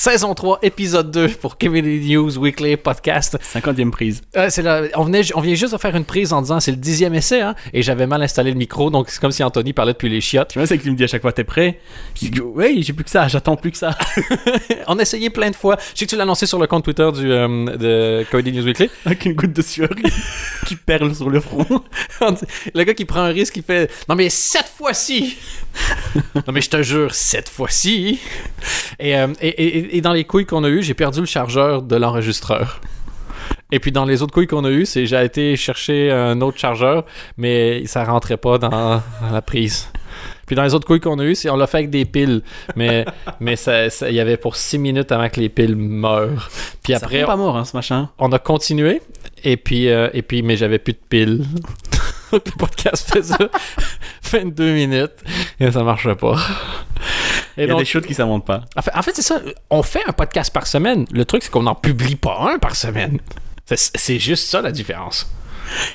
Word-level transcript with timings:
Saison 0.00 0.32
3, 0.32 0.60
épisode 0.62 1.10
2 1.10 1.28
pour 1.30 1.58
Comedy 1.58 2.14
News 2.14 2.38
Weekly 2.38 2.76
Podcast. 2.76 3.36
50e 3.42 3.90
prise. 3.90 4.22
Euh, 4.36 4.46
c'est 4.48 4.62
là, 4.62 4.82
on, 4.94 5.02
venait, 5.02 5.22
on 5.34 5.40
vient 5.40 5.56
juste 5.56 5.72
de 5.72 5.78
faire 5.78 5.96
une 5.96 6.04
prise 6.04 6.32
en 6.32 6.40
disant 6.40 6.60
c'est 6.60 6.70
le 6.70 6.76
dixième 6.76 7.16
essai, 7.16 7.40
hein, 7.40 7.56
et 7.72 7.82
j'avais 7.82 8.06
mal 8.06 8.22
installé 8.22 8.52
le 8.52 8.56
micro, 8.56 8.90
donc 8.90 9.10
c'est 9.10 9.20
comme 9.20 9.32
si 9.32 9.42
Anthony 9.42 9.72
parlait 9.72 9.94
depuis 9.94 10.08
les 10.08 10.20
chiottes. 10.20 10.50
Tu 10.50 10.60
vois, 10.60 10.68
c'est 10.68 10.78
tu 10.78 10.92
me 10.92 10.96
dis 10.96 11.02
à 11.02 11.08
chaque 11.08 11.22
fois, 11.22 11.32
t'es 11.32 11.42
prêt? 11.42 11.80
Je 12.14 12.28
dis, 12.28 12.40
Oui, 12.40 12.84
j'ai 12.84 12.92
plus 12.92 13.02
que 13.02 13.10
ça, 13.10 13.26
j'attends 13.26 13.56
plus 13.56 13.72
que 13.72 13.76
ça. 13.76 13.98
on 14.86 15.00
a 15.00 15.02
essayé 15.02 15.30
plein 15.30 15.50
de 15.50 15.56
fois. 15.56 15.76
Je 15.94 15.98
sais 15.98 16.04
que 16.04 16.10
tu 16.10 16.16
l'as 16.16 16.22
annoncé 16.22 16.46
sur 16.46 16.60
le 16.60 16.68
compte 16.68 16.84
Twitter 16.84 17.10
du, 17.12 17.32
euh, 17.32 17.76
de 17.76 18.24
Comedy 18.30 18.52
News 18.52 18.66
Weekly. 18.66 18.90
Avec 19.04 19.24
une 19.24 19.32
goutte 19.32 19.52
de 19.52 19.62
sueur 19.62 19.90
qui 20.64 20.76
perle 20.76 21.12
sur 21.12 21.28
le 21.28 21.40
front. 21.40 21.82
le 22.72 22.84
gars 22.84 22.94
qui 22.94 23.04
prend 23.04 23.22
un 23.22 23.32
risque, 23.32 23.56
il 23.56 23.64
fait 23.64 23.90
Non, 24.08 24.14
mais 24.14 24.30
cette 24.30 24.68
fois-ci 24.68 25.38
Non, 26.36 26.52
mais 26.52 26.60
je 26.60 26.70
te 26.70 26.82
jure, 26.84 27.12
cette 27.12 27.48
fois-ci 27.48 28.20
et, 29.00 29.16
euh, 29.16 29.28
et, 29.40 29.48
et, 29.48 29.87
et 29.90 30.00
dans 30.00 30.12
les 30.12 30.24
couilles 30.24 30.46
qu'on 30.46 30.64
a 30.64 30.68
eues, 30.68 30.82
j'ai 30.82 30.94
perdu 30.94 31.20
le 31.20 31.26
chargeur 31.26 31.82
de 31.82 31.96
l'enregistreur. 31.96 32.80
Et 33.70 33.80
puis 33.80 33.92
dans 33.92 34.04
les 34.04 34.22
autres 34.22 34.32
couilles 34.32 34.46
qu'on 34.46 34.64
a 34.64 34.70
eues, 34.70 34.86
c'est 34.86 35.04
j'ai 35.06 35.22
été 35.22 35.54
chercher 35.56 36.10
un 36.10 36.40
autre 36.40 36.58
chargeur, 36.58 37.04
mais 37.36 37.84
ça 37.86 38.04
rentrait 38.04 38.38
pas 38.38 38.56
dans, 38.58 39.02
la 39.30 39.42
prise. 39.42 39.90
Puis 40.46 40.56
dans 40.56 40.62
les 40.62 40.72
autres 40.74 40.86
couilles 40.86 41.00
qu'on 41.00 41.18
a 41.18 41.24
eues, 41.24 41.34
c'est 41.34 41.50
on 41.50 41.56
l'a 41.56 41.66
fait 41.66 41.78
avec 41.78 41.90
des 41.90 42.06
piles, 42.06 42.42
mais 42.76 43.04
mais 43.40 43.56
ça, 43.56 43.90
ça- 43.90 44.08
il 44.08 44.14
y 44.16 44.20
avait 44.20 44.38
pour 44.38 44.56
six 44.56 44.78
minutes 44.78 45.12
avant 45.12 45.28
que 45.28 45.38
les 45.38 45.50
piles 45.50 45.76
meurent. 45.76 46.48
Puis 46.82 46.94
Ça 46.94 47.00
après, 47.04 47.24
pas 47.24 47.36
mort, 47.36 47.56
hein, 47.58 47.64
ce 47.66 47.76
machin. 47.76 48.08
on 48.18 48.32
a 48.32 48.38
continué 48.38 49.02
et 49.44 49.58
puis 49.58 49.88
euh, 49.90 50.08
et 50.14 50.22
puis 50.22 50.42
mais 50.42 50.56
j'avais 50.56 50.78
plus 50.78 50.94
de 50.94 51.00
piles. 51.08 51.44
Le 52.32 52.38
podcast 52.58 53.10
fait 53.12 53.22
ça 53.22 53.38
22 54.30 54.72
minutes 54.72 55.12
et 55.60 55.70
ça 55.70 55.82
marchait 55.82 56.14
pas. 56.14 56.36
Et 57.58 57.62
Il 57.64 57.66
y 57.66 57.70
a 57.70 57.72
donc, 57.72 57.80
des 57.80 57.84
choses 57.84 58.06
qui 58.06 58.14
s'inventent 58.14 58.46
pas. 58.46 58.62
en 58.76 58.82
fait, 58.82 58.92
en 58.94 59.02
fait, 59.02 59.16
c'est 59.16 59.22
ça. 59.22 59.40
On 59.68 59.82
fait 59.82 60.02
un 60.06 60.12
podcast 60.12 60.52
par 60.52 60.66
semaine. 60.66 61.06
Le 61.12 61.24
truc, 61.24 61.42
c'est 61.42 61.50
qu'on 61.50 61.64
n'en 61.64 61.74
publie 61.74 62.14
pas 62.16 62.52
un 62.54 62.58
par 62.58 62.76
semaine. 62.76 63.18
C'est- 63.66 64.18
juste 64.18 64.46
ça 64.48 64.62
la 64.62 64.70
différence. 64.72 65.30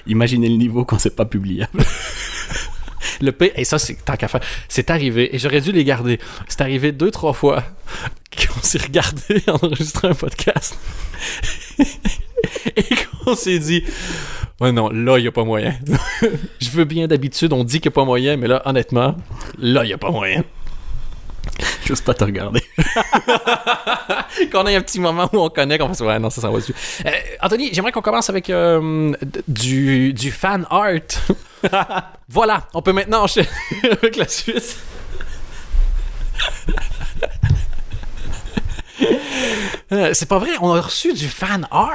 Imaginez 0.06 0.50
le 0.50 0.58
niveau 0.58 0.86
quand 0.86 1.00
c'est 1.00 1.16
pas 1.16 1.26
publiable. 1.26 1.84
Le 3.22 3.32
P, 3.32 3.52
et 3.56 3.66
ça, 3.66 3.80
c'est 3.80 3.96
tant 4.06 4.16
qu'à 4.16 4.28
faire. 4.28 4.40
C'est 4.70 4.90
arrivé, 4.90 5.36
et 5.36 5.40
j'aurais 5.40 5.60
dû 5.62 5.72
les 5.72 5.84
garder. 5.84 6.20
C'est 6.48 6.62
arrivé 6.62 6.92
deux, 6.92 7.12
trois 7.12 7.34
fois 7.34 7.64
qu'on 8.36 8.62
s'est 8.62 8.78
regardé 8.82 9.44
enregistrer 9.48 10.08
un 10.10 10.14
podcast. 10.14 10.78
et 12.76 12.84
qu'on 13.24 13.36
s'est 13.36 13.60
dit, 13.60 13.84
ouais, 14.62 14.72
non, 14.72 14.90
là, 14.90 15.18
il 15.18 15.22
n'y 15.22 15.28
a 15.28 15.32
pas 15.32 15.44
moyen. 15.44 15.76
Je 16.62 16.70
veux 16.72 16.86
bien 16.86 17.08
d'habitude, 17.08 17.52
on 17.54 17.64
dit 17.64 17.80
qu'il 17.82 17.90
n'y 17.90 17.94
a 17.94 17.96
pas 17.96 18.06
moyen, 18.06 18.38
mais 18.38 18.48
là, 18.48 18.62
honnêtement, 18.66 19.16
là, 19.60 19.84
il 19.84 19.88
n'y 19.88 19.94
a 19.94 19.98
pas 19.98 20.12
moyen. 20.12 20.44
J'ose 21.86 22.02
pas 22.02 22.14
te 22.14 22.24
regarder. 22.24 22.64
qu'on 24.52 24.66
ait 24.68 24.76
un 24.76 24.82
petit 24.82 25.00
moment 25.00 25.30
où 25.34 25.40
on 25.40 25.50
connaît, 25.50 25.78
qu'on 25.78 25.88
fasse 25.88 26.02
ouais, 26.02 26.20
non, 26.20 26.30
ça, 26.30 26.42
ça 26.42 26.50
va 26.50 26.58
dessus. 26.58 26.74
Euh, 27.06 27.12
Anthony, 27.42 27.70
j'aimerais 27.74 27.92
qu'on 27.92 28.02
commence 28.02 28.30
avec 28.30 28.50
euh, 28.50 29.14
du, 29.48 30.14
du 30.14 30.32
fan 30.32 30.66
art. 30.70 30.94
voilà, 32.30 32.68
on 32.74 32.82
peut 32.82 32.94
maintenant 32.94 33.24
enchaîner 33.24 33.48
avec 33.84 34.16
la 34.16 34.28
suite. 34.28 34.78
Euh, 39.92 40.10
c'est 40.14 40.28
pas 40.28 40.40
vrai, 40.40 40.50
on 40.62 40.74
a 40.74 40.82
reçu 40.82 41.14
du 41.14 41.28
fan 41.28 41.68
art. 41.70 41.92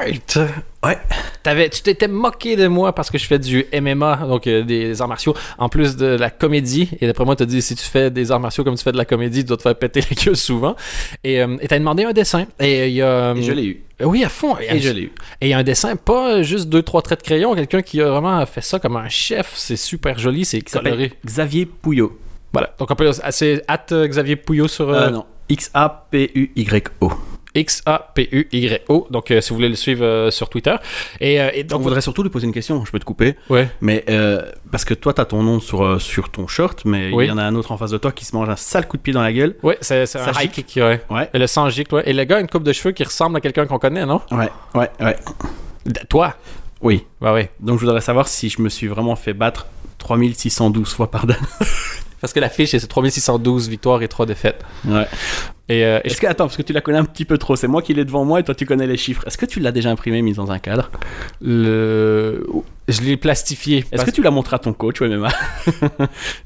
Ouais. 0.85 0.99
T'avais, 1.43 1.69
tu 1.69 1.83
t'étais 1.83 2.07
moqué 2.07 2.55
de 2.55 2.69
moi 2.69 2.95
parce 2.95 3.11
que 3.11 3.19
je 3.19 3.27
fais 3.27 3.39
du 3.41 3.67
MMA, 3.73 4.17
donc 4.29 4.47
euh, 4.47 4.63
des 4.63 5.03
arts 5.03 5.09
martiaux, 5.09 5.35
en 5.59 5.69
plus 5.69 5.97
de 5.97 6.07
la 6.07 6.31
comédie. 6.31 6.91
Et 7.01 7.07
d'après 7.09 7.25
moi, 7.25 7.35
t'as 7.35 7.45
dit 7.47 7.61
si 7.61 7.75
tu 7.75 7.83
fais 7.85 8.11
des 8.11 8.31
arts 8.31 8.39
martiaux 8.39 8.63
comme 8.63 8.77
tu 8.77 8.85
fais 8.85 8.93
de 8.93 8.97
la 8.99 9.05
comédie, 9.05 9.41
tu 9.41 9.47
dois 9.49 9.57
te 9.57 9.63
faire 9.63 9.75
péter 9.75 10.01
la 10.09 10.15
queue 10.15 10.35
souvent. 10.37 10.77
Et 11.25 11.43
euh, 11.43 11.57
et 11.61 11.67
t'as 11.67 11.79
demandé 11.79 12.05
un 12.05 12.13
dessin. 12.13 12.47
Et 12.61 12.83
euh, 12.83 12.87
il 12.87 12.95
y 12.95 13.03
a. 13.03 13.33
Et 13.35 13.43
je 13.43 13.53
l'ai 13.53 13.65
eu. 13.65 13.83
Euh, 14.01 14.05
Oui, 14.05 14.23
à 14.23 14.29
fond. 14.29 14.57
Et 14.59 14.79
je 14.79 14.93
l'ai 14.93 15.03
eu. 15.03 15.13
Et 15.41 15.47
il 15.47 15.49
y 15.49 15.55
a 15.55 15.59
un 15.59 15.65
dessin, 15.65 15.97
pas 15.97 16.43
juste 16.43 16.69
deux, 16.69 16.83
trois 16.83 17.03
traits 17.03 17.21
de 17.21 17.25
crayon, 17.25 17.55
quelqu'un 17.57 17.83
qui 17.83 18.01
a 18.01 18.09
vraiment 18.11 18.45
fait 18.47 18.61
ça 18.61 18.79
comme 18.79 18.97
un 18.97 19.09
chef. 19.09 19.55
C'est 19.57 19.77
super 19.77 20.19
joli, 20.21 20.45
c'est 20.45 20.61
coloré. 20.61 21.15
Xavier 21.27 21.67
Pouillot. 21.67 22.17
Voilà. 22.53 22.75
Donc 22.79 22.91
on 22.91 22.95
peut. 22.95 23.11
C'est 23.31 23.65
at 23.67 23.87
euh, 23.91 24.07
Xavier 24.07 24.37
Pouillot 24.37 24.69
sur. 24.69 24.89
euh, 24.89 25.09
Euh, 25.09 25.11
non. 25.11 25.25
X-A-P-U-Y-O. 25.49 27.13
X-A-P-U-Y-O. 27.55 29.07
Donc 29.11 29.31
euh, 29.31 29.41
si 29.41 29.51
vous 29.51 29.57
voulez 29.57 29.69
le 29.69 29.75
suivre 29.75 30.05
euh, 30.05 30.31
sur 30.31 30.49
Twitter. 30.49 30.77
Et, 31.21 31.41
euh, 31.41 31.51
et 31.55 31.65
On 31.65 31.67
donc. 31.69 31.83
voudrait 31.83 32.01
surtout 32.01 32.23
lui 32.23 32.31
poser 32.31 32.47
une 32.47 32.53
question, 32.53 32.85
je 32.85 32.91
peux 32.93 32.99
te 32.99 33.05
couper. 33.05 33.35
Ouais. 33.49 33.69
Mais 33.81 34.05
parce 34.71 34.85
que 34.85 34.95
toi, 34.95 35.13
t'as 35.15 35.25
ton 35.25 35.43
nom 35.43 35.61
sur, 35.61 36.01
sur 36.01 36.31
ton 36.31 36.47
short, 36.47 36.85
mais 36.85 37.11
Oui. 37.13 37.25
il 37.25 37.29
y 37.29 37.31
en 37.31 37.39
a 37.39 37.43
un 37.43 37.55
autre 37.55 37.73
en 37.73 37.77
face 37.79 37.91
de 37.91 37.99
toi 37.99 38.13
qui 38.13 38.25
se 38.25 38.37
mange 38.37 38.49
un 38.49 38.57
sale 38.57 38.87
coup 38.87 38.97
de 38.97 39.03
pied 39.03 39.13
dans 39.13 39.23
la 39.23 39.33
gueule. 39.33 39.57
Ouais, 39.63 39.79
c'est 39.81 40.07
c'est 40.07 40.19
un 40.19 40.33
high 40.41 40.51
kick, 40.51 40.73
ouais. 40.77 41.03
Ouais. 41.11 41.29
Et 41.33 41.39
le 41.39 41.47
sang 41.47 41.69
gicle, 41.71 41.95
ouais. 41.95 42.03
Et 42.07 42.13
le 42.13 42.25
gars 42.25 42.37
a 42.37 42.41
une 42.41 42.49
coupe 42.49 42.65
de 42.65 42.73
cheveux 42.73 42.93
qui 42.93 43.03
ressemble 43.05 43.37
à 43.39 43.41
quelqu'un 43.41 43.67
qu'on 43.67 43.79
connaît, 43.79 44.07
non? 44.07 44.21
Ouais, 44.31 44.49
ouais, 44.75 44.91
ouais. 45.01 45.17
Toi? 46.09 46.35
Oui. 46.81 47.07
Bah 47.21 47.33
oui. 47.35 47.47
Donc 47.61 47.81
je 47.81 47.85
voudrais 47.87 48.01
savoir 48.03 48.29
si 48.29 48.51
je 48.51 48.61
me 48.63 48.69
suis 48.69 48.87
vraiment 48.87 49.17
fait 49.17 49.33
battre 49.33 49.67
3612 49.99 50.93
fois 50.93 51.11
par 51.11 51.27
Dan. 51.27 51.37
Parce 52.21 52.33
que 52.33 52.41
la 52.41 52.49
fiche, 52.49 52.71
c'est 52.71 52.87
3612 52.87 53.69
victoires 53.69 54.03
et 54.03 54.09
3 54.09 54.27
défaites. 54.27 54.65
Ouais. 54.85 55.07
Et, 55.69 55.85
euh, 55.85 56.01
et 56.03 56.07
Est-ce 56.07 56.21
que, 56.21 56.27
attends, 56.27 56.47
parce 56.47 56.57
que 56.57 56.63
tu 56.63 56.73
la 56.73 56.81
connais 56.81 56.99
un 56.99 57.05
petit 57.05 57.27
peu 57.27 57.37
trop, 57.37 57.55
c'est 57.55 57.69
moi 57.69 57.83
qui 57.83 57.93
l'ai 57.93 58.07
devant 58.07 58.25
moi 58.25 58.41
et 58.41 58.43
toi 58.43 58.55
tu 58.55 58.65
connais 58.65 58.87
les 58.87 58.97
chiffres. 58.97 59.23
Est-ce 59.27 59.37
que 59.37 59.45
tu 59.45 59.61
l'as 59.61 59.71
déjà 59.71 59.91
imprimé, 59.91 60.23
mis 60.23 60.33
dans 60.33 60.51
un 60.51 60.59
cadre? 60.59 60.91
Le... 61.43 62.43
je 62.89 63.03
l'ai 63.03 63.19
plastifié. 63.19 63.85
Est-ce 63.93 64.07
que 64.07 64.11
tu 64.11 64.23
l'as 64.23 64.31
montré 64.31 64.57
à 64.57 64.59
ton 64.59 64.73
coach 64.73 65.03
au 65.03 65.09
MMA 65.09 65.29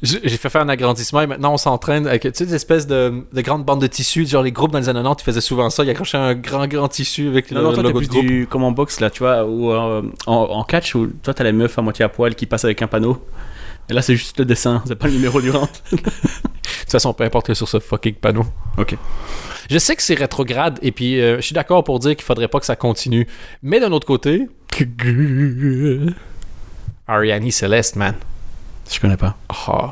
J'ai 0.03 0.19
j'ai 0.25 0.37
fait 0.37 0.49
faire 0.51 0.63
un 0.63 0.69
agrandissement 0.69 1.21
et 1.21 1.29
maintenant 1.29 1.55
on 1.55 1.57
s'entraîne 1.57 2.09
avec 2.09 2.23
tu 2.23 2.31
sais, 2.35 2.47
des 2.47 2.55
espèces 2.57 2.89
de, 2.89 3.25
de 3.33 3.41
grandes 3.43 3.65
bandes 3.65 3.81
de 3.81 3.87
tissu. 3.87 4.27
Genre 4.27 4.43
les 4.43 4.51
groupes 4.51 4.73
dans 4.73 4.81
les 4.81 4.89
années 4.89 4.99
90 4.99 5.23
ils 5.23 5.25
faisaient 5.25 5.41
souvent 5.41 5.71
ça. 5.71 5.85
Ils 5.85 5.91
accrochaient 5.91 6.19
un 6.19 6.35
grand, 6.35 6.67
grand 6.67 6.89
tissu 6.89 7.29
avec 7.29 7.53
le, 7.53 7.59
Non, 7.59 7.69
non, 7.69 7.75
toi 7.75 7.85
t'es 7.85 7.89
logo 7.91 7.99
plus 8.01 8.09
de 8.09 8.13
groupe. 8.13 8.27
du 8.27 8.47
comme 8.51 8.65
en 8.65 8.73
boxe 8.73 8.99
là, 8.99 9.09
tu 9.09 9.21
vois, 9.21 9.45
ou 9.47 9.71
euh, 9.71 10.03
en, 10.27 10.35
en 10.35 10.65
catch 10.65 10.97
où 10.97 11.07
toi 11.23 11.33
t'as 11.33 11.45
les 11.45 11.53
meufs 11.53 11.79
à 11.79 11.83
moitié 11.83 12.05
à 12.05 12.09
poil 12.09 12.35
qui 12.35 12.47
passent 12.47 12.65
avec 12.65 12.83
un 12.83 12.89
panneau. 12.89 13.25
Et 13.93 13.95
là 13.95 14.01
c'est 14.01 14.17
juste 14.17 14.39
le 14.39 14.47
dessin, 14.47 14.83
c'est 14.87 14.95
pas 14.95 15.07
le 15.07 15.13
numéro 15.13 15.39
du 15.43 15.51
rente. 15.51 15.83
De 15.93 15.97
toute 15.99 16.91
façon, 16.91 17.13
peu 17.13 17.25
importe 17.25 17.53
sur 17.53 17.69
ce 17.69 17.79
fucking 17.79 18.15
panneau. 18.15 18.47
ok. 18.79 18.97
Je 19.71 19.77
sais 19.79 19.95
que 19.97 20.03
c'est 20.03 20.15
rétrograde 20.15 20.79
et 20.81 20.93
puis 20.93 21.21
euh, 21.21 21.37
je 21.37 21.43
suis 21.43 21.53
d'accord 21.55 21.85
pour 21.85 21.99
dire 21.99 22.17
qu'il 22.17 22.25
faudrait 22.25 22.49
pas 22.49 22.59
que 22.59 22.65
ça 22.65 22.75
continue. 22.75 23.27
Mais 23.63 23.81
d'un 23.81 23.93
autre 23.93 24.07
côté, 24.07 24.49
Ariane 27.07 27.51
Céleste, 27.51 27.97
man. 27.97 28.15
Je 28.91 28.99
connais 28.99 29.19
pas. 29.19 29.37
Oh. 29.69 29.91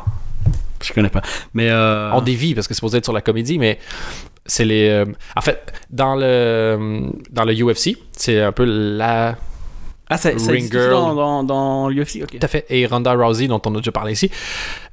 Je 0.83 0.95
connais 0.95 1.11
pas. 1.11 1.21
Mais 1.53 1.69
euh... 1.71 2.11
On 2.15 2.23
dévie 2.23 2.55
parce 2.55 2.67
que 2.67 2.73
c'est 2.73 2.79
supposé 2.79 2.97
être 2.99 3.05
sur 3.05 3.13
la 3.13 3.21
comédie, 3.21 3.59
mais 3.59 3.79
c'est 4.47 4.65
les. 4.65 4.89
euh, 4.89 5.05
En 5.37 5.43
fait, 5.43 5.73
dans 5.91 6.15
le 6.15 7.11
dans 7.31 7.45
le 7.45 7.53
UFC, 7.55 7.99
c'est 8.13 8.41
un 8.41 8.53
peu 8.53 8.65
la. 8.65 9.37
Ah, 10.11 10.17
ça, 10.17 10.37
ça 10.39 10.51
Ring 10.53 10.57
existe 10.65 10.73
Girl. 10.73 10.91
dans, 10.91 11.15
dans, 11.15 11.45
dans 11.45 11.89
l'UFC, 11.89 12.17
ok. 12.23 12.33
Tout 12.33 12.39
à 12.43 12.49
fait. 12.49 12.67
Et 12.69 12.85
Ronda 12.87 13.13
Rousey, 13.15 13.47
dont 13.47 13.63
on 13.65 13.75
a 13.75 13.79
déjà 13.79 13.93
parlé 13.93 14.13
ici. 14.13 14.31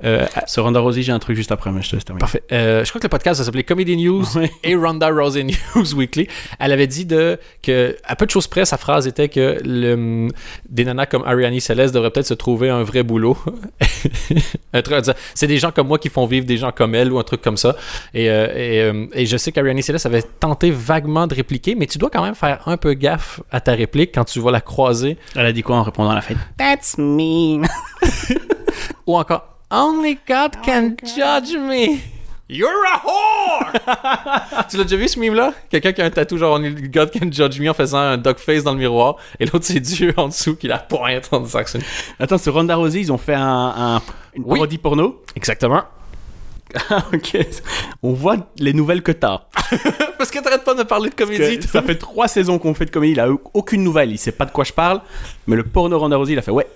Euh, 0.03 0.25
Sur 0.45 0.63
Ronda 0.63 0.79
Rousey, 0.79 1.01
j'ai 1.01 1.11
un 1.11 1.19
truc 1.19 1.35
juste 1.35 1.51
après, 1.51 1.71
mais 1.71 1.81
je 1.81 1.89
te 1.89 1.95
laisse 1.95 2.05
terminer. 2.05 2.19
Parfait. 2.19 2.43
Euh, 2.51 2.85
je 2.85 2.89
crois 2.89 2.99
que 3.01 3.05
le 3.07 3.09
podcast 3.09 3.39
ça 3.39 3.43
s'appelait 3.43 3.63
Comedy 3.63 3.97
News 3.97 4.23
et 4.63 4.75
Ronda 4.75 5.09
Rousey 5.09 5.43
News 5.43 5.93
Weekly. 5.95 6.27
Elle 6.59 6.71
avait 6.71 6.87
dit 6.87 7.05
de 7.05 7.39
que 7.63 7.97
à 8.03 8.15
peu 8.15 8.25
de 8.25 8.31
choses 8.31 8.47
près, 8.47 8.63
sa 8.65 8.77
phrase 8.77 9.07
était 9.07 9.29
que 9.29 9.57
le, 9.65 10.27
des 10.69 10.85
nanas 10.85 11.07
comme 11.07 11.23
Ariane 11.25 11.59
Celeste 11.59 11.93
devraient 11.93 12.11
peut-être 12.11 12.27
se 12.27 12.33
trouver 12.35 12.69
un 12.69 12.83
vrai 12.83 13.01
boulot. 13.03 13.37
un 14.73 14.81
truc 14.81 14.97
c'est 15.33 15.47
des 15.47 15.57
gens 15.57 15.71
comme 15.71 15.87
moi 15.87 15.97
qui 15.99 16.09
font 16.09 16.25
vivre 16.25 16.45
des 16.45 16.57
gens 16.57 16.71
comme 16.71 16.93
elle 16.95 17.11
ou 17.11 17.19
un 17.19 17.23
truc 17.23 17.41
comme 17.41 17.57
ça. 17.57 17.75
Et, 18.13 18.29
euh, 18.29 18.47
et, 18.55 18.81
euh, 18.81 19.05
et 19.13 19.25
je 19.25 19.37
sais 19.37 19.51
qu'Ariane 19.51 19.81
Celeste 19.81 20.05
avait 20.05 20.23
tenté 20.23 20.71
vaguement 20.71 21.27
de 21.27 21.33
répliquer, 21.33 21.75
mais 21.75 21.87
tu 21.87 21.97
dois 21.97 22.09
quand 22.09 22.23
même 22.23 22.35
faire 22.35 22.61
un 22.67 22.77
peu 22.77 22.93
gaffe 22.93 23.41
à 23.51 23.61
ta 23.61 23.71
réplique 23.73 24.11
quand 24.13 24.25
tu 24.25 24.39
vas 24.39 24.51
la 24.51 24.61
croiser 24.61 25.06
Elle 25.35 25.45
a 25.45 25.51
dit 25.53 25.61
quoi 25.63 25.77
en 25.77 25.83
répondant 25.83 26.09
à 26.11 26.15
la 26.15 26.21
fête? 26.21 26.37
That's 26.57 26.97
mean. 26.97 27.65
ou 29.05 29.17
encore 29.17 29.43
Only 29.71 30.17
God 30.27 30.51
can 30.65 30.95
judge 31.03 31.55
me. 31.57 31.97
You're 32.49 32.69
a 32.93 33.01
whore! 33.05 33.73
tu 34.69 34.77
l'as 34.77 34.83
déjà 34.85 34.95
vu 34.95 35.09
ce 35.09 35.19
meme-là? 35.19 35.51
Quelqu'un 35.69 35.91
qui 35.91 36.01
a 36.01 36.05
un 36.05 36.09
tatou 36.09 36.37
genre 36.37 36.55
Only 36.55 36.87
God 36.87 37.11
can 37.11 37.29
judge 37.29 37.59
me 37.59 37.69
en 37.69 37.73
faisant 37.73 37.97
un 37.97 38.17
dog 38.17 38.37
face 38.37 38.63
dans 38.63 38.71
le 38.71 38.77
miroir 38.79 39.17
et 39.37 39.45
l'autre 39.45 39.65
c'est 39.65 39.81
Dieu 39.81 40.13
en 40.15 40.29
dessous 40.29 40.55
qui 40.55 40.67
la 40.67 40.77
pointe 40.77 41.27
en 41.33 41.41
disant 41.41 41.61
que 41.63 41.69
c'est 41.69 41.79
une- 41.79 41.83
Attends, 42.21 42.37
sur 42.37 42.53
Ronda 42.53 42.75
Rousey, 42.77 43.01
ils 43.01 43.11
ont 43.11 43.17
fait 43.17 43.33
un, 43.33 43.41
un- 43.97 44.01
une 44.33 44.43
Oui. 44.45 44.59
parodie 44.59 44.77
porno? 44.77 45.21
Exactement. 45.35 45.83
Ah, 46.89 47.03
ok. 47.13 47.37
On 48.03 48.13
voit 48.13 48.37
les 48.59 48.73
nouvelles 48.73 49.01
que 49.01 49.11
t'as. 49.11 49.41
Parce 50.17 50.31
que 50.31 50.39
t'arrêtes 50.39 50.63
pas 50.63 50.73
de 50.75 50.83
parler 50.83 51.09
de 51.09 51.15
comédie. 51.15 51.59
Ça 51.67 51.81
fait 51.81 51.95
trois 51.95 52.27
saisons 52.27 52.59
qu'on 52.59 52.73
fait 52.73 52.85
de 52.85 52.91
comédie, 52.91 53.13
il 53.13 53.19
a 53.19 53.27
eu 53.27 53.37
aucune 53.53 53.83
nouvelle, 53.83 54.11
il 54.11 54.17
sait 54.17 54.31
pas 54.31 54.45
de 54.45 54.51
quoi 54.51 54.63
je 54.63 54.73
parle, 54.73 55.01
mais 55.47 55.55
le 55.55 55.63
porno 55.63 55.97
Ronda 55.99 56.15
Rousey, 56.17 56.33
il 56.33 56.39
a 56.39 56.41
fait 56.41 56.51
ouais, 56.51 56.67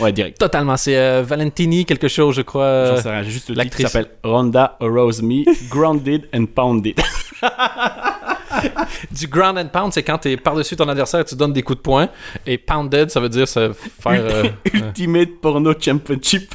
ouais 0.00 0.12
direct. 0.12 0.38
Totalement. 0.38 0.76
C'est 0.76 0.96
euh, 0.96 1.22
Valentini 1.26 1.84
quelque 1.84 2.08
chose, 2.08 2.34
je 2.36 2.42
crois. 2.42 2.62
euh, 2.64 2.96
J'en 2.96 3.02
sais 3.02 3.10
rien, 3.10 3.22
j'ai 3.22 3.30
juste 3.30 3.48
le 3.50 3.54
titre 3.56 3.76
qui 3.76 3.82
l'actrice. 3.82 3.88
s'appelle 4.02 4.10
Ronda 4.24 4.76
Rose 4.80 5.22
Me, 5.22 5.44
Grounded 5.70 6.28
and 6.34 6.46
Pounded. 6.46 7.00
du 9.10 9.26
ground 9.26 9.58
and 9.58 9.68
pound, 9.68 9.92
c'est 9.92 10.02
quand 10.02 10.18
t'es 10.18 10.36
par-dessus 10.36 10.76
ton 10.76 10.88
adversaire 10.88 11.20
et 11.20 11.24
tu 11.24 11.34
donnes 11.34 11.52
des 11.52 11.62
coups 11.62 11.78
de 11.78 11.82
poing. 11.82 12.08
Et 12.46 12.56
pounded, 12.58 13.10
ça 13.10 13.20
veut 13.20 13.28
dire 13.28 13.48
se 13.48 13.72
faire... 13.72 14.20
euh, 14.24 14.44
Ultimate 14.72 15.40
Porno 15.40 15.72
Championship. 15.78 16.54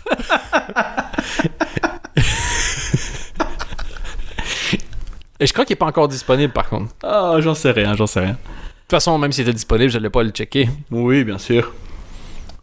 Et 5.39 5.45
je 5.47 5.53
crois 5.53 5.65
qu'il 5.65 5.74
est 5.74 5.77
pas 5.77 5.86
encore 5.86 6.07
disponible, 6.07 6.51
par 6.53 6.68
contre. 6.69 6.86
De 7.01 7.07
Ah, 7.07 7.36
j'en 7.39 7.53
sais 7.56 7.71
rien, 7.71 7.95
j'en 7.95 8.07
sais 8.07 8.19
rien. 8.19 8.33
toute 8.33 8.91
façon, 8.91 9.18
même 9.18 9.31
s'il 9.31 9.44
était 9.44 9.53
disponible, 9.53 9.89
je 9.91 9.97
n'allais 9.97 10.09
pas 10.09 10.24
le 10.24 10.31
checker. 10.31 10.69
Oui, 10.91 11.24
bien 11.24 11.38
sûr. 11.38 11.71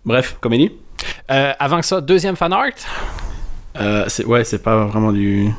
Bref, 0.04 0.36
comédie? 0.40 0.72
Euh, 1.30 1.52
avant 1.58 1.80
que 1.80 1.86
ça, 1.86 2.00
deuxième 2.00 2.36
fan 2.36 2.52
art? 2.52 2.66
euh, 3.80 4.04
c'est, 4.08 4.24
Ouais, 4.24 4.44
c'est 4.44 4.62
pas 4.62 4.84
vraiment 4.86 5.12
du. 5.12 5.50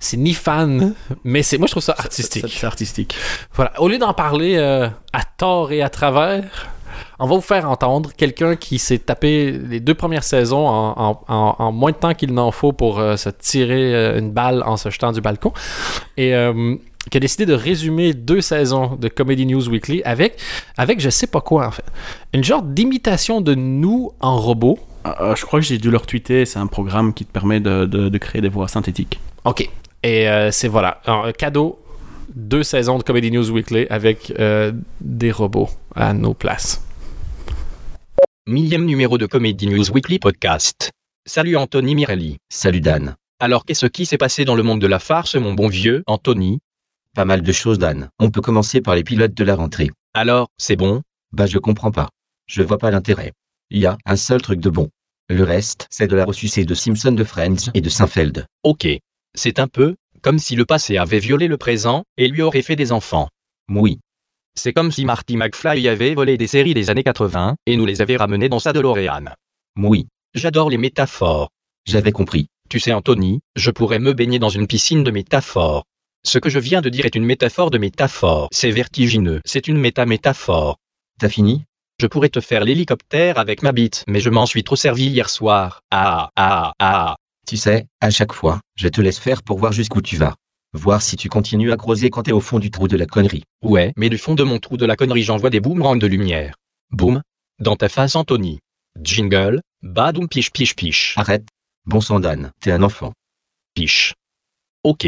C'est 0.00 0.16
ni 0.16 0.32
fan, 0.32 0.94
mais 1.24 1.42
c'est 1.42 1.58
moi 1.58 1.66
je 1.66 1.72
trouve 1.72 1.82
ça 1.82 1.94
artistique. 1.98 2.46
c'est 2.48 2.66
artistique. 2.66 3.16
Voilà. 3.54 3.72
Au 3.80 3.88
lieu 3.88 3.98
d'en 3.98 4.14
parler 4.14 4.54
euh, 4.56 4.88
à 5.12 5.22
tort 5.36 5.72
et 5.72 5.82
à 5.82 5.88
travers, 5.88 6.44
on 7.18 7.26
va 7.26 7.34
vous 7.36 7.40
faire 7.40 7.68
entendre 7.70 8.10
quelqu'un 8.16 8.56
qui 8.56 8.78
s'est 8.78 8.98
tapé 8.98 9.52
les 9.52 9.80
deux 9.80 9.94
premières 9.94 10.24
saisons 10.24 10.66
en, 10.66 10.94
en- 10.96 11.20
en- 11.28 11.56
en 11.58 11.72
moins 11.72 11.90
de 11.92 11.96
temps 11.96 12.14
qu'il 12.14 12.32
n'en 12.34 12.50
faut 12.50 12.72
pour 12.72 12.98
euh, 12.98 13.16
se 13.16 13.28
tirer 13.30 13.94
euh, 13.94 14.18
une 14.18 14.30
balle 14.30 14.62
en 14.64 14.76
se 14.76 14.90
jetant 14.90 15.12
du 15.12 15.20
balcon. 15.20 15.52
Et 16.16 16.34
euh, 16.34 16.74
qui 17.10 17.16
a 17.16 17.20
décidé 17.20 17.46
de 17.46 17.54
résumer 17.54 18.12
deux 18.12 18.40
saisons 18.42 18.96
de 19.00 19.08
Comedy 19.08 19.46
News 19.46 19.66
Weekly 19.68 20.02
avec, 20.04 20.38
avec 20.76 21.00
je 21.00 21.08
sais 21.08 21.26
pas 21.26 21.40
quoi 21.40 21.66
en 21.66 21.70
fait. 21.70 21.84
Une 22.34 22.44
genre 22.44 22.62
d'imitation 22.62 23.40
de 23.40 23.54
nous 23.54 24.10
en 24.20 24.36
robot. 24.36 24.78
Euh, 25.06 25.34
je 25.34 25.46
crois 25.46 25.60
que 25.60 25.64
j'ai 25.66 25.78
dû 25.78 25.90
leur 25.90 26.04
tweeter, 26.04 26.44
c'est 26.44 26.58
un 26.58 26.66
programme 26.66 27.14
qui 27.14 27.24
te 27.24 27.32
permet 27.32 27.60
de, 27.60 27.86
de- 27.86 28.08
de 28.10 28.18
créer 28.18 28.42
des 28.42 28.48
voix 28.50 28.68
synthétiques. 28.68 29.18
OK. 29.44 29.68
Et 30.02 30.28
euh, 30.28 30.50
c'est 30.50 30.68
voilà. 30.68 31.00
Un 31.06 31.32
cadeau, 31.32 31.78
deux 32.34 32.62
saisons 32.62 32.98
de 32.98 33.02
Comedy 33.02 33.30
News 33.30 33.50
Weekly 33.50 33.86
avec 33.90 34.32
euh, 34.38 34.72
des 35.00 35.32
robots 35.32 35.70
à 35.94 36.12
nos 36.12 36.34
places. 36.34 36.84
Millième 38.46 38.84
numéro 38.84 39.18
de 39.18 39.26
Comedy 39.26 39.66
News 39.66 39.90
Weekly 39.90 40.18
Podcast. 40.18 40.90
Salut 41.26 41.56
Anthony 41.56 41.94
Mirelli. 41.94 42.38
Salut 42.48 42.80
Dan. 42.80 43.16
Alors 43.40 43.64
qu'est-ce 43.64 43.86
qui 43.86 44.06
s'est 44.06 44.18
passé 44.18 44.44
dans 44.44 44.54
le 44.54 44.62
monde 44.62 44.80
de 44.80 44.86
la 44.86 44.98
farce 44.98 45.34
mon 45.34 45.54
bon 45.54 45.68
vieux 45.68 46.02
Anthony? 46.06 46.58
Pas 47.14 47.24
mal 47.24 47.42
de 47.42 47.52
choses 47.52 47.78
Dan. 47.78 48.08
On 48.18 48.30
peut 48.30 48.40
commencer 48.40 48.80
par 48.80 48.94
les 48.94 49.04
pilotes 49.04 49.34
de 49.34 49.44
la 49.44 49.54
rentrée. 49.54 49.90
Alors, 50.14 50.48
c'est 50.56 50.76
bon? 50.76 51.02
Bah 51.32 51.46
je 51.46 51.58
comprends 51.58 51.92
pas. 51.92 52.08
Je 52.46 52.62
vois 52.62 52.78
pas 52.78 52.90
l'intérêt. 52.90 53.32
Il 53.70 53.80
y 53.80 53.86
a 53.86 53.98
un 54.06 54.16
seul 54.16 54.40
truc 54.40 54.60
de 54.60 54.70
bon. 54.70 54.88
Le 55.28 55.44
reste, 55.44 55.86
c'est 55.90 56.06
de 56.06 56.16
la 56.16 56.24
ressucée 56.24 56.64
de 56.64 56.74
Simpson 56.74 57.12
de 57.12 57.24
Friends 57.24 57.70
et 57.74 57.82
de 57.82 57.90
Seinfeld. 57.90 58.46
Ok. 58.62 58.88
C'est 59.34 59.58
un 59.58 59.68
peu 59.68 59.94
comme 60.22 60.38
si 60.38 60.56
le 60.56 60.64
passé 60.64 60.96
avait 60.96 61.18
violé 61.18 61.48
le 61.48 61.56
présent 61.56 62.04
et 62.16 62.28
lui 62.28 62.42
aurait 62.42 62.62
fait 62.62 62.76
des 62.76 62.92
enfants. 62.92 63.28
Oui. 63.70 64.00
C'est 64.54 64.72
comme 64.72 64.90
si 64.90 65.04
Marty 65.04 65.36
McFly 65.36 65.88
avait 65.88 66.14
volé 66.14 66.36
des 66.36 66.46
séries 66.46 66.74
des 66.74 66.90
années 66.90 67.04
80 67.04 67.56
et 67.66 67.76
nous 67.76 67.86
les 67.86 68.02
avait 68.02 68.16
ramenées 68.16 68.48
dans 68.48 68.58
sa 68.58 68.72
DeLorean. 68.72 69.26
Oui. 69.76 70.06
J'adore 70.34 70.70
les 70.70 70.78
métaphores. 70.78 71.50
J'avais 71.86 72.12
compris. 72.12 72.48
Tu 72.68 72.80
sais 72.80 72.92
Anthony, 72.92 73.40
je 73.56 73.70
pourrais 73.70 73.98
me 73.98 74.12
baigner 74.12 74.38
dans 74.38 74.48
une 74.48 74.66
piscine 74.66 75.04
de 75.04 75.10
métaphores. 75.10 75.84
Ce 76.24 76.38
que 76.38 76.50
je 76.50 76.58
viens 76.58 76.82
de 76.82 76.88
dire 76.88 77.06
est 77.06 77.14
une 77.14 77.24
métaphore 77.24 77.70
de 77.70 77.78
métaphore. 77.78 78.48
C'est 78.52 78.70
vertigineux. 78.70 79.40
C'est 79.44 79.68
une 79.68 79.78
méta-métaphore. 79.78 80.76
T'as 81.18 81.28
fini? 81.28 81.64
Je 82.00 82.06
pourrais 82.06 82.28
te 82.28 82.40
faire 82.40 82.64
l'hélicoptère 82.64 83.38
avec 83.38 83.62
ma 83.62 83.72
bite, 83.72 84.04
mais 84.06 84.20
je 84.20 84.30
m'en 84.30 84.46
suis 84.46 84.64
trop 84.64 84.76
servi 84.76 85.06
hier 85.06 85.30
soir. 85.30 85.80
Ah, 85.90 86.30
ah, 86.36 86.72
ah. 86.78 87.16
Tu 87.48 87.56
sais, 87.56 87.86
à 88.02 88.10
chaque 88.10 88.34
fois, 88.34 88.60
je 88.74 88.88
te 88.88 89.00
laisse 89.00 89.18
faire 89.18 89.42
pour 89.42 89.58
voir 89.58 89.72
jusqu'où 89.72 90.02
tu 90.02 90.18
vas. 90.18 90.36
Voir 90.74 91.00
si 91.00 91.16
tu 91.16 91.30
continues 91.30 91.72
à 91.72 91.78
creuser 91.78 92.10
quand 92.10 92.24
t'es 92.24 92.32
au 92.32 92.42
fond 92.42 92.58
du 92.58 92.70
trou 92.70 92.88
de 92.88 92.96
la 92.98 93.06
connerie. 93.06 93.44
Ouais, 93.62 93.94
mais 93.96 94.10
du 94.10 94.18
fond 94.18 94.34
de 94.34 94.42
mon 94.42 94.58
trou 94.58 94.76
de 94.76 94.84
la 94.84 94.96
connerie 94.96 95.22
j'envoie 95.22 95.48
des 95.48 95.58
boomerangs 95.58 95.96
de 95.96 96.06
lumière. 96.06 96.56
Boum. 96.90 97.22
Dans 97.58 97.74
ta 97.74 97.88
face 97.88 98.16
Anthony. 98.16 98.58
Jingle. 99.00 99.62
Badoum 99.82 100.28
piche 100.28 100.52
piche 100.52 100.76
piche. 100.76 101.14
Arrête. 101.16 101.48
Bon 101.86 102.02
sang 102.02 102.20
Dan, 102.20 102.52
t'es 102.60 102.70
un 102.70 102.82
enfant. 102.82 103.14
Piche. 103.72 104.12
Ok. 104.82 105.06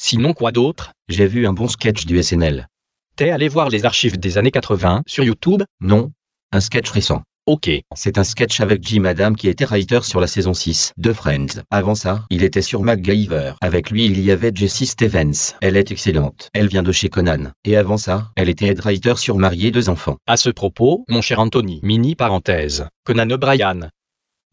Sinon 0.00 0.32
quoi 0.32 0.52
d'autre? 0.52 0.92
J'ai 1.08 1.26
vu 1.26 1.44
un 1.44 1.52
bon 1.52 1.66
sketch 1.66 2.06
du 2.06 2.22
SNL. 2.22 2.68
T'es 3.16 3.30
allé 3.30 3.48
voir 3.48 3.68
les 3.68 3.84
archives 3.84 4.16
des 4.16 4.38
années 4.38 4.52
80 4.52 5.02
sur 5.08 5.24
YouTube? 5.24 5.64
Non 5.80 6.12
Un 6.52 6.60
sketch 6.60 6.88
récent. 6.90 7.24
Ok. 7.50 7.68
C'est 7.96 8.16
un 8.16 8.22
sketch 8.22 8.60
avec 8.60 8.80
Jim 8.86 9.04
Adam 9.06 9.34
qui 9.34 9.48
était 9.48 9.64
writer 9.64 10.02
sur 10.02 10.20
la 10.20 10.28
saison 10.28 10.54
6 10.54 10.92
de 10.96 11.12
Friends. 11.12 11.64
Avant 11.72 11.96
ça, 11.96 12.24
il 12.30 12.44
était 12.44 12.62
sur 12.62 12.82
MacGyver. 12.82 13.54
Avec 13.60 13.90
lui, 13.90 14.04
il 14.04 14.20
y 14.20 14.30
avait 14.30 14.52
Jessie 14.54 14.86
Stevens. 14.86 15.56
Elle 15.60 15.76
est 15.76 15.90
excellente. 15.90 16.48
Elle 16.54 16.68
vient 16.68 16.84
de 16.84 16.92
chez 16.92 17.08
Conan. 17.08 17.50
Et 17.64 17.76
avant 17.76 17.96
ça, 17.96 18.30
elle 18.36 18.48
était 18.48 18.66
head 18.66 18.78
writer 18.78 19.16
sur 19.16 19.36
Marié 19.36 19.72
deux 19.72 19.88
enfants. 19.88 20.16
À 20.28 20.36
ce 20.36 20.48
propos, 20.48 21.04
mon 21.08 21.22
cher 21.22 21.40
Anthony, 21.40 21.80
mini 21.82 22.14
parenthèse. 22.14 22.86
Conan 23.02 23.28
O'Brien. 23.30 23.90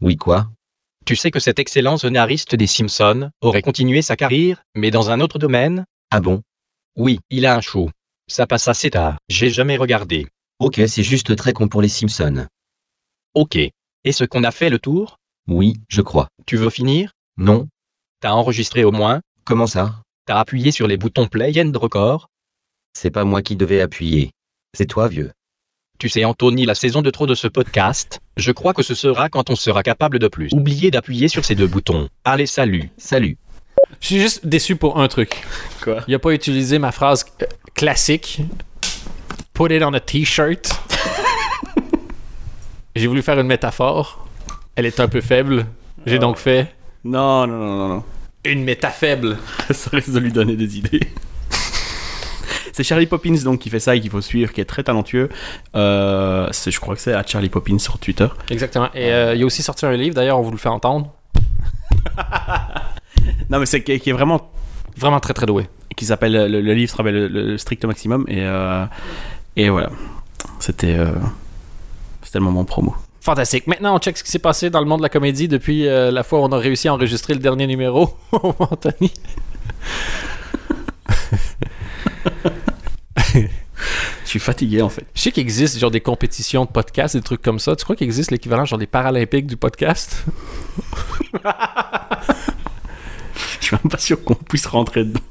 Oui 0.01 0.15
quoi? 0.15 0.47
Tu 1.05 1.15
sais 1.15 1.29
que 1.29 1.39
cet 1.39 1.59
excellent 1.59 1.97
scénariste 1.97 2.55
des 2.55 2.65
Simpsons 2.65 3.29
aurait 3.41 3.61
continué 3.61 4.01
sa 4.01 4.15
carrière, 4.15 4.63
mais 4.73 4.89
dans 4.89 5.11
un 5.11 5.19
autre 5.19 5.37
domaine? 5.37 5.85
Ah 6.09 6.19
bon? 6.19 6.41
Oui, 6.95 7.19
il 7.29 7.45
a 7.45 7.55
un 7.55 7.61
show. 7.61 7.91
Ça 8.27 8.47
passe 8.47 8.67
assez 8.67 8.89
tard. 8.89 9.19
J'ai 9.29 9.51
jamais 9.51 9.77
regardé. 9.77 10.25
Ok, 10.57 10.81
c'est 10.87 11.03
juste 11.03 11.35
très 11.35 11.53
con 11.53 11.67
pour 11.67 11.83
les 11.83 11.89
Simpsons. 11.89 12.47
Ok. 13.37 13.55
Est-ce 14.03 14.23
qu'on 14.23 14.43
a 14.43 14.49
fait 14.49 14.71
le 14.71 14.79
tour? 14.79 15.19
Oui, 15.47 15.75
je 15.89 16.01
crois. 16.01 16.27
Tu 16.47 16.57
veux 16.57 16.71
finir? 16.71 17.11
Non 17.37 17.67
T'as 18.19 18.31
enregistré 18.31 18.83
au 18.83 18.91
moins? 18.91 19.21
Comment 19.45 19.67
ça? 19.67 20.01
T'as 20.25 20.39
appuyé 20.39 20.71
sur 20.71 20.87
les 20.87 20.97
boutons 20.97 21.27
play 21.27 21.53
and 21.61 21.71
record? 21.77 22.29
C'est 22.93 23.11
pas 23.11 23.25
moi 23.25 23.43
qui 23.43 23.55
devais 23.55 23.79
appuyer. 23.79 24.31
C'est 24.75 24.87
toi, 24.87 25.07
vieux. 25.07 25.33
Tu 25.99 26.09
sais 26.09 26.25
Anthony, 26.25 26.65
la 26.65 26.73
saison 26.73 27.03
de 27.03 27.11
trop 27.11 27.27
de 27.27 27.35
ce 27.35 27.47
podcast, 27.47 28.21
je 28.37 28.51
crois 28.51 28.73
que 28.73 28.81
ce 28.81 28.95
sera 28.95 29.29
quand 29.29 29.51
on 29.51 29.55
sera 29.55 29.83
capable 29.83 30.17
de 30.17 30.27
plus. 30.27 30.49
Oubliez 30.53 30.89
d'appuyer 30.89 31.27
sur 31.27 31.45
ces 31.45 31.53
deux 31.53 31.67
boutons. 31.67 32.09
Allez, 32.25 32.47
salut. 32.47 32.89
Salut. 32.97 33.37
Je 34.01 34.07
suis 34.07 34.19
juste 34.19 34.47
déçu 34.47 34.77
pour 34.77 34.99
un 34.99 35.07
truc. 35.07 35.43
Quoi? 35.83 36.03
Il 36.07 36.15
a 36.15 36.19
pas 36.19 36.33
utilisé 36.33 36.79
ma 36.79 36.91
phrase 36.91 37.23
euh, 37.43 37.45
classique. 37.75 38.41
Put 39.53 39.71
it 39.71 39.83
on 39.83 39.93
a 39.93 39.99
t-shirt. 39.99 40.71
J'ai 42.97 43.07
voulu 43.07 43.21
faire 43.21 43.39
une 43.39 43.47
métaphore. 43.47 44.27
Elle 44.75 44.85
est 44.85 44.99
un 44.99 45.07
peu 45.07 45.21
faible. 45.21 45.65
J'ai 46.05 46.19
donc 46.19 46.37
fait 46.37 46.73
Non, 47.03 47.47
non, 47.47 47.57
non, 47.57 47.77
non, 47.77 47.87
non. 47.95 48.03
une 48.45 48.63
méta 48.63 48.89
faible. 48.89 49.37
ça 49.71 49.89
risque 49.93 50.11
de 50.11 50.19
lui 50.19 50.31
donner 50.31 50.55
des 50.55 50.77
idées. 50.77 50.99
c'est 52.73 52.83
Charlie 52.83 53.07
Poppins 53.07 53.35
donc 53.43 53.59
qui 53.59 53.69
fait 53.69 53.79
ça 53.79 53.95
et 53.95 54.01
qu'il 54.01 54.09
faut 54.11 54.21
suivre, 54.21 54.51
qui 54.53 54.61
est 54.61 54.65
très 54.65 54.83
talentueux. 54.83 55.29
Euh, 55.75 56.47
c'est- 56.51 56.71
je 56.71 56.79
crois 56.79 56.95
que 56.95 57.01
c'est 57.01 57.13
à 57.13 57.23
Charlie 57.25 57.49
Poppins 57.49 57.79
sur 57.79 57.97
Twitter. 57.99 58.27
Exactement. 58.49 58.89
Et 58.93 59.11
euh, 59.11 59.33
il 59.35 59.41
a 59.43 59.45
aussi 59.45 59.63
sorti 59.63 59.85
un 59.85 59.91
livre, 59.93 60.15
d'ailleurs, 60.15 60.39
on 60.39 60.43
vous 60.43 60.51
le 60.51 60.57
fait 60.57 60.69
entendre. 60.69 61.13
Non, 63.49 63.59
mais 63.59 63.65
c'est 63.65 63.81
qui 63.83 63.91
est 63.93 64.11
vraiment 64.13 64.51
Vraiment 64.97 65.19
très 65.19 65.33
très 65.33 65.45
doué. 65.45 65.67
qui 65.95 66.05
s'appelle 66.05 66.33
le, 66.33 66.61
le 66.61 66.73
livre 66.73 66.91
s'appelle 66.95 67.13
le, 67.15 67.27
le 67.27 67.57
strict 67.57 67.85
maximum 67.85 68.25
et 68.27 68.41
euh, 68.43 68.85
et 69.55 69.69
voilà. 69.69 69.89
C'était 70.59 70.95
euh, 70.97 71.11
c'était 72.27 72.39
le 72.39 72.45
moment 72.45 72.65
promo. 72.65 72.93
Fantastique. 73.21 73.67
Maintenant, 73.67 73.95
on 73.95 73.99
check 73.99 74.17
ce 74.17 74.23
qui 74.23 74.29
s'est 74.29 74.37
passé 74.37 74.69
dans 74.69 74.81
le 74.81 74.85
monde 74.85 74.99
de 74.99 75.03
la 75.03 75.09
comédie 75.09 75.47
depuis 75.47 75.87
euh, 75.87 76.11
la 76.11 76.23
fois 76.23 76.39
où 76.39 76.43
on 76.43 76.51
a 76.51 76.57
réussi 76.57 76.89
à 76.89 76.93
enregistrer 76.93 77.33
le 77.33 77.39
dernier 77.39 77.67
numéro. 77.67 78.17
Anthony. 78.31 79.13
Je 83.33 83.47
suis 84.25 84.39
fatigué 84.39 84.81
en 84.81 84.89
fait. 84.89 85.05
Je 85.15 85.21
sais 85.21 85.31
qu'il 85.31 85.39
existe 85.39 85.79
genre 85.79 85.89
des 85.89 86.01
compétitions 86.01 86.65
de 86.65 86.69
podcast, 86.69 87.15
des 87.15 87.21
trucs 87.21 87.41
comme 87.41 87.59
ça. 87.59 87.77
Tu 87.77 87.85
crois 87.85 87.95
qu'il 87.95 88.07
existe 88.07 88.29
l'équivalent 88.29 88.65
genre 88.65 88.77
des 88.77 88.87
Paralympiques 88.87 89.47
du 89.47 89.55
podcast? 89.55 90.25
Je 93.61 93.65
suis 93.65 93.77
même 93.77 93.89
pas 93.89 93.99
sûr 93.99 94.21
qu'on 94.21 94.35
puisse 94.35 94.65
rentrer 94.65 95.05
dedans. 95.05 95.21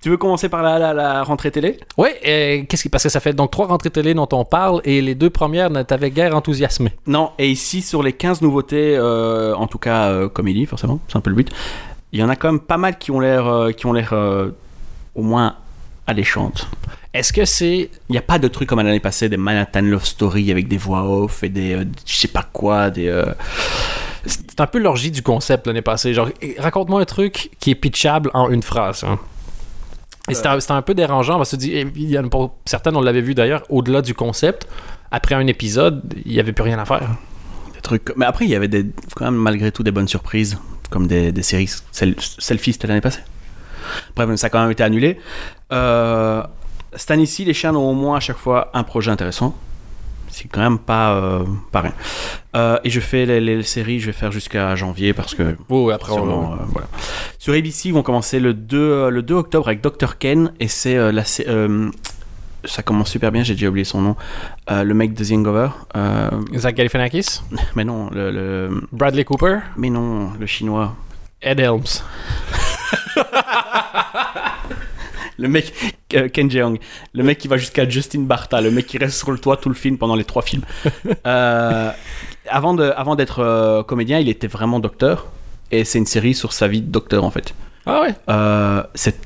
Tu 0.00 0.08
veux 0.10 0.16
commencer 0.16 0.48
par 0.48 0.62
la, 0.62 0.78
la, 0.78 0.94
la 0.94 1.22
rentrée 1.22 1.50
télé? 1.50 1.78
Oui, 1.98 2.08
qu'est-ce 2.22 2.82
qui 2.82 2.88
parce 2.88 3.02
que 3.04 3.08
ça 3.10 3.20
fait 3.20 3.32
donc 3.34 3.50
trois 3.50 3.66
rentrées 3.66 3.90
télé 3.90 4.14
dont 4.14 4.28
on 4.32 4.44
parle 4.44 4.80
et 4.84 5.00
les 5.02 5.14
deux 5.14 5.30
premières 5.30 5.70
ne 5.70 5.82
t'avaient 5.82 6.10
guère 6.10 6.34
enthousiasmé. 6.34 6.92
Non, 7.06 7.32
et 7.38 7.48
ici 7.50 7.82
sur 7.82 8.02
les 8.02 8.12
15 8.12 8.40
nouveautés, 8.42 8.96
euh, 8.96 9.54
en 9.54 9.66
tout 9.66 9.78
cas 9.78 10.08
euh, 10.08 10.28
comédie 10.28 10.66
forcément, 10.66 11.00
c'est 11.08 11.16
un 11.16 11.20
peu 11.20 11.30
le 11.30 11.36
but. 11.36 11.50
Il 12.12 12.18
y 12.18 12.22
en 12.22 12.28
a 12.28 12.36
quand 12.36 12.50
même 12.50 12.60
pas 12.60 12.76
mal 12.78 12.98
qui 12.98 13.10
ont 13.10 13.20
l'air 13.20 13.46
euh, 13.46 13.72
qui 13.72 13.86
ont 13.86 13.92
l'air 13.92 14.12
euh, 14.12 14.50
au 15.14 15.22
moins 15.22 15.56
alléchantes. 16.06 16.66
Est-ce 17.12 17.32
que 17.32 17.44
c'est 17.44 17.90
Il 18.08 18.12
n'y 18.12 18.18
a 18.18 18.22
pas 18.22 18.38
de 18.38 18.48
trucs 18.48 18.68
comme 18.68 18.80
l'année 18.80 19.00
passée, 19.00 19.28
des 19.28 19.36
Manhattan 19.36 19.82
Love 19.82 20.04
Story 20.04 20.50
avec 20.50 20.66
des 20.68 20.76
voix 20.78 21.02
off 21.08 21.42
et 21.44 21.48
des 21.48 21.74
euh, 21.74 21.84
je 22.06 22.14
sais 22.16 22.28
pas 22.28 22.44
quoi, 22.52 22.90
des 22.90 23.08
euh, 23.08 23.24
c'est 24.26 24.60
un 24.60 24.66
peu 24.66 24.78
l'orgie 24.78 25.10
du 25.10 25.22
concept 25.22 25.66
l'année 25.66 25.82
passée. 25.82 26.12
Genre, 26.14 26.28
raconte-moi 26.58 27.00
un 27.00 27.04
truc 27.04 27.50
qui 27.58 27.70
est 27.70 27.74
pitchable 27.74 28.30
en 28.34 28.50
une 28.50 28.62
phrase. 28.62 29.04
hein. 29.04 29.18
Et 30.30 30.34
c'était 30.34 30.72
un, 30.72 30.82
peu 30.82 30.94
dérangeant 30.94 31.36
parce 31.36 31.50
que 31.50 31.56
tu 31.56 31.62
dis, 31.68 31.72
eh, 31.74 31.86
il 31.96 32.10
y 32.10 32.18
en 32.18 32.26
a 32.26 32.28
pour 32.28 32.56
certaines, 32.64 32.96
on 32.96 33.00
l'avait 33.00 33.20
vu 33.20 33.34
d'ailleurs, 33.34 33.62
au-delà 33.68 34.02
du 34.02 34.14
concept, 34.14 34.66
après 35.10 35.34
un 35.34 35.46
épisode, 35.46 36.02
il 36.24 36.32
n'y 36.32 36.40
avait 36.40 36.52
plus 36.52 36.62
rien 36.64 36.78
à 36.78 36.84
faire. 36.84 37.00
des 37.74 37.80
trucs. 37.80 38.12
Mais 38.16 38.26
après, 38.26 38.44
il 38.44 38.50
y 38.50 38.54
avait 38.54 38.68
quand 39.16 39.24
même 39.24 39.34
malgré 39.36 39.72
tout 39.72 39.82
des 39.82 39.90
bonnes 39.90 40.08
surprises, 40.08 40.58
comme 40.90 41.06
des, 41.06 41.32
des 41.32 41.42
séries 41.42 41.70
Sel- 41.92 42.16
Selfie, 42.18 42.72
c'était 42.72 42.86
l'année 42.86 43.00
passée. 43.00 43.20
Bref, 44.16 44.34
ça 44.36 44.46
a 44.46 44.50
quand 44.50 44.60
même 44.60 44.70
été 44.70 44.82
annulé. 44.82 45.18
Euh, 45.72 46.42
cette 46.94 47.10
année-ci, 47.10 47.44
les 47.44 47.54
chiens 47.54 47.74
ont 47.74 47.90
au 47.90 47.94
moins 47.94 48.16
à 48.16 48.20
chaque 48.20 48.36
fois 48.36 48.70
un 48.74 48.82
projet 48.82 49.10
intéressant. 49.10 49.56
C'est 50.30 50.48
quand 50.48 50.60
même 50.60 50.78
pas, 50.78 51.12
euh, 51.14 51.44
pas 51.72 51.80
rien. 51.82 51.92
Euh, 52.56 52.78
et 52.84 52.90
je 52.90 53.00
fais 53.00 53.26
les, 53.26 53.40
les 53.40 53.62
séries, 53.62 54.00
je 54.00 54.06
vais 54.06 54.12
faire 54.12 54.32
jusqu'à 54.32 54.74
janvier 54.76 55.12
parce 55.12 55.34
que 55.34 55.56
Oh, 55.68 55.90
après, 55.90 56.12
on- 56.12 56.52
euh, 56.52 56.56
voilà. 56.68 56.88
Sur 57.38 57.54
ABC, 57.54 57.88
ils 57.88 57.94
vont 57.94 58.02
commencer 58.02 58.40
le 58.40 58.54
2, 58.54 58.78
euh, 58.78 59.10
le 59.10 59.22
2 59.22 59.34
octobre 59.34 59.68
avec 59.68 59.80
Dr. 59.82 60.18
Ken 60.18 60.52
et 60.60 60.68
c'est 60.68 60.96
la 61.12 61.22
ça 62.66 62.82
commence 62.82 63.08
super 63.10 63.32
bien, 63.32 63.42
j'ai 63.42 63.54
déjà 63.54 63.68
oublié 63.68 63.84
son 63.84 64.02
nom. 64.02 64.16
Euh, 64.70 64.84
le 64.84 64.92
mec 64.92 65.14
de 65.14 65.24
The 65.24 65.32
Hangover. 65.32 65.68
Euh, 65.96 66.28
Zach 66.56 66.74
Galifianakis, 66.74 67.40
mais 67.74 67.84
non, 67.84 68.10
le, 68.12 68.30
le- 68.30 68.82
Bradley 68.92 69.24
Cooper, 69.24 69.60
mais 69.78 69.88
non, 69.88 70.32
le 70.38 70.44
chinois. 70.44 70.94
Ed 71.40 71.58
Helms. 71.58 72.02
Le 75.40 75.48
mec, 75.48 75.72
euh, 76.14 76.28
Ken 76.28 76.50
Jeong, 76.50 76.78
le 77.14 77.22
mec 77.22 77.38
qui 77.38 77.48
va 77.48 77.56
jusqu'à 77.56 77.88
Justin 77.88 78.20
Bartha, 78.20 78.60
le 78.60 78.70
mec 78.70 78.86
qui 78.86 78.98
reste 78.98 79.16
sur 79.16 79.30
le 79.30 79.38
toit 79.38 79.56
tout 79.56 79.68
le 79.68 79.74
film 79.74 79.98
pendant 79.98 80.16
les 80.16 80.24
trois 80.24 80.42
films. 80.42 80.62
Euh, 81.26 81.92
avant 82.48 82.74
de, 82.74 82.92
avant 82.96 83.14
d'être 83.14 83.40
euh, 83.40 83.82
comédien, 83.82 84.18
il 84.18 84.28
était 84.28 84.46
vraiment 84.46 84.80
docteur 84.80 85.26
et 85.70 85.84
c'est 85.84 85.98
une 85.98 86.06
série 86.06 86.34
sur 86.34 86.52
sa 86.52 86.66
vie 86.66 86.80
de 86.80 86.90
docteur 86.90 87.24
en 87.24 87.30
fait. 87.30 87.54
Ah 87.86 88.00
ouais. 88.00 88.14
C'est 88.94 89.18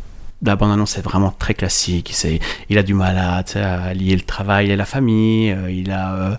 la 0.44 0.56
bande-annonce 0.56 0.98
est 0.98 1.02
vraiment 1.02 1.30
très 1.30 1.54
classique. 1.54 2.10
C'est, 2.12 2.38
il 2.68 2.76
a 2.78 2.82
du 2.82 2.92
mal 2.94 3.16
à, 3.16 3.38
à 3.38 3.94
lier 3.94 4.16
le 4.16 4.22
travail 4.22 4.70
et 4.70 4.76
la 4.76 4.84
famille. 4.84 5.56
il 5.70 5.90
a, 5.90 6.38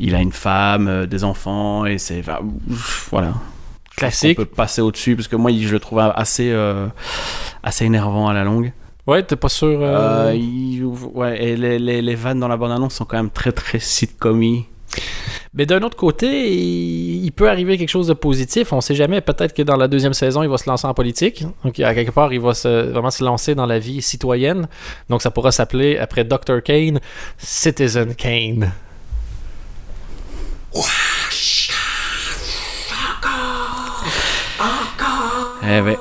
il 0.00 0.14
a 0.14 0.20
une 0.20 0.32
femme, 0.32 1.06
des 1.06 1.22
enfants 1.22 1.84
et 1.86 1.98
c'est 1.98 2.22
ouf, 2.70 3.08
voilà. 3.10 3.34
Classique. 3.96 4.38
On 4.38 4.42
peut 4.42 4.48
passer 4.48 4.80
au-dessus 4.80 5.14
parce 5.14 5.28
que 5.28 5.36
moi, 5.36 5.52
je 5.52 5.68
le 5.68 5.78
trouve 5.78 6.00
assez, 6.00 6.50
euh, 6.50 6.88
assez 7.62 7.84
énervant 7.84 8.28
à 8.28 8.32
la 8.32 8.44
longue. 8.44 8.72
Ouais, 9.06 9.22
t'es 9.22 9.36
pas 9.36 9.48
sûr. 9.50 9.80
euh, 9.82 10.28
Euh, 10.28 10.34
il- 10.34 10.84
ouais, 10.84 11.42
et 11.42 11.56
les, 11.56 11.78
les, 11.78 12.00
les 12.02 12.14
vannes 12.14 12.40
dans 12.40 12.48
la 12.48 12.56
bande-annonce 12.56 12.94
sont 12.94 13.04
quand 13.04 13.16
même 13.18 13.30
très 13.30 13.52
très 13.52 13.78
sitcom 13.78 14.40
Mais 15.52 15.66
d'un 15.66 15.82
autre 15.82 15.96
côté, 15.96 16.50
il, 16.52 17.24
il 17.24 17.32
peut 17.32 17.48
arriver 17.50 17.76
quelque 17.76 17.88
chose 17.90 18.06
de 18.06 18.14
positif. 18.14 18.72
On 18.72 18.80
sait 18.80 18.94
jamais. 18.94 19.20
Peut-être 19.20 19.52
que 19.54 19.62
dans 19.62 19.76
la 19.76 19.88
deuxième 19.88 20.14
saison, 20.14 20.42
il 20.42 20.48
va 20.48 20.56
se 20.58 20.68
lancer 20.68 20.86
en 20.86 20.94
politique. 20.94 21.44
Donc, 21.64 21.78
à 21.80 21.94
quelque 21.94 22.10
part, 22.12 22.32
il 22.32 22.40
va 22.40 22.54
se, 22.54 22.90
vraiment 22.90 23.10
se 23.10 23.22
lancer 23.22 23.54
dans 23.54 23.66
la 23.66 23.78
vie 23.78 24.00
citoyenne. 24.02 24.68
Donc, 25.10 25.20
ça 25.22 25.30
pourra 25.30 25.52
s'appeler, 25.52 25.98
après 25.98 26.24
Dr. 26.24 26.62
Kane, 26.64 26.98
Citizen 27.38 28.14
Kane. 28.14 28.72
Eh 35.66 35.80
ouais. 35.80 35.96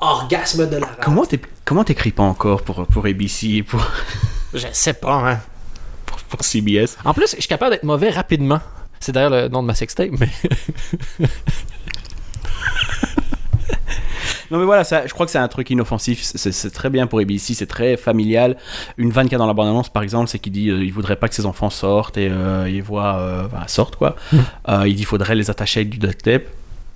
Orgasme 0.00 0.68
de 0.68 0.76
la 0.76 0.86
Comment 1.02 1.24
t'é- 1.26 1.40
comment 1.64 1.84
t'écris 1.84 2.12
pas 2.12 2.22
encore 2.22 2.62
pour, 2.62 2.86
pour 2.86 3.06
ABC 3.06 3.46
et 3.56 3.62
pour, 3.62 3.84
Je 4.54 4.66
sais 4.72 4.92
pas, 4.94 5.30
hein. 5.32 5.40
pour, 6.06 6.18
pour 6.20 6.44
CBS 6.44 6.96
En 7.04 7.12
plus, 7.14 7.32
je 7.34 7.40
suis 7.40 7.48
capable 7.48 7.72
d'être 7.72 7.84
mauvais 7.84 8.10
rapidement. 8.10 8.60
C'est 9.00 9.12
d'ailleurs 9.12 9.30
le 9.30 9.48
nom 9.48 9.62
de 9.62 9.66
ma 9.68 9.74
sextape, 9.74 10.10
mais. 10.18 10.28
Non 14.50 14.56
mais 14.58 14.64
voilà, 14.64 14.82
ça, 14.82 15.06
je 15.06 15.12
crois 15.12 15.26
que 15.26 15.32
c'est 15.32 15.36
un 15.38 15.46
truc 15.48 15.68
inoffensif, 15.68 16.22
c'est 16.22 16.70
très 16.72 16.88
bien 16.88 17.06
pour 17.06 17.18
ABC, 17.20 17.52
c'est 17.52 17.66
très 17.66 17.98
familial. 17.98 18.56
Une 18.96 19.10
vanne 19.10 19.26
qu'il 19.26 19.32
y 19.32 19.34
a 19.34 19.38
dans 19.38 19.46
la 19.46 19.52
bande-annonce 19.52 19.90
par 19.90 20.02
exemple, 20.02 20.30
c'est 20.30 20.38
qu'il 20.38 20.52
dit 20.52 20.70
euh, 20.70 20.82
il 20.82 20.90
voudrait 20.90 21.16
pas 21.16 21.28
que 21.28 21.34
ses 21.34 21.44
enfants 21.44 21.68
sortent 21.68 22.16
et 22.16 22.30
euh, 22.30 22.66
ils 22.66 22.82
voient, 22.82 23.16
euh, 23.18 23.44
enfin, 23.44 23.66
sortent 23.68 23.96
quoi. 23.96 24.16
Euh, 24.70 24.84
il 24.88 24.94
dit 24.94 25.02
il 25.02 25.04
faudrait 25.06 25.34
les 25.34 25.50
attacher 25.50 25.80
avec 25.80 25.90
du 25.90 25.98
duct 25.98 26.22
tape. 26.22 26.44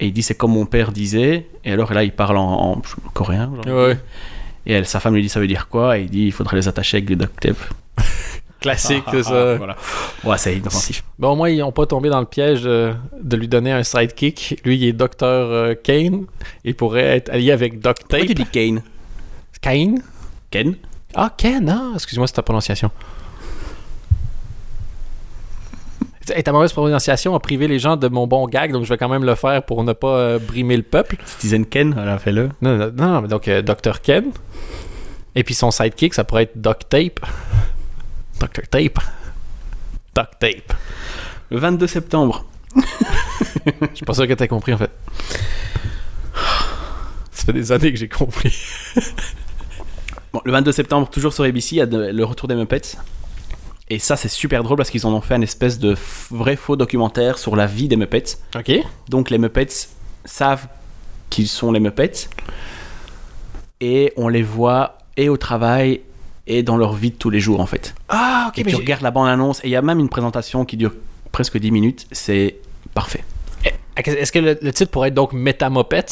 Et 0.02 0.06
il 0.06 0.12
dit 0.12 0.22
c'est 0.22 0.34
comme 0.34 0.52
mon 0.52 0.66
père 0.66 0.90
disait, 0.90 1.46
et 1.64 1.70
alors 1.72 1.92
là 1.92 2.02
il 2.02 2.10
parle 2.12 2.36
en, 2.36 2.72
en 2.72 2.82
coréen. 3.14 3.52
genre. 3.64 3.76
ouais. 3.86 3.98
Et 4.66 4.72
elle, 4.72 4.86
sa 4.86 4.98
femme 4.98 5.14
lui 5.14 5.22
dit 5.22 5.28
ça 5.28 5.38
veut 5.38 5.46
dire 5.46 5.68
quoi? 5.68 5.96
Et 5.98 6.02
il 6.02 6.10
dit 6.10 6.24
il 6.26 6.32
faudrait 6.32 6.56
les 6.56 6.66
attacher 6.66 6.96
avec 6.96 7.04
du 7.06 7.14
duct 7.14 7.38
tape. 7.40 7.56
Classique, 8.60 9.02
Ah, 9.06 9.10
c'est 9.12 9.22
ça. 9.24 9.56
voilà. 9.56 9.76
Ouais, 10.24 10.38
c'est 10.38 10.56
inoffensif. 10.56 11.02
Bon, 11.18 11.30
au 11.30 11.36
moins, 11.36 11.48
ils 11.48 11.58
n'ont 11.58 11.72
pas 11.72 11.84
tombé 11.86 12.08
dans 12.10 12.20
le 12.20 12.26
piège 12.26 12.62
de, 12.62 12.92
de 13.20 13.36
lui 13.36 13.48
donner 13.48 13.72
un 13.72 13.82
sidekick. 13.82 14.60
Lui, 14.64 14.76
il 14.76 14.84
est 14.84 14.92
Dr. 14.92 15.06
euh, 15.24 15.74
Kane. 15.74 16.26
Il 16.64 16.76
pourrait 16.76 17.02
être 17.16 17.28
allié 17.30 17.50
avec 17.50 17.80
Duct 17.80 18.02
Pourquoi 18.08 18.20
tu 18.20 18.34
Tape. 18.34 18.36
dis 18.36 18.46
Kane? 18.52 18.82
Kane? 19.60 20.00
Ken? 20.50 20.76
Ah, 21.14 21.32
Ken, 21.36 21.68
ah, 21.68 21.90
excuse-moi, 21.94 22.28
c'est 22.28 22.34
ta 22.34 22.42
prononciation. 22.42 22.90
Et 26.34 26.42
ta 26.42 26.52
mauvaise 26.52 26.72
prononciation 26.72 27.34
a 27.34 27.40
privé 27.40 27.66
les 27.68 27.78
gens 27.78 27.96
de 27.96 28.06
mon 28.08 28.26
bon 28.26 28.46
gag, 28.46 28.72
donc 28.72 28.84
je 28.84 28.88
vais 28.88 28.96
quand 28.98 29.08
même 29.08 29.24
le 29.24 29.34
faire 29.34 29.62
pour 29.64 29.82
ne 29.82 29.92
pas 29.92 30.16
euh, 30.16 30.38
brimer 30.38 30.76
le 30.76 30.82
peuple. 30.84 31.16
Citizen 31.26 31.66
Ken, 31.66 31.92
voilà, 31.94 32.18
fais-le. 32.18 32.50
Non, 32.60 32.76
non, 32.76 32.92
non, 32.96 33.20
mais 33.22 33.28
donc 33.28 33.48
euh, 33.48 33.60
Dr. 33.62 34.00
Ken. 34.02 34.26
Et 35.34 35.42
puis 35.44 35.54
son 35.54 35.70
sidekick, 35.70 36.14
ça 36.14 36.24
pourrait 36.24 36.44
être 36.44 36.60
Duct 36.60 36.88
Tape. 36.88 37.20
Dr. 38.40 38.68
Tape. 38.70 38.98
Duct 40.14 40.30
Tape. 40.38 40.72
Le 41.50 41.58
22 41.58 41.86
septembre, 41.86 42.44
Je 42.76 43.86
suis 43.94 44.04
pas 44.06 44.14
sûr 44.14 44.26
que 44.28 44.32
t'as 44.34 44.46
compris 44.46 44.72
en 44.74 44.78
fait. 44.78 44.90
Ça 47.32 47.44
fait 47.46 47.52
des 47.52 47.72
années 47.72 47.92
que 47.92 47.98
j'ai 47.98 48.08
compris. 48.08 48.56
Bon, 50.32 50.40
le 50.46 50.52
22 50.52 50.72
septembre, 50.72 51.10
toujours 51.10 51.34
sur 51.34 51.44
ABC, 51.44 51.74
il 51.74 51.78
y 51.78 51.80
a 51.82 51.86
de- 51.86 52.06
le 52.10 52.24
retour 52.24 52.48
des 52.48 52.54
Muppets. 52.54 52.96
Et 53.92 53.98
ça, 53.98 54.16
c'est 54.16 54.30
super 54.30 54.62
drôle 54.62 54.78
parce 54.78 54.88
qu'ils 54.88 55.06
en 55.06 55.12
ont 55.12 55.20
fait 55.20 55.34
un 55.34 55.42
espèce 55.42 55.78
de 55.78 55.94
vrai 56.30 56.56
faux 56.56 56.76
documentaire 56.76 57.36
sur 57.36 57.56
la 57.56 57.66
vie 57.66 57.88
des 57.88 57.96
Muppets. 57.96 58.38
Ok. 58.56 58.72
Donc 59.10 59.28
les 59.28 59.36
Muppets 59.36 59.68
savent 60.24 60.66
qu'ils 61.28 61.46
sont 61.46 61.70
les 61.70 61.78
Muppets. 61.78 62.30
Et 63.82 64.14
on 64.16 64.28
les 64.28 64.42
voit 64.42 64.96
et 65.18 65.28
au 65.28 65.36
travail 65.36 66.00
et 66.46 66.62
dans 66.62 66.78
leur 66.78 66.94
vie 66.94 67.10
de 67.10 67.16
tous 67.16 67.28
les 67.28 67.38
jours 67.38 67.60
en 67.60 67.66
fait. 67.66 67.94
Ah, 68.08 68.46
ok, 68.48 68.60
et 68.60 68.64
tu 68.64 68.76
regardes 68.76 69.02
la 69.02 69.10
bande-annonce 69.10 69.60
et 69.62 69.68
il 69.68 69.72
y 69.72 69.76
a 69.76 69.82
même 69.82 70.00
une 70.00 70.08
présentation 70.08 70.64
qui 70.64 70.78
dure 70.78 70.94
presque 71.30 71.58
10 71.58 71.70
minutes. 71.70 72.06
C'est 72.12 72.60
parfait. 72.94 73.22
Est-ce 73.94 74.32
que 74.32 74.38
le, 74.38 74.58
le 74.62 74.72
titre 74.72 74.90
pourrait 74.90 75.08
être 75.08 75.14
donc 75.14 75.34
Metamopet 75.34 76.06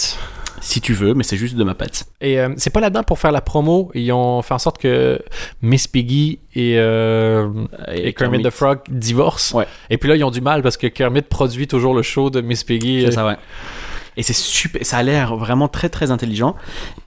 Si 0.61 0.81
tu 0.81 0.93
veux, 0.93 1.15
mais 1.15 1.23
c'est 1.25 1.37
juste 1.37 1.57
de 1.57 1.65
Muppets. 1.65 2.05
Et 2.21 2.39
euh, 2.39 2.51
c'est 2.57 2.71
pas 2.71 2.81
là-dedans 2.81 3.03
pour 3.03 3.19
faire 3.19 3.33
la 3.33 3.41
promo. 3.41 3.91
Ils 3.95 4.13
ont 4.13 4.43
fait 4.43 4.55
en 4.55 4.59
sorte 4.59 4.79
que 4.79 5.19
Miss 5.63 5.89
Piggy 5.89 6.39
et, 6.55 6.79
euh, 6.79 7.49
et, 7.93 8.13
Kermit, 8.13 8.43
the 8.43 8.51
Frog 8.51 8.81
divorcent. 8.89 9.57
Ouais. 9.57 9.67
Et 9.89 9.99
puis 9.99 10.09
là, 10.09 10.17
ils 10.17 10.25
ont 10.25 10.31
du 10.31 10.41
mal 10.41 10.63
parce 10.63 10.77
que 10.77 10.87
Kermit 10.87 11.23
produit 11.23 11.67
toujours 11.67 11.95
le 11.95 12.03
show 12.03 12.31
de 12.31 12.41
Miss 12.41 12.65
Piggy. 12.65 13.03
C'est 13.07 13.13
ça, 13.13 13.27
ouais. 13.27 13.37
Et 14.17 14.23
c'est 14.23 14.35
super, 14.35 14.85
ça 14.85 14.99
a 14.99 15.03
l'air 15.03 15.37
vraiment 15.37 15.69
très 15.69 15.89
très 15.89 16.11
intelligent. 16.11 16.57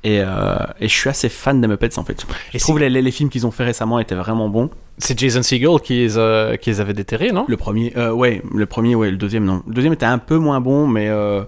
Et, 0.03 0.21
euh, 0.21 0.55
et 0.79 0.87
je 0.87 0.93
suis 0.93 1.09
assez 1.09 1.29
fan 1.29 1.59
des 1.61 1.67
Muppets 1.67 1.99
en 1.99 2.03
fait. 2.03 2.25
Et 2.53 2.59
je 2.59 2.63
trouve 2.63 2.79
les, 2.79 2.89
les, 2.89 3.11
films 3.11 3.29
qu'ils 3.29 3.45
ont 3.45 3.51
fait 3.51 3.65
récemment 3.65 3.99
étaient 3.99 4.15
vraiment 4.15 4.49
bons. 4.49 4.69
C'est 4.97 5.19
Jason 5.19 5.43
Segel 5.43 5.79
qui 5.83 5.95
les, 5.95 6.17
a- 6.17 6.55
qui 6.57 6.69
les 6.69 6.79
avait 6.79 6.93
déterrés, 6.93 7.31
non? 7.31 7.45
Le 7.47 7.57
premier, 7.57 7.93
euh, 7.97 8.11
ouais, 8.11 8.41
le 8.53 8.65
premier, 8.65 8.95
ouais, 8.95 9.11
le 9.11 9.17
deuxième, 9.17 9.43
non. 9.43 9.61
Le 9.67 9.73
deuxième 9.73 9.93
était 9.93 10.05
un 10.05 10.17
peu 10.17 10.37
moins 10.37 10.61
bon, 10.61 10.87
mais 10.87 11.09
euh, 11.09 11.43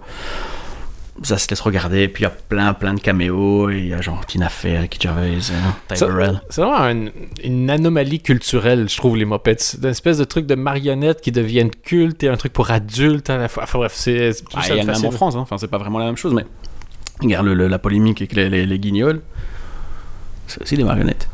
ça 1.22 1.38
se 1.38 1.48
laisse 1.48 1.60
regarder. 1.60 2.08
Puis 2.08 2.22
il 2.22 2.24
y 2.24 2.26
a 2.26 2.30
plein, 2.30 2.72
plein 2.74 2.94
de 2.94 3.00
caméos. 3.00 3.70
Il 3.70 3.86
y 3.88 3.94
a 3.94 4.00
genre 4.00 4.24
Tina 4.26 4.48
Fey, 4.48 4.78
Ricky 4.78 4.98
Gervais, 5.00 5.36
euh. 5.50 5.54
C'est 6.50 6.60
vraiment 6.60 6.84
une, 6.88 7.10
une 7.42 7.70
anomalie 7.70 8.20
culturelle, 8.20 8.88
je 8.88 8.96
trouve, 8.96 9.16
les 9.16 9.24
Muppets. 9.24 9.56
C'est 9.58 9.78
une 9.78 9.86
espèce 9.86 10.18
de 10.18 10.24
truc 10.24 10.46
de 10.46 10.54
marionnettes 10.54 11.20
qui 11.20 11.32
deviennent 11.32 11.70
cultes 11.70 12.22
et 12.22 12.28
un 12.28 12.36
truc 12.36 12.52
pour 12.52 12.70
adultes 12.70 13.30
à 13.30 13.38
la 13.38 13.48
fois. 13.48 13.62
Enfin 13.64 13.78
bref, 13.78 13.92
c'est. 13.94 14.30
Ah, 14.54 14.62
ça 14.62 14.74
il 14.74 14.76
y 14.76 14.80
a 14.80 14.82
le 14.84 14.92
même 14.92 15.04
en 15.04 15.10
France, 15.10 15.34
hein. 15.36 15.40
enfin 15.40 15.58
c'est 15.58 15.68
pas 15.68 15.78
vraiment 15.78 15.98
la 15.98 16.06
même 16.06 16.16
chose, 16.16 16.34
mais 16.34 16.44
regarde 17.20 17.46
le- 17.46 17.54
le- 17.54 17.68
la 17.68 17.78
polémique 17.78 18.20
avec 18.20 18.34
les, 18.34 18.48
les, 18.50 18.66
les 18.66 18.78
guignols. 18.78 19.22
C'est 20.46 20.62
aussi 20.62 20.76
des 20.76 20.84
marionnettes. 20.84 21.28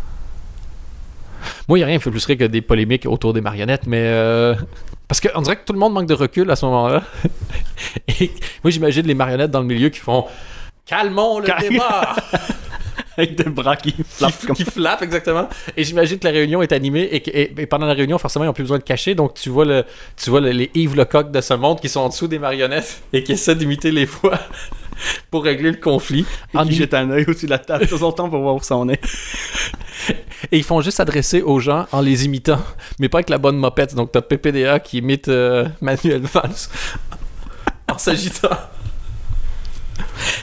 Moi, 1.68 1.78
il 1.78 1.80
n'y 1.80 1.84
a 1.84 1.86
rien 1.88 1.98
qui 1.98 2.04
fait 2.04 2.10
plus 2.10 2.24
rire 2.24 2.38
que 2.38 2.44
des 2.44 2.60
polémiques 2.62 3.04
autour 3.06 3.32
des 3.32 3.40
marionnettes, 3.40 3.86
mais. 3.86 4.02
euh, 4.02 4.54
Parce 5.12 5.20
qu'on 5.20 5.42
dirait 5.42 5.56
que 5.56 5.64
tout 5.66 5.74
le 5.74 5.78
monde 5.78 5.92
manque 5.92 6.06
de 6.06 6.14
recul 6.14 6.50
à 6.50 6.56
ce 6.56 6.64
moment-là. 6.64 7.02
Et 8.18 8.30
moi, 8.64 8.70
j'imagine 8.70 9.06
les 9.06 9.12
marionnettes 9.12 9.50
dans 9.50 9.60
le 9.60 9.66
milieu 9.66 9.90
qui 9.90 9.98
font 9.98 10.24
Calmons 10.86 11.40
le 11.40 11.44
Cal- 11.48 11.68
débat 11.68 12.16
Avec 13.18 13.34
des 13.36 13.44
bras 13.50 13.76
qui 13.76 13.94
flappent 14.08 14.38
qui, 14.40 14.46
comme 14.46 14.56
qui 14.56 14.64
flappent, 14.64 15.02
exactement. 15.02 15.50
Et 15.76 15.84
j'imagine 15.84 16.18
que 16.18 16.24
la 16.26 16.32
réunion 16.32 16.62
est 16.62 16.72
animée 16.72 17.10
et, 17.12 17.20
que- 17.20 17.28
et- 17.30 17.52
et 17.58 17.66
pendant 17.66 17.84
la 17.84 17.92
réunion, 17.92 18.16
forcément, 18.16 18.46
ils 18.46 18.48
n'ont 18.48 18.54
plus 18.54 18.62
besoin 18.62 18.78
de 18.78 18.84
cacher. 18.84 19.14
Donc, 19.14 19.34
tu 19.34 19.50
vois, 19.50 19.66
le, 19.66 19.84
tu 20.16 20.30
vois 20.30 20.40
le- 20.40 20.50
les 20.50 20.70
Yves 20.72 20.96
Lecoq 20.96 21.30
de 21.30 21.42
ce 21.42 21.52
monde 21.52 21.78
qui 21.78 21.90
sont 21.90 22.00
en 22.00 22.08
dessous 22.08 22.26
des 22.26 22.38
marionnettes 22.38 23.02
et 23.12 23.22
qui 23.22 23.32
essaient 23.32 23.54
d'imiter 23.54 23.90
les 23.90 24.06
voix 24.06 24.38
pour 25.30 25.44
régler 25.44 25.70
le 25.70 25.76
conflit. 25.78 26.24
En 26.54 26.64
qui 26.66 26.74
jette 26.74 26.94
un 26.94 27.10
œil 27.10 27.24
au-dessus 27.28 27.46
de 27.46 27.50
la 27.50 27.58
table 27.58 27.86
de 27.86 27.90
temps 27.90 28.06
en 28.06 28.12
temps 28.12 28.28
pour 28.30 28.40
voir 28.40 28.54
où 28.54 28.62
ça 28.62 28.76
en 28.76 28.88
est. 28.88 29.00
Et 30.50 30.58
ils 30.58 30.64
font 30.64 30.80
juste 30.80 30.96
s'adresser 30.96 31.40
aux 31.42 31.60
gens 31.60 31.86
en 31.92 32.00
les 32.00 32.24
imitant, 32.24 32.58
mais 32.98 33.08
pas 33.08 33.18
avec 33.18 33.30
la 33.30 33.38
bonne 33.38 33.56
mopette. 33.56 33.94
Donc, 33.94 34.12
t'as 34.12 34.20
PPDA 34.20 34.80
qui 34.80 34.98
imite 34.98 35.28
euh, 35.28 35.68
Manuel 35.80 36.22
Valls 36.22 36.68
en 37.88 37.98
s'agitant. 37.98 38.48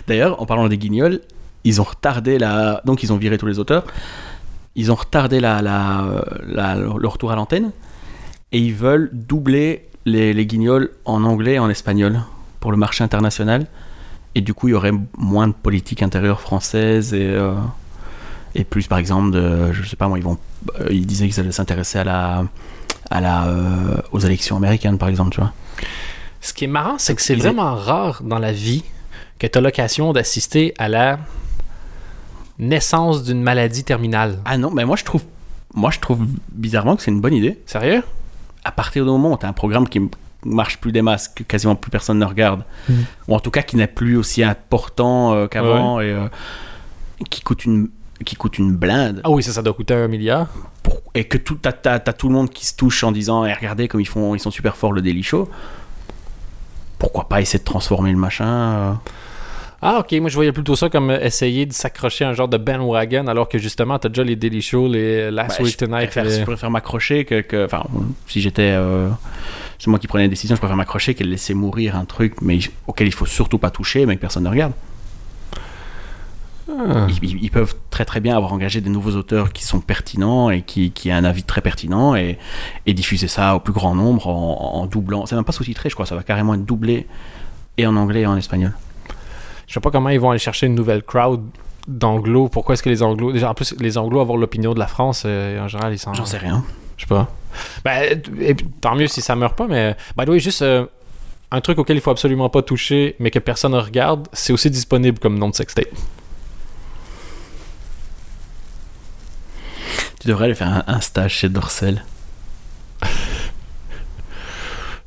D'ailleurs, 0.07 0.41
en 0.41 0.45
parlant 0.45 0.67
des 0.67 0.77
guignols, 0.77 1.21
ils 1.63 1.81
ont 1.81 1.83
retardé 1.83 2.37
la. 2.39 2.81
Donc, 2.85 3.03
ils 3.03 3.11
ont 3.13 3.17
viré 3.17 3.37
tous 3.37 3.45
les 3.47 3.59
auteurs. 3.59 3.85
Ils 4.75 4.91
ont 4.91 4.95
retardé 4.95 5.39
la, 5.39 5.61
la, 5.61 6.23
la- 6.47 6.75
le 6.75 7.07
retour 7.07 7.31
à 7.31 7.35
l'antenne. 7.35 7.71
Et 8.51 8.59
ils 8.59 8.73
veulent 8.73 9.09
doubler 9.13 9.85
les, 10.05 10.33
les 10.33 10.45
guignols 10.45 10.91
en 11.05 11.23
anglais 11.23 11.55
et 11.55 11.59
en 11.59 11.69
espagnol 11.69 12.21
pour 12.59 12.71
le 12.71 12.77
marché 12.77 13.03
international. 13.03 13.67
Et 14.35 14.41
du 14.41 14.53
coup, 14.53 14.67
il 14.67 14.71
y 14.71 14.73
aurait 14.73 14.93
moins 15.17 15.47
de 15.47 15.53
politique 15.53 16.01
intérieure 16.03 16.39
française 16.41 17.13
et, 17.13 17.25
euh, 17.27 17.53
Et 18.55 18.63
plus, 18.63 18.87
par 18.87 18.97
exemple, 18.97 19.31
de, 19.31 19.71
je 19.73 19.87
sais 19.87 19.95
pas 19.95 20.07
moi, 20.07 20.17
ils 20.17 20.23
vont, 20.23 20.37
euh, 20.79 20.87
ils 20.89 21.05
disaient 21.05 21.27
qu'ils 21.27 21.39
allaient 21.39 21.51
s'intéresser 21.51 21.99
à 21.99 22.03
la, 22.03 22.43
à 23.11 23.21
la, 23.21 23.45
euh, 23.47 23.97
aux 24.11 24.19
élections 24.19 24.55
américaines, 24.57 24.97
par 24.97 25.07
exemple, 25.09 25.31
tu 25.31 25.39
vois. 25.39 25.53
Ce 26.41 26.51
qui 26.53 26.63
est 26.63 26.67
marrant, 26.67 26.95
c'est 26.97 27.13
que 27.15 27.21
c'est 27.21 27.33
est- 27.33 27.37
vraiment 27.37 27.75
rare 27.75 28.21
dans 28.23 28.39
la 28.39 28.51
vie 28.51 28.83
que 29.37 29.45
tu 29.47 29.57
as 29.57 29.61
l'occasion 29.61 30.13
d'assister 30.13 30.73
à 30.79 30.89
la 30.89 31.19
naissance 32.57 33.23
d'une 33.23 33.41
maladie 33.41 33.83
terminale. 33.83 34.39
Ah 34.45 34.57
non, 34.57 34.71
mais 34.71 34.85
moi 34.85 34.95
je 34.95 35.03
trouve, 35.05 35.23
moi 35.73 35.91
je 35.91 35.99
trouve 35.99 36.25
bizarrement 36.51 36.95
que 36.95 37.03
c'est 37.03 37.11
une 37.11 37.21
bonne 37.21 37.33
idée. 37.35 37.59
Sérieux? 37.65 38.03
À 38.63 38.71
partir 38.71 39.05
du 39.05 39.09
moment 39.11 39.33
où 39.33 39.37
tu 39.37 39.45
as 39.45 39.49
un 39.49 39.53
programme 39.53 39.87
qui 39.87 40.01
marche 40.45 40.77
plus 40.79 40.91
des 40.91 41.01
masses, 41.01 41.27
que 41.27 41.43
quasiment 41.43 41.75
plus 41.75 41.91
personne 41.91 42.19
ne 42.19 42.25
regarde, 42.25 42.63
Mhm. 42.87 43.05
ou 43.27 43.35
en 43.35 43.39
tout 43.39 43.51
cas 43.51 43.61
qui 43.61 43.75
n'est 43.75 43.87
plus 43.87 44.15
aussi 44.17 44.43
important 44.43 45.33
euh, 45.33 45.47
qu'avant 45.47 45.99
et 45.99 46.11
euh, 46.11 46.27
qui 47.29 47.41
coûte 47.41 47.65
une 47.65 47.89
qui 48.25 48.35
coûte 48.35 48.57
une 48.57 48.75
blinde 48.75 49.21
Ah 49.23 49.29
oui, 49.31 49.41
ça, 49.43 49.53
ça 49.53 49.61
doit 49.61 49.73
coûter 49.73 49.93
un 49.93 50.07
milliard. 50.09 50.47
pour- 50.83 51.01
et 51.13 51.23
que 51.25 51.37
tout 51.37 51.55
t'as, 51.55 51.71
t'as- 51.71 51.99
t'as 51.99 52.13
tout 52.13 52.27
le 52.29 52.33
monde 52.35 52.49
qui 52.49 52.65
se 52.65 52.75
touche 52.75 53.03
en 53.03 53.11
disant 53.13 53.45
Eh, 53.45 53.53
regardez 53.53 53.87
comme 53.87 54.01
ils 54.01 54.07
font 54.07 54.35
ils 54.35 54.39
sont 54.39 54.51
super 54.51 54.75
forts 54.75 54.91
le 54.93 55.01
Daily 55.01 55.23
Show 55.23 55.49
pourquoi 56.97 57.29
pas 57.29 57.39
essayer 57.41 57.59
de 57.59 57.63
transformer 57.63 58.11
le 58.11 58.17
machin 58.17 58.45
euh? 58.47 58.93
Ah, 59.81 59.99
ok. 59.99 60.11
Moi, 60.19 60.29
je 60.29 60.35
voyais 60.35 60.51
plutôt 60.51 60.75
ça 60.75 60.89
comme 60.89 61.09
essayer 61.09 61.65
de 61.65 61.71
s'accrocher 61.71 62.25
à 62.25 62.29
un 62.29 62.33
genre 62.33 62.49
de 62.49 62.57
bandwagon, 62.57 63.27
alors 63.27 63.47
que 63.47 63.57
justement, 63.57 63.97
t'as 63.97 64.09
déjà 64.09 64.25
les 64.25 64.35
Daily 64.35 64.61
Show, 64.61 64.89
les 64.89 65.31
Last 65.31 65.57
Bah, 65.59 65.63
Week 65.63 65.71
je 65.71 65.77
Tonight. 65.77 65.97
préfère, 66.07 66.25
les- 66.25 66.39
je 66.39 66.43
préfère 66.43 66.69
m'accrocher 66.69 67.23
que, 67.23 67.39
que- 67.39 67.63
enfin 67.63 67.83
si 68.27 68.41
j'étais 68.41 68.73
euh, 68.75 69.07
c'est 69.79 69.87
moi 69.89 69.97
qui 69.99 70.07
prenais 70.07 70.25
la 70.25 70.29
décision 70.29 70.55
je 70.55 70.59
préfère 70.61 70.77
m'accrocher 70.77 71.15
que 71.15 71.23
de 71.23 71.29
laisser 71.29 71.53
mourir 71.55 71.95
un 71.95 72.05
truc 72.05 72.35
mais 72.41 72.57
il- 72.57 72.69
auquel 72.85 73.07
il 73.07 73.13
faut 73.13 73.25
surtout 73.25 73.57
pas 73.57 73.71
toucher 73.71 74.05
mais 74.05 74.15
que 74.17 74.21
personne 74.21 74.43
ne 74.43 74.49
regarde 74.49 74.73
Ah. 76.71 77.07
ils, 77.09 77.17
ils- 77.23 77.43
ils 77.45 77.49
peuvent 77.49 77.73
très 77.89 78.05
très 78.05 78.19
bien 78.19 78.35
avoir 78.37 78.53
engagé 78.53 78.79
des 78.79 78.91
nouveaux 78.91 79.15
auteurs 79.15 79.51
qui 79.51 79.63
sont 79.63 79.79
pertinents 79.79 80.51
et 80.51 80.61
qui, 80.61 80.91
qui 80.91 81.09
a 81.09 81.17
un 81.17 81.23
avis 81.23 81.41
très 81.43 81.61
pertinent 81.61 82.15
et, 82.15 82.37
et 82.85 82.93
diffuser 82.93 83.27
ça 83.27 83.55
au 83.55 83.59
plus 83.59 83.73
grand 83.73 83.95
nombre 83.95 84.27
en, 84.27 84.75
en 84.75 84.85
doublant. 84.85 85.25
C'est 85.25 85.35
même 85.35 85.43
pas 85.45 85.51
sous-titré, 85.51 85.89
je 85.89 85.95
crois, 85.95 86.05
ça 86.05 86.15
va 86.15 86.21
carrément 86.21 86.53
être 86.53 86.65
doublé 86.65 87.07
et 87.77 87.87
en 87.87 87.95
anglais 87.95 88.21
et 88.21 88.25
en 88.27 88.37
espagnol. 88.37 88.73
Je 89.67 89.73
sais 89.73 89.79
pas 89.79 89.89
comment 89.89 90.09
ils 90.09 90.19
vont 90.19 90.29
aller 90.29 90.39
chercher 90.39 90.67
une 90.67 90.75
nouvelle 90.75 91.01
crowd 91.01 91.41
d'anglo. 91.87 92.49
Pourquoi 92.49 92.73
est-ce 92.73 92.83
que 92.83 92.89
les 92.89 93.01
anglo... 93.01 93.31
Déjà, 93.31 93.49
en 93.49 93.53
plus, 93.55 93.73
les 93.79 93.97
anglo 93.97 94.19
avoir 94.19 94.37
l'opinion 94.37 94.73
de 94.75 94.79
la 94.79 94.87
France, 94.87 95.23
euh, 95.25 95.63
en 95.63 95.67
général, 95.67 95.93
ils 95.93 95.97
s'en... 95.99 96.13
J'en 96.13 96.25
sais 96.25 96.37
rien. 96.37 96.63
Je 96.99 97.03
sais 97.05 97.07
pas. 97.07 97.33
Ben, 97.83 98.21
et 98.41 98.55
tant 98.81 98.93
mieux 98.95 99.07
si 99.07 99.21
ça 99.21 99.35
meurt 99.35 99.55
pas, 99.57 99.65
mais. 99.67 99.95
By 100.17 100.25
the 100.25 100.29
way, 100.29 100.39
juste 100.39 100.61
euh, 100.61 100.85
un 101.49 101.61
truc 101.61 101.79
auquel 101.79 101.95
il 101.97 102.01
faut 102.01 102.11
absolument 102.11 102.49
pas 102.49 102.61
toucher, 102.61 103.15
mais 103.19 103.31
que 103.31 103.39
personne 103.39 103.71
ne 103.71 103.79
regarde, 103.79 104.27
c'est 104.33 104.53
aussi 104.53 104.69
disponible 104.69 105.17
comme 105.17 105.39
nom 105.39 105.49
de 105.49 105.55
sextape. 105.55 105.87
Tu 110.19 110.27
devrais 110.27 110.45
aller 110.45 110.55
faire 110.55 110.67
un, 110.67 110.83
un 110.87 110.99
stage 110.99 111.33
chez 111.35 111.49
Dorsel. 111.49 112.03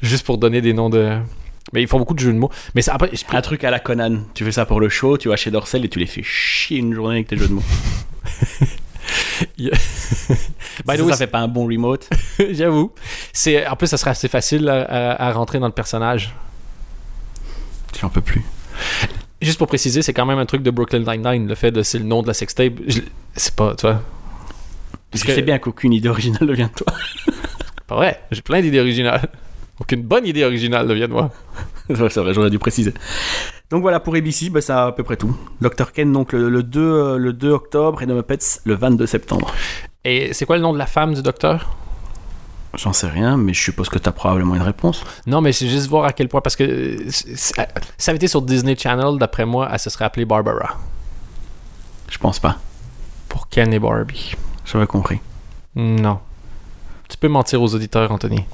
Juste 0.02 0.24
pour 0.26 0.38
donner 0.38 0.60
des 0.62 0.72
noms 0.72 0.88
de. 0.90 1.18
Mais 1.72 1.82
ils 1.82 1.88
font 1.88 1.98
beaucoup 1.98 2.14
de 2.14 2.18
jeux 2.18 2.32
de 2.32 2.38
mots. 2.38 2.50
Mais 2.74 2.82
ça, 2.82 2.94
après, 2.94 3.10
je- 3.12 3.24
Un 3.36 3.42
truc 3.42 3.62
à 3.64 3.70
la 3.70 3.78
Conan. 3.78 4.22
Tu 4.34 4.44
fais 4.44 4.52
ça 4.52 4.64
pour 4.66 4.80
le 4.80 4.88
show, 4.88 5.16
tu 5.18 5.28
vas 5.28 5.36
chez 5.36 5.50
Dorsel 5.50 5.84
et 5.84 5.88
tu 5.88 5.98
les 5.98 6.06
fais 6.06 6.22
chier 6.24 6.78
une 6.78 6.92
journée 6.94 7.16
avec 7.16 7.28
tes 7.28 7.36
jeux 7.36 7.48
de 7.48 7.52
mots. 7.52 7.62
By 9.58 10.96
the 10.96 11.00
way, 11.00 11.10
ça 11.10 11.16
fait 11.16 11.26
pas 11.26 11.40
un 11.40 11.48
bon 11.48 11.66
remote. 11.66 12.08
j'avoue. 12.50 12.92
C'est 13.32 13.66
en 13.66 13.76
plus, 13.76 13.86
ça 13.86 13.96
serait 13.96 14.10
assez 14.10 14.28
facile 14.28 14.68
à, 14.68 14.82
à- 14.82 15.28
à 15.28 15.32
rentrer 15.32 15.58
dans 15.58 15.66
le 15.66 15.72
personnage. 15.72 16.34
J'en 18.00 18.08
peux 18.08 18.20
plus. 18.20 18.42
Juste 19.40 19.58
pour 19.58 19.66
préciser, 19.66 20.02
c'est 20.02 20.14
quand 20.14 20.26
même 20.26 20.38
un 20.38 20.46
truc 20.46 20.62
de 20.62 20.70
Brooklyn 20.70 21.00
Nine-Nine, 21.00 21.48
le 21.48 21.54
fait 21.54 21.70
de 21.70 21.82
c'est 21.82 21.98
le 21.98 22.04
nom 22.04 22.22
de 22.22 22.28
la 22.28 22.34
sextape. 22.34 22.74
je- 22.86 23.00
C'est 23.36 23.54
pas, 23.54 23.74
tu 23.74 23.86
vois. 23.86 24.02
Parce 25.10 25.22
que- 25.22 25.28
que 25.28 25.34
sais 25.34 25.42
bien 25.42 25.58
qu'aucune 25.58 25.92
idée 25.92 26.08
originale 26.08 26.44
ne 26.48 26.52
vient 26.54 26.68
de 26.68 26.72
toi. 26.72 26.86
Pas 27.86 27.96
vrai. 27.96 28.20
J'ai 28.30 28.40
plein 28.42 28.60
d'idées 28.62 28.80
originales. 28.80 29.28
Aucune 29.82 30.02
bonne 30.02 30.24
idée 30.24 30.44
originale 30.44 30.86
ne 30.86 30.94
vient 30.94 31.08
de 31.08 31.12
moi. 31.12 31.30
Ouais, 31.88 32.08
c'est 32.08 32.20
vrai, 32.20 32.32
j'aurais 32.32 32.48
dû 32.48 32.60
préciser. 32.60 32.94
Donc 33.68 33.82
voilà, 33.82 33.98
pour 33.98 34.14
ABC, 34.14 34.48
bah, 34.48 34.60
c'est 34.60 34.72
à 34.72 34.92
peu 34.92 35.02
près 35.02 35.16
tout. 35.16 35.36
Dr. 35.60 35.90
Ken, 35.92 36.12
donc 36.12 36.32
le, 36.32 36.48
le 36.48 36.62
2, 36.62 36.80
euh, 36.80 37.16
le 37.18 37.32
2 37.32 37.50
octobre 37.50 38.00
et 38.00 38.06
The 38.06 38.10
Muppets 38.10 38.60
le 38.64 38.76
22 38.76 39.06
septembre. 39.06 39.52
Et 40.04 40.32
c'est 40.32 40.46
quoi 40.46 40.54
le 40.56 40.62
nom 40.62 40.72
de 40.72 40.78
la 40.78 40.86
femme 40.86 41.12
du 41.12 41.22
docteur? 41.22 41.74
J'en 42.78 42.92
sais 42.92 43.08
rien, 43.08 43.36
mais 43.36 43.52
je 43.52 43.60
suppose 43.60 43.88
que 43.88 43.98
tu 43.98 44.08
as 44.08 44.12
probablement 44.12 44.54
une 44.54 44.62
réponse. 44.62 45.02
Non, 45.26 45.40
mais 45.40 45.50
c'est 45.52 45.68
juste 45.68 45.88
voir 45.88 46.04
à 46.04 46.12
quel 46.12 46.28
point. 46.28 46.40
Parce 46.40 46.54
que 46.54 46.62
euh, 46.62 47.10
ça 47.10 47.64
avait 48.06 48.16
été 48.16 48.28
sur 48.28 48.42
Disney 48.42 48.76
Channel, 48.76 49.18
d'après 49.18 49.44
moi, 49.44 49.68
elle 49.72 49.80
se 49.80 49.90
serait 49.90 50.04
appelée 50.04 50.24
Barbara. 50.24 50.78
Je 52.08 52.18
pense 52.18 52.38
pas. 52.38 52.58
Pour 53.28 53.48
Ken 53.48 53.74
et 53.74 53.80
Barbie. 53.80 54.34
J'avais 54.64 54.86
compris. 54.86 55.18
Non. 55.74 56.20
Tu 57.08 57.16
peux 57.18 57.28
mentir 57.28 57.60
aux 57.60 57.74
auditeurs, 57.74 58.12
Anthony. 58.12 58.44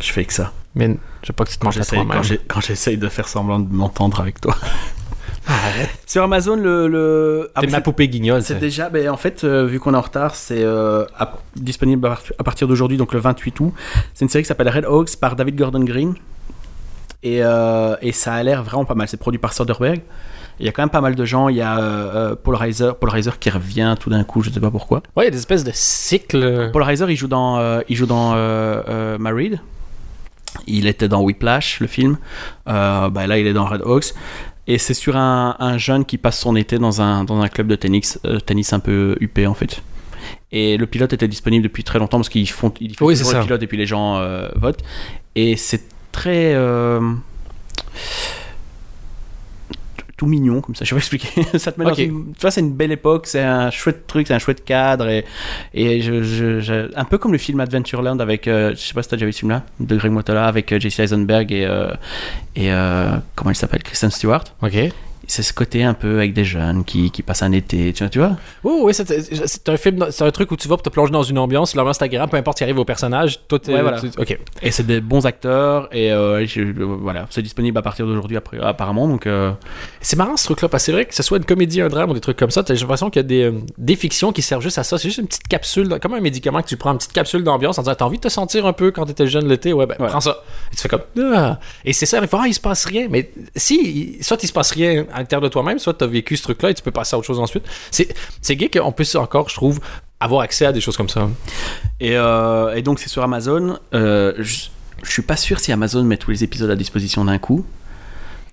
Je 0.00 0.12
fais 0.12 0.24
que 0.24 0.32
ça. 0.32 0.52
Mais 0.74 0.88
je 1.22 1.28
veux 1.28 1.32
pas 1.34 1.44
que 1.44 1.50
tu 1.50 1.58
te 1.58 1.66
à 1.66 1.70
j'essaye, 1.70 2.06
quand 2.48 2.60
j'essaye 2.60 2.96
de 2.98 3.08
faire 3.08 3.28
semblant 3.28 3.58
de 3.60 3.72
m'entendre 3.72 4.20
avec 4.20 4.40
toi. 4.40 4.54
Arrête. 5.48 5.90
Sur 6.06 6.24
Amazon, 6.24 6.56
le. 6.56 6.88
le... 6.88 7.50
ah, 7.54 7.60
T'es 7.60 7.68
ma 7.68 7.80
poupée 7.80 8.08
guignol. 8.08 8.42
C'est 8.42 8.58
déjà, 8.58 8.88
ben, 8.90 9.08
en 9.10 9.16
fait, 9.16 9.44
euh, 9.44 9.64
vu 9.64 9.78
qu'on 9.78 9.94
est 9.94 9.96
en 9.96 10.00
retard, 10.00 10.34
c'est 10.34 10.62
euh, 10.62 11.04
disponible 11.54 12.04
à, 12.06 12.10
part- 12.10 12.22
à 12.38 12.42
partir 12.44 12.66
d'aujourd'hui, 12.66 12.96
donc 12.98 13.12
le 13.12 13.20
28 13.20 13.60
août. 13.60 13.72
C'est 14.12 14.24
une 14.24 14.28
série 14.28 14.42
qui 14.42 14.48
s'appelle 14.48 14.68
Red 14.68 14.84
Hawks 14.86 15.16
par 15.20 15.36
David 15.36 15.56
Gordon 15.56 15.84
Green. 15.84 16.14
Et, 17.22 17.44
euh, 17.44 17.94
et 18.02 18.10
ça 18.12 18.34
a 18.34 18.42
l'air 18.42 18.64
vraiment 18.64 18.84
pas 18.84 18.94
mal. 18.96 19.06
C'est 19.08 19.16
produit 19.18 19.38
par 19.38 19.52
Soderbergh. 19.52 20.00
Il 20.58 20.66
y 20.66 20.68
a 20.68 20.72
quand 20.72 20.82
même 20.82 20.90
pas 20.90 21.00
mal 21.00 21.14
de 21.14 21.24
gens. 21.24 21.48
Il 21.48 21.56
y 21.56 21.62
a 21.62 22.34
Paul 22.42 22.56
Reiser, 22.56 22.90
Paul 23.00 23.10
Reiser 23.10 23.30
qui 23.38 23.48
revient 23.50 23.94
tout 24.00 24.10
d'un 24.10 24.24
coup, 24.24 24.42
je 24.42 24.50
sais 24.50 24.58
pas 24.60 24.70
pourquoi. 24.70 25.02
Ouais, 25.14 25.24
il 25.24 25.26
y 25.26 25.28
a 25.28 25.30
des 25.30 25.38
espèces 25.38 25.64
de 25.64 25.70
cycles. 25.72 26.70
Paul 26.72 26.82
Reiser, 26.82 27.06
il 27.08 27.16
joue 27.16 27.28
dans, 27.28 27.80
il 27.88 27.94
joue 27.96 28.06
dans 28.06 28.34
Married. 29.18 29.60
Il 30.66 30.86
était 30.86 31.08
dans 31.08 31.22
Whiplash, 31.22 31.80
le 31.80 31.86
film. 31.86 32.18
Euh, 32.68 33.08
bah, 33.10 33.26
là, 33.26 33.38
il 33.38 33.46
est 33.46 33.52
dans 33.52 33.66
Red 33.66 33.82
Hawks. 33.84 34.14
Et 34.66 34.78
c'est 34.78 34.94
sur 34.94 35.16
un, 35.16 35.56
un 35.58 35.78
jeune 35.78 36.04
qui 36.04 36.18
passe 36.18 36.40
son 36.40 36.56
été 36.56 36.78
dans 36.78 37.00
un, 37.00 37.24
dans 37.24 37.40
un 37.40 37.48
club 37.48 37.68
de 37.68 37.76
tennis, 37.76 38.18
euh, 38.24 38.40
tennis 38.40 38.72
un 38.72 38.80
peu 38.80 39.16
huppé 39.20 39.46
en 39.46 39.54
fait. 39.54 39.80
Et 40.50 40.76
le 40.76 40.86
pilote 40.86 41.12
était 41.12 41.28
disponible 41.28 41.62
depuis 41.62 41.84
très 41.84 42.00
longtemps 42.00 42.18
parce 42.18 42.28
qu'ils 42.28 42.48
font, 42.48 42.72
ils 42.80 42.96
font 42.96 43.06
Oui, 43.06 43.14
le 43.16 43.42
pilote 43.44 43.62
et 43.62 43.66
puis 43.68 43.76
les 43.76 43.86
gens 43.86 44.16
euh, 44.16 44.48
votent. 44.56 44.82
Et 45.36 45.56
c'est 45.56 45.82
très 46.10 46.52
tout 50.16 50.26
mignon 50.26 50.60
comme 50.62 50.74
ça. 50.74 50.84
Je 50.84 50.94
vais 50.94 50.98
expliquer. 50.98 51.28
ça 51.58 51.72
te 51.72 51.78
met 51.78 51.84
dans 51.84 51.92
Ok. 51.92 51.98
une- 51.98 52.32
tu 52.34 52.40
vois, 52.40 52.50
c'est 52.50 52.60
une 52.62 52.72
belle 52.72 52.92
époque, 52.92 53.26
c'est 53.26 53.42
un 53.42 53.70
chouette 53.70 54.06
truc, 54.06 54.26
c'est 54.26 54.34
un 54.34 54.38
chouette 54.38 54.64
cadre 54.64 55.08
et, 55.08 55.24
et 55.74 56.00
je, 56.00 56.22
je- 56.22 56.60
je- 56.60 56.90
un 56.98 57.04
peu 57.04 57.18
comme 57.18 57.32
le 57.32 57.38
film 57.38 57.60
Adventureland 57.60 58.18
avec, 58.18 58.48
euh, 58.48 58.70
je 58.70 58.76
sais 58.80 58.94
pas 58.94 59.02
si 59.02 59.08
t'as 59.10 59.16
déjà 59.16 59.26
vu 59.26 59.32
ce 59.32 59.40
film-là, 59.40 59.62
de 59.80 59.94
Greg 59.96 60.10
Motola 60.12 60.46
avec 60.46 60.72
euh, 60.72 60.80
Jesse 60.80 61.00
Eisenberg 61.00 61.52
et 61.52 61.66
euh, 61.66 61.88
et 62.54 62.72
euh, 62.72 63.10
comment 63.34 63.50
il 63.50 63.56
s'appelle, 63.56 63.82
Kristen 63.82 64.10
Stewart. 64.10 64.44
Ok. 64.62 64.76
C'est 65.28 65.42
ce 65.42 65.52
côté 65.52 65.82
un 65.82 65.94
peu 65.94 66.18
avec 66.18 66.32
des 66.34 66.44
jeunes 66.44 66.84
qui, 66.84 67.10
qui 67.10 67.22
passent 67.22 67.42
un 67.42 67.52
été, 67.52 67.92
tu 67.92 68.02
vois, 68.04 68.10
tu 68.10 68.18
vois? 68.18 68.36
Oui, 68.64 68.74
oui, 68.82 68.94
c'est 68.94 69.06
c'est 69.46 69.68
un 69.68 69.76
film, 69.76 70.06
c'est 70.10 70.24
un 70.24 70.30
truc 70.30 70.50
où 70.52 70.56
tu 70.56 70.68
vas 70.68 70.76
pour 70.76 70.82
te 70.82 70.88
plonger 70.88 71.10
dans 71.12 71.22
une 71.24 71.38
ambiance, 71.38 71.74
l'ambiance 71.74 72.00
est 72.00 72.04
agréable, 72.04 72.30
peu 72.30 72.36
importe 72.36 72.58
qui 72.58 72.64
arrive 72.64 72.78
au 72.78 72.84
personnage, 72.84 73.40
toi 73.48 73.58
t'es- 73.58 73.74
Ouais, 73.74 73.82
voilà. 73.82 74.00
tu- 74.00 74.06
Ok. 74.18 74.38
Et 74.62 74.70
c'est 74.70 74.86
des 74.86 75.00
bons 75.00 75.26
acteurs 75.26 75.88
et 75.92 76.12
euh, 76.12 76.46
je- 76.46 76.60
euh, 76.62 76.96
voilà, 77.00 77.26
c'est 77.30 77.42
disponible 77.42 77.76
à 77.78 77.82
partir 77.82 78.06
d'aujourd'hui 78.06 78.36
après- 78.36 78.60
apparemment 78.60 79.08
donc. 79.08 79.26
euh, 79.26 79.52
C'est 80.00 80.16
marrant 80.16 80.36
ce 80.36 80.44
truc-là, 80.44 80.68
parce 80.68 80.82
que 80.84 80.86
c'est 80.86 80.92
vrai 80.92 81.04
que 81.06 81.14
ce 81.14 81.22
soit 81.24 81.38
une 81.38 81.44
comédie, 81.44 81.80
un 81.80 81.88
drame 81.88 82.10
ou 82.10 82.14
des 82.14 82.20
trucs 82.20 82.36
comme 82.38 82.50
ça, 82.52 82.62
j'ai 82.66 82.74
l'impression 82.76 83.10
qu'il 83.10 83.20
y 83.20 83.24
a 83.24 83.28
des, 83.28 83.52
des 83.78 83.96
fictions 83.96 84.30
qui 84.32 84.42
servent 84.42 84.62
juste 84.62 84.78
à 84.78 84.84
ça. 84.84 84.96
C'est 84.98 85.08
juste 85.08 85.18
une 85.18 85.26
petite 85.26 85.48
capsule, 85.48 85.98
comme 86.00 86.14
un 86.14 86.20
médicament 86.20 86.62
que 86.62 86.68
tu 86.68 86.76
prends, 86.76 86.92
une 86.92 86.98
petite 86.98 87.12
capsule 87.12 87.42
d'ambiance 87.42 87.78
en 87.78 87.82
disant 87.82 87.94
T'as 87.96 88.04
envie 88.04 88.18
de 88.18 88.22
te 88.22 88.28
sentir 88.28 88.64
un 88.66 88.72
peu 88.72 88.92
quand 88.92 89.04
t'étais 89.06 89.26
jeune 89.26 89.48
l'été? 89.48 89.72
Ouais, 89.72 89.86
ben 89.86 89.96
prends 89.98 90.20
ça. 90.20 90.42
Et 90.72 90.76
tu 90.76 90.82
fais 90.82 90.88
comme 90.88 91.02
Ah. 91.34 91.58
Et 91.84 91.92
c'est 91.92 92.06
ça, 92.06 92.18
il 92.22 92.28
faut, 92.28 92.36
ah, 92.40 92.46
il 92.46 92.54
se 92.54 92.60
passe 92.60 92.84
rien. 92.84 93.08
Mais 93.10 93.30
si, 93.56 94.18
soit 94.20 94.40
il 94.42 94.46
se 94.46 94.52
passe 94.52 94.70
rien 94.70 95.06
à 95.16 95.20
l'intérieur 95.20 95.40
de 95.42 95.48
toi-même, 95.48 95.78
soit 95.78 95.94
t'as 95.94 96.06
vécu 96.06 96.36
ce 96.36 96.42
truc-là 96.42 96.70
et 96.70 96.74
tu 96.74 96.82
peux 96.82 96.90
passer 96.90 97.16
à 97.16 97.18
autre 97.18 97.26
chose 97.26 97.40
ensuite. 97.40 97.64
C'est 97.90 98.14
c'est 98.42 98.54
gay 98.54 98.68
qu'on 98.68 98.92
puisse 98.92 99.14
encore, 99.14 99.48
je 99.48 99.54
trouve, 99.54 99.80
avoir 100.20 100.42
accès 100.42 100.66
à 100.66 100.72
des 100.72 100.80
choses 100.82 100.96
comme 100.96 101.08
ça. 101.08 101.28
Et, 102.00 102.16
euh, 102.16 102.74
et 102.74 102.82
donc 102.82 102.98
c'est 102.98 103.08
sur 103.08 103.22
Amazon. 103.22 103.78
Euh, 103.94 104.34
je, 104.38 104.66
je 105.02 105.10
suis 105.10 105.22
pas 105.22 105.36
sûr 105.36 105.58
si 105.58 105.72
Amazon 105.72 106.04
met 106.04 106.18
tous 106.18 106.30
les 106.30 106.44
épisodes 106.44 106.70
à 106.70 106.76
disposition 106.76 107.24
d'un 107.24 107.38
coup. 107.38 107.64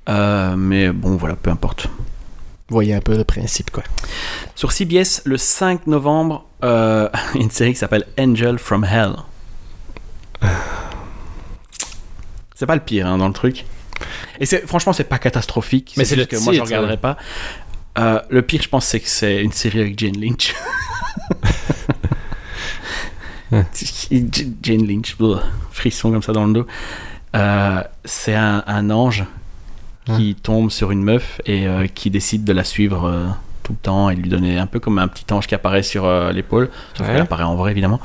Euh, 0.07 0.55
mais 0.55 0.89
bon, 0.91 1.17
voilà, 1.17 1.35
peu 1.35 1.49
importe. 1.49 1.87
Vous 2.69 2.75
voyez 2.75 2.93
un 2.93 3.01
peu 3.01 3.17
le 3.17 3.25
principe, 3.25 3.71
quoi. 3.71 3.83
Sur 4.55 4.71
CBS, 4.71 5.21
le 5.25 5.37
5 5.37 5.85
novembre, 5.87 6.45
euh, 6.63 7.09
une 7.35 7.51
série 7.51 7.73
qui 7.73 7.79
s'appelle 7.79 8.05
Angel 8.17 8.57
from 8.57 8.85
Hell. 8.85 9.15
C'est 12.55 12.65
pas 12.65 12.75
le 12.75 12.81
pire 12.81 13.07
hein, 13.07 13.17
dans 13.17 13.27
le 13.27 13.33
truc. 13.33 13.65
Et 14.39 14.45
c'est, 14.45 14.65
franchement, 14.67 14.93
c'est 14.93 15.03
pas 15.03 15.17
catastrophique. 15.19 15.93
Mais 15.97 16.05
c'est 16.05 16.15
le 16.15 16.25
que 16.25 16.35
moi, 16.37 16.53
je 16.53 16.59
titre, 16.59 16.65
regarderai 16.65 16.97
pas. 16.97 17.17
Euh, 17.97 18.19
le 18.29 18.41
pire, 18.41 18.61
je 18.61 18.69
pense, 18.69 18.85
c'est 18.85 18.99
que 18.99 19.07
c'est 19.07 19.43
une 19.43 19.51
série 19.51 19.79
avec 19.81 19.99
Jane 19.99 20.19
Lynch. 20.19 20.53
Jane 24.63 24.87
Lynch, 24.87 25.15
frisson 25.71 26.11
comme 26.11 26.23
ça 26.23 26.33
dans 26.33 26.45
le 26.45 26.53
dos. 26.53 26.67
Euh, 27.35 27.81
c'est 28.05 28.35
un, 28.35 28.63
un 28.67 28.89
ange 28.89 29.25
qui 30.15 30.35
tombe 30.35 30.69
sur 30.69 30.91
une 30.91 31.01
meuf 31.01 31.39
et 31.45 31.65
euh, 31.65 31.87
qui 31.87 32.09
décide 32.09 32.43
de 32.43 32.51
la 32.51 32.63
suivre 32.65 33.05
euh, 33.07 33.25
tout 33.63 33.71
le 33.71 33.77
temps 33.77 34.09
et 34.09 34.15
lui 34.15 34.27
donner 34.29 34.57
un 34.57 34.67
peu 34.67 34.79
comme 34.81 34.99
un 34.99 35.07
petit 35.07 35.31
ange 35.31 35.47
qui 35.47 35.55
apparaît 35.55 35.81
sur 35.83 36.03
euh, 36.05 36.31
l'épaule. 36.33 36.69
Sauf 36.97 37.07
Ouais. 37.07 37.13
qu'elle 37.13 37.21
apparaît 37.21 37.43
en 37.45 37.55
vrai, 37.55 37.71
évidemment. 37.71 38.01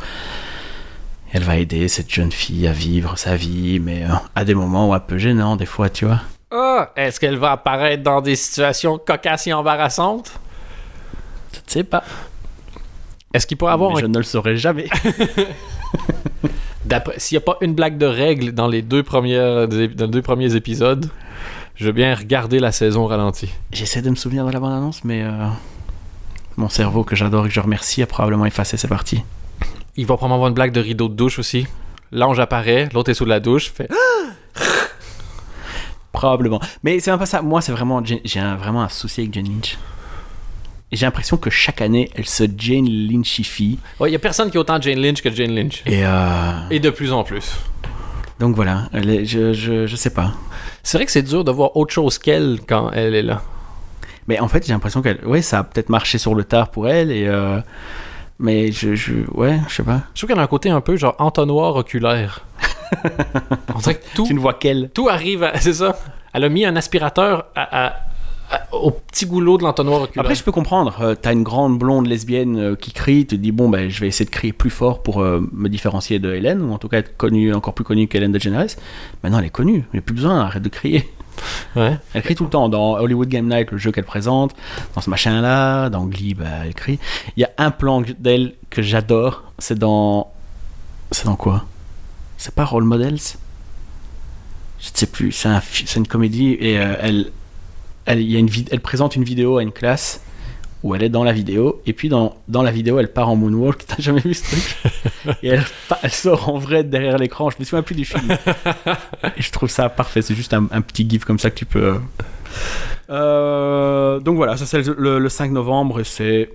Elle 1.32 1.42
va 1.42 1.56
aider 1.56 1.88
cette 1.88 2.10
jeune 2.10 2.32
fille 2.32 2.66
à 2.66 2.72
vivre 2.72 3.18
sa 3.18 3.36
vie, 3.36 3.80
mais 3.80 4.04
euh, 4.04 4.14
à 4.34 4.44
des 4.44 4.54
moments 4.54 4.94
un 4.94 5.00
peu 5.00 5.18
gênants, 5.18 5.56
des 5.56 5.66
fois, 5.66 5.90
tu 5.90 6.06
vois. 6.06 6.22
Ah, 6.50 6.90
est-ce 6.96 7.20
qu'elle 7.20 7.36
va 7.36 7.52
apparaître 7.52 8.02
dans 8.02 8.22
des 8.22 8.36
situations 8.36 8.98
cocasses 8.98 9.46
et 9.46 9.52
embarrassantes? 9.52 10.40
Je 11.52 11.58
ne 11.58 11.64
sais 11.66 11.84
pas. 11.84 12.02
Est-ce 13.34 13.46
qu'il 13.46 13.58
pourrait 13.58 13.72
avoir 13.72 13.90
Mais 13.90 13.98
un 13.98 14.00
je 14.00 14.06
ne 14.06 14.16
le 14.16 14.24
saurai 14.24 14.56
jamais. 14.56 14.88
D'après, 16.86 17.18
s'il 17.18 17.36
n'y 17.36 17.42
a 17.42 17.44
pas 17.44 17.58
une 17.60 17.74
blague 17.74 17.98
de 17.98 18.06
règle 18.06 18.52
dans 18.52 18.68
les 18.68 18.80
deux, 18.80 19.02
premières, 19.02 19.68
dans 19.68 19.76
les 19.76 19.88
deux 19.88 20.22
premiers 20.22 20.54
épisodes, 20.54 21.10
je 21.74 21.84
veux 21.84 21.92
bien 21.92 22.14
regarder 22.14 22.58
la 22.58 22.72
saison 22.72 23.04
au 23.04 23.06
ralenti. 23.06 23.50
J'essaie 23.70 24.00
de 24.00 24.08
me 24.08 24.16
souvenir 24.16 24.46
de 24.46 24.50
la 24.50 24.58
bande-annonce, 24.58 25.04
mais 25.04 25.22
euh, 25.22 25.46
mon 26.56 26.70
cerveau 26.70 27.04
que 27.04 27.14
j'adore 27.14 27.44
et 27.44 27.48
que 27.48 27.54
je 27.54 27.60
remercie 27.60 28.02
a 28.02 28.06
probablement 28.06 28.46
effacé 28.46 28.78
ces 28.78 28.88
parties. 28.88 29.22
Il 29.96 30.06
va 30.06 30.16
probablement 30.16 30.34
avoir 30.36 30.48
une 30.48 30.54
blague 30.54 30.72
de 30.72 30.80
rideau 30.80 31.08
de 31.08 31.14
douche 31.14 31.38
aussi. 31.38 31.66
L'ange 32.12 32.38
apparaît, 32.40 32.88
l'autre 32.94 33.10
est 33.10 33.14
sous 33.14 33.24
la 33.24 33.40
douche, 33.40 33.70
fait 33.70 33.88
Probablement. 36.12 36.60
Mais 36.82 36.98
c'est 37.00 37.10
même 37.10 37.18
pas 37.18 37.26
ça. 37.26 37.42
Moi, 37.42 37.60
c'est 37.60 37.72
vraiment. 37.72 38.02
J'ai 38.04 38.40
un- 38.40 38.56
vraiment 38.56 38.82
un 38.82 38.88
souci 38.88 39.20
avec 39.20 39.34
Jane 39.34 39.44
Lynch. 39.46 39.78
J'ai 40.90 41.04
l'impression 41.04 41.36
que 41.36 41.50
chaque 41.50 41.82
année, 41.82 42.10
elle 42.14 42.24
se 42.26 42.44
Jane 42.56 42.86
Lynchifie. 42.88 43.78
Ouais, 44.00 44.08
il 44.08 44.12
y 44.12 44.16
a 44.16 44.18
personne 44.18 44.50
qui 44.50 44.56
est 44.56 44.60
autant 44.60 44.80
Jane 44.80 44.98
Lynch 45.00 45.20
que 45.22 45.30
Jane 45.30 45.54
Lynch. 45.54 45.82
Et 45.84 46.04
euh, 46.04 46.52
Et 46.70 46.80
de 46.80 46.88
plus 46.90 47.12
en 47.12 47.24
plus. 47.24 47.52
donc 48.40 48.56
voilà. 48.56 48.88
Elle 48.94 49.10
est- 49.10 49.24
je, 49.26 49.52
je, 49.52 49.86
je 49.86 49.96
sais 49.96 50.10
pas. 50.10 50.32
C'est 50.82 50.96
vrai 50.96 51.04
que 51.04 51.12
c'est 51.12 51.22
dur 51.22 51.44
de 51.44 51.50
voir 51.50 51.76
autre 51.76 51.92
chose 51.92 52.18
qu'elle 52.18 52.60
quand 52.66 52.90
elle 52.92 53.14
est 53.14 53.22
là. 53.22 53.42
Mais 54.28 54.40
en 54.40 54.48
fait, 54.48 54.66
j'ai 54.66 54.72
l'impression 54.72 55.02
qu'elle. 55.02 55.22
Ouais, 55.26 55.42
ça 55.42 55.58
a 55.58 55.64
peut-être 55.64 55.90
marché 55.90 56.16
sur 56.18 56.34
le 56.34 56.44
tard 56.44 56.70
pour 56.70 56.88
elle. 56.88 57.10
Et. 57.12 57.26
euh, 57.28 57.60
Mais 58.38 58.70
je, 58.72 58.94
je. 58.94 59.14
Ouais, 59.34 59.58
je 59.68 59.74
sais 59.74 59.82
pas. 59.82 60.02
Je 60.14 60.20
trouve 60.20 60.28
qu'elle 60.30 60.38
a 60.38 60.42
un 60.42 60.46
côté 60.46 60.70
un 60.70 60.80
peu 60.80 60.96
genre 60.96 61.14
entonnoir 61.18 61.74
oculaire. 61.76 62.44
On 63.74 63.78
dirait 63.78 63.96
que 63.96 64.04
tout, 64.14 64.24
Tu 64.26 64.34
ne 64.34 64.38
vois 64.40 64.54
qu'elle. 64.54 64.90
tout 64.94 65.08
arrive 65.08 65.42
à... 65.42 65.56
C'est 65.60 65.72
ça. 65.74 65.98
Elle 66.32 66.44
a 66.44 66.48
mis 66.48 66.64
un 66.64 66.76
aspirateur 66.76 67.46
à- 67.56 67.94
au 68.72 68.90
petit 68.92 69.26
goulot 69.26 69.58
de 69.58 69.62
l'entonnoir 69.64 70.02
oculaire. 70.02 70.22
Après, 70.22 70.34
je 70.34 70.42
peux 70.42 70.52
comprendre. 70.52 70.96
Euh, 71.02 71.14
T'as 71.14 71.32
une 71.34 71.42
grande 71.42 71.78
blonde 71.78 72.06
lesbienne 72.06 72.56
euh, 72.58 72.76
qui 72.76 72.92
crie, 72.92 73.26
tu 73.26 73.36
te 73.36 73.42
dis 73.42 73.52
bon, 73.52 73.68
ben, 73.68 73.90
je 73.90 74.00
vais 74.00 74.06
essayer 74.08 74.24
de 74.24 74.30
crier 74.30 74.54
plus 74.54 74.70
fort 74.70 75.02
pour 75.02 75.20
euh, 75.20 75.40
me 75.52 75.68
différencier 75.68 76.18
de 76.18 76.32
Hélène, 76.32 76.62
ou 76.62 76.72
en 76.72 76.78
tout 76.78 76.88
cas 76.88 76.98
être 76.98 77.14
connue, 77.18 77.52
encore 77.52 77.74
plus 77.74 77.84
connue 77.84 78.08
qu'Hélène 78.08 78.32
DeGeneres. 78.32 78.76
Maintenant, 79.22 79.38
elle 79.40 79.44
est 79.46 79.50
connue. 79.50 79.84
Il 79.92 79.96
n'y 79.96 79.98
a 79.98 80.02
plus 80.02 80.14
besoin, 80.14 80.40
arrête 80.40 80.62
de 80.62 80.68
crier. 80.70 81.06
Elle 81.76 82.22
crie 82.22 82.34
tout 82.34 82.44
le 82.44 82.50
temps. 82.50 82.68
Dans 82.68 82.94
Hollywood 82.94 83.28
Game 83.28 83.48
Night, 83.48 83.70
le 83.70 83.78
jeu 83.78 83.92
qu'elle 83.92 84.04
présente, 84.04 84.54
dans 84.94 85.00
ce 85.00 85.10
machin-là, 85.10 85.90
dans 85.90 86.04
Glee, 86.06 86.34
bah, 86.34 86.46
elle 86.64 86.74
crie. 86.74 86.98
Il 87.36 87.40
y 87.40 87.44
a 87.44 87.50
un 87.58 87.70
plan 87.70 88.02
d'elle 88.18 88.54
que 88.70 88.82
j'adore. 88.82 89.44
C'est 89.58 89.78
dans. 89.78 90.32
C'est 91.10 91.24
dans 91.24 91.36
quoi? 91.36 91.64
C'est 92.36 92.54
pas 92.54 92.64
Role 92.64 92.84
Models? 92.84 93.18
Je 94.80 94.90
ne 94.90 94.96
sais 94.96 95.06
plus. 95.06 95.32
C'est 95.32 95.96
une 95.96 96.06
comédie 96.06 96.56
et 96.60 96.78
euh, 96.78 96.94
elle, 97.00 97.32
elle, 98.06 98.22
y 98.22 98.36
a 98.36 98.38
une 98.38 98.48
elle 98.70 98.80
présente 98.80 99.16
une 99.16 99.24
vidéo 99.24 99.58
à 99.58 99.62
une 99.62 99.72
classe 99.72 100.22
où 100.84 100.94
elle 100.94 101.02
est 101.02 101.08
dans 101.08 101.24
la 101.24 101.32
vidéo 101.32 101.82
et 101.86 101.92
puis 101.92 102.08
dans, 102.08 102.36
dans 102.46 102.62
la 102.62 102.70
vidéo 102.70 102.98
elle 103.00 103.12
part 103.12 103.28
en 103.28 103.36
moonwalk. 103.36 103.84
T'as 103.86 103.96
jamais 103.98 104.20
vu 104.20 104.34
ce 104.34 104.44
truc? 104.44 104.76
Et 105.42 105.48
elle, 105.48 105.64
elle 106.02 106.10
sort 106.10 106.48
en 106.48 106.58
vrai 106.58 106.84
derrière 106.84 107.18
l'écran. 107.18 107.50
Je 107.50 107.56
me 107.58 107.64
souviens 107.64 107.82
plus 107.82 107.94
du 107.96 108.04
film. 108.04 108.28
Et 109.36 109.42
je 109.42 109.50
trouve 109.50 109.68
ça 109.68 109.88
parfait. 109.88 110.22
C'est 110.22 110.34
juste 110.34 110.54
un, 110.54 110.66
un 110.70 110.80
petit 110.80 111.08
gif 111.08 111.24
comme 111.24 111.38
ça 111.38 111.50
que 111.50 111.56
tu 111.56 111.66
peux. 111.66 111.82
euh. 111.84 111.98
Euh, 113.10 114.20
donc 114.20 114.36
voilà, 114.36 114.56
ça 114.56 114.66
c'est 114.66 114.82
le, 114.82 114.94
le- 114.98 115.18
le 115.18 115.28
5 115.28 115.50
novembre 115.50 116.00
et 116.00 116.04
c'est. 116.04 116.50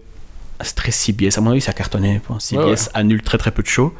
C'est 0.62 0.75
très 0.75 0.91
CBS. 0.91 1.38
À 1.38 1.41
mon 1.41 1.51
avis, 1.51 1.59
ça 1.62 1.71
a 1.71 1.73
cartonné. 1.73 2.21
Quoi. 2.25 2.38
CBS 2.39 2.59
Ouais, 2.63 2.69
ouais. 2.71 2.77
annule 2.93 3.21
très 3.21 3.38
très 3.38 3.51
peu 3.51 3.63
de 3.63 3.67
shows. 3.67 3.93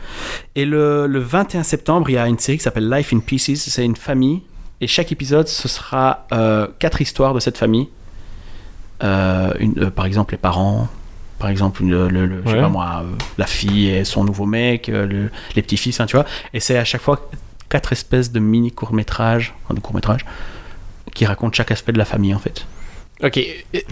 Et 0.55 0.63
le, 0.65 1.07
le 1.07 1.19
21 1.19 1.63
septembre, 1.63 2.09
il 2.09 2.13
y 2.13 2.17
a 2.17 2.25
une 2.27 2.38
série 2.39 2.57
qui 2.57 2.63
s'appelle 2.63 2.89
Life 2.89 3.12
in 3.12 3.19
Pieces. 3.19 3.55
C'est 3.67 3.83
une 3.83 3.97
famille. 3.97 4.43
Et 4.79 4.88
chaque 4.88 5.12
épisode, 5.12 5.47
ce 5.49 5.67
sera 5.67 6.25
euh, 6.31 6.67
quatre 6.79 7.01
histoires 7.01 7.33
de 7.33 7.39
cette 7.41 7.57
famille. 7.57 7.89
Euh, 9.03 9.53
une, 9.59 9.73
euh, 9.79 9.89
par 9.89 10.05
exemple, 10.05 10.33
les 10.33 10.37
parents. 10.37 10.87
Par 11.39 11.49
exemple, 11.49 11.83
le, 11.83 12.07
le- 12.09 12.41
je 12.45 12.49
sais 12.49 12.55
Ouais. 12.55 12.61
pas 12.61 12.69
moi, 12.69 13.01
euh, 13.03 13.15
la 13.37 13.45
fille 13.47 13.89
et 13.89 14.05
son 14.05 14.23
nouveau 14.23 14.45
mec, 14.45 14.87
le- 14.87 15.29
les 15.55 15.61
petits-fils, 15.61 15.99
hein, 15.99 16.05
tu 16.05 16.15
vois. 16.15 16.25
Et 16.53 16.59
c'est 16.61 16.77
à 16.77 16.85
chaque 16.85 17.01
fois 17.01 17.29
quatre 17.69 17.91
espèces 17.91 18.31
de 18.31 18.39
mini 18.39 18.71
courts-métrages, 18.71 19.53
enfin, 19.65 19.73
de 19.73 19.79
courts-métrages, 19.81 20.25
qui 21.13 21.25
racontent 21.25 21.53
chaque 21.53 21.71
aspect 21.71 21.91
de 21.91 21.97
la 21.97 22.05
famille, 22.05 22.33
en 22.33 22.39
fait. 22.39 22.65
Ok. 23.23 23.39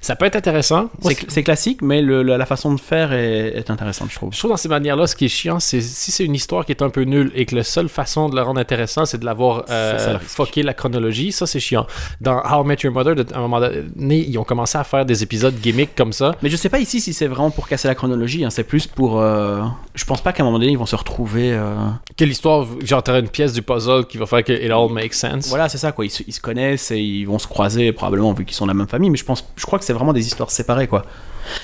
Ça 0.00 0.14
peut 0.16 0.24
être 0.26 0.36
intéressant. 0.36 0.88
C'est 1.28 1.42
classique, 1.42 1.82
mais 1.82 2.00
le- 2.00 2.22
la, 2.22 2.38
la 2.38 2.46
façon 2.46 2.72
de 2.72 2.80
faire 2.80 3.12
est, 3.12 3.48
est 3.56 3.68
intéressante, 3.68 4.08
je 4.10 4.14
trouve. 4.14 4.32
Je 4.32 4.38
trouve 4.38 4.52
dans 4.52 4.56
ces 4.56 4.68
manières-là, 4.68 5.06
ce 5.08 5.16
qui 5.16 5.24
est 5.24 5.28
chiant, 5.28 5.58
c'est 5.60 5.80
si 5.82 6.12
c'est 6.12 6.24
une 6.24 6.34
histoire 6.36 6.64
qui 6.64 6.72
est 6.72 6.82
un 6.82 6.88
peu 6.88 7.02
nulle 7.02 7.32
et 7.34 7.44
que 7.46 7.54
la 7.56 7.64
seule 7.64 7.88
façon 7.88 8.28
de 8.28 8.36
la 8.36 8.44
rendre 8.44 8.60
intéressante, 8.60 9.08
c'est 9.08 9.18
de 9.18 9.24
l'avoir 9.24 9.64
euh, 9.70 10.18
fucké 10.20 10.62
la 10.62 10.72
chronologie, 10.72 11.32
ça 11.32 11.46
c'est 11.46 11.58
chiant. 11.60 11.86
Dans 12.20 12.38
How 12.38 12.64
I 12.64 12.66
Met 12.68 12.76
Your 12.84 12.92
Mother, 12.94 13.16
à 13.34 13.38
un 13.38 13.40
moment 13.42 13.60
donné, 13.60 14.24
ils 14.26 14.38
ont 14.38 14.44
commencé 14.44 14.78
à 14.78 14.84
faire 14.84 15.04
des 15.04 15.22
épisodes 15.22 15.54
gimmicks 15.60 15.94
comme 15.96 16.12
ça. 16.12 16.36
Mais 16.42 16.48
je 16.48 16.56
sais 16.56 16.68
pas 16.68 16.78
ici 16.78 17.00
si 17.00 17.12
c'est 17.12 17.26
vraiment 17.26 17.50
pour 17.50 17.68
casser 17.68 17.88
la 17.88 17.94
chronologie, 17.96 18.44
hein, 18.44 18.50
c'est 18.50 18.64
plus 18.64 18.86
pour. 18.86 19.20
euh, 19.20 19.62
Je 19.94 20.04
pense 20.04 20.20
pas 20.22 20.32
qu'à 20.32 20.42
un 20.44 20.46
moment 20.46 20.60
donné 20.60 20.70
ils 20.72 20.78
vont 20.78 20.86
se 20.86 20.96
retrouver. 20.96 21.52
euh, 21.52 21.74
Quelle 22.16 22.30
histoire, 22.30 22.66
genre 22.84 23.02
une 23.08 23.28
pièce 23.28 23.52
du 23.52 23.62
puzzle 23.62 24.06
qui 24.06 24.16
va 24.16 24.26
faire 24.26 24.44
que 24.44 24.52
it 24.52 24.70
all 24.70 24.88
makes 24.90 25.14
sense. 25.14 25.48
Voilà, 25.48 25.68
c'est 25.68 25.78
ça 25.78 25.90
quoi. 25.92 26.06
Ils 26.06 26.10
se, 26.10 26.22
ils 26.26 26.32
se 26.32 26.40
connaissent 26.40 26.92
et 26.92 26.98
ils 26.98 27.24
vont 27.24 27.38
se 27.40 27.48
croiser 27.48 27.92
probablement 27.92 28.32
vu 28.32 28.44
qu'ils 28.44 28.56
sont 28.56 28.66
la 28.66 28.74
même 28.78 28.88
famille. 28.88 29.10
Mais 29.10 29.16
je 29.18 29.24
pense, 29.24 29.46
je 29.56 29.64
crois 29.66 29.78
que 29.78 29.84
c'est 29.84 29.92
vraiment 29.92 30.12
des 30.12 30.26
histoires 30.26 30.50
séparées 30.50 30.86
quoi. 30.86 31.04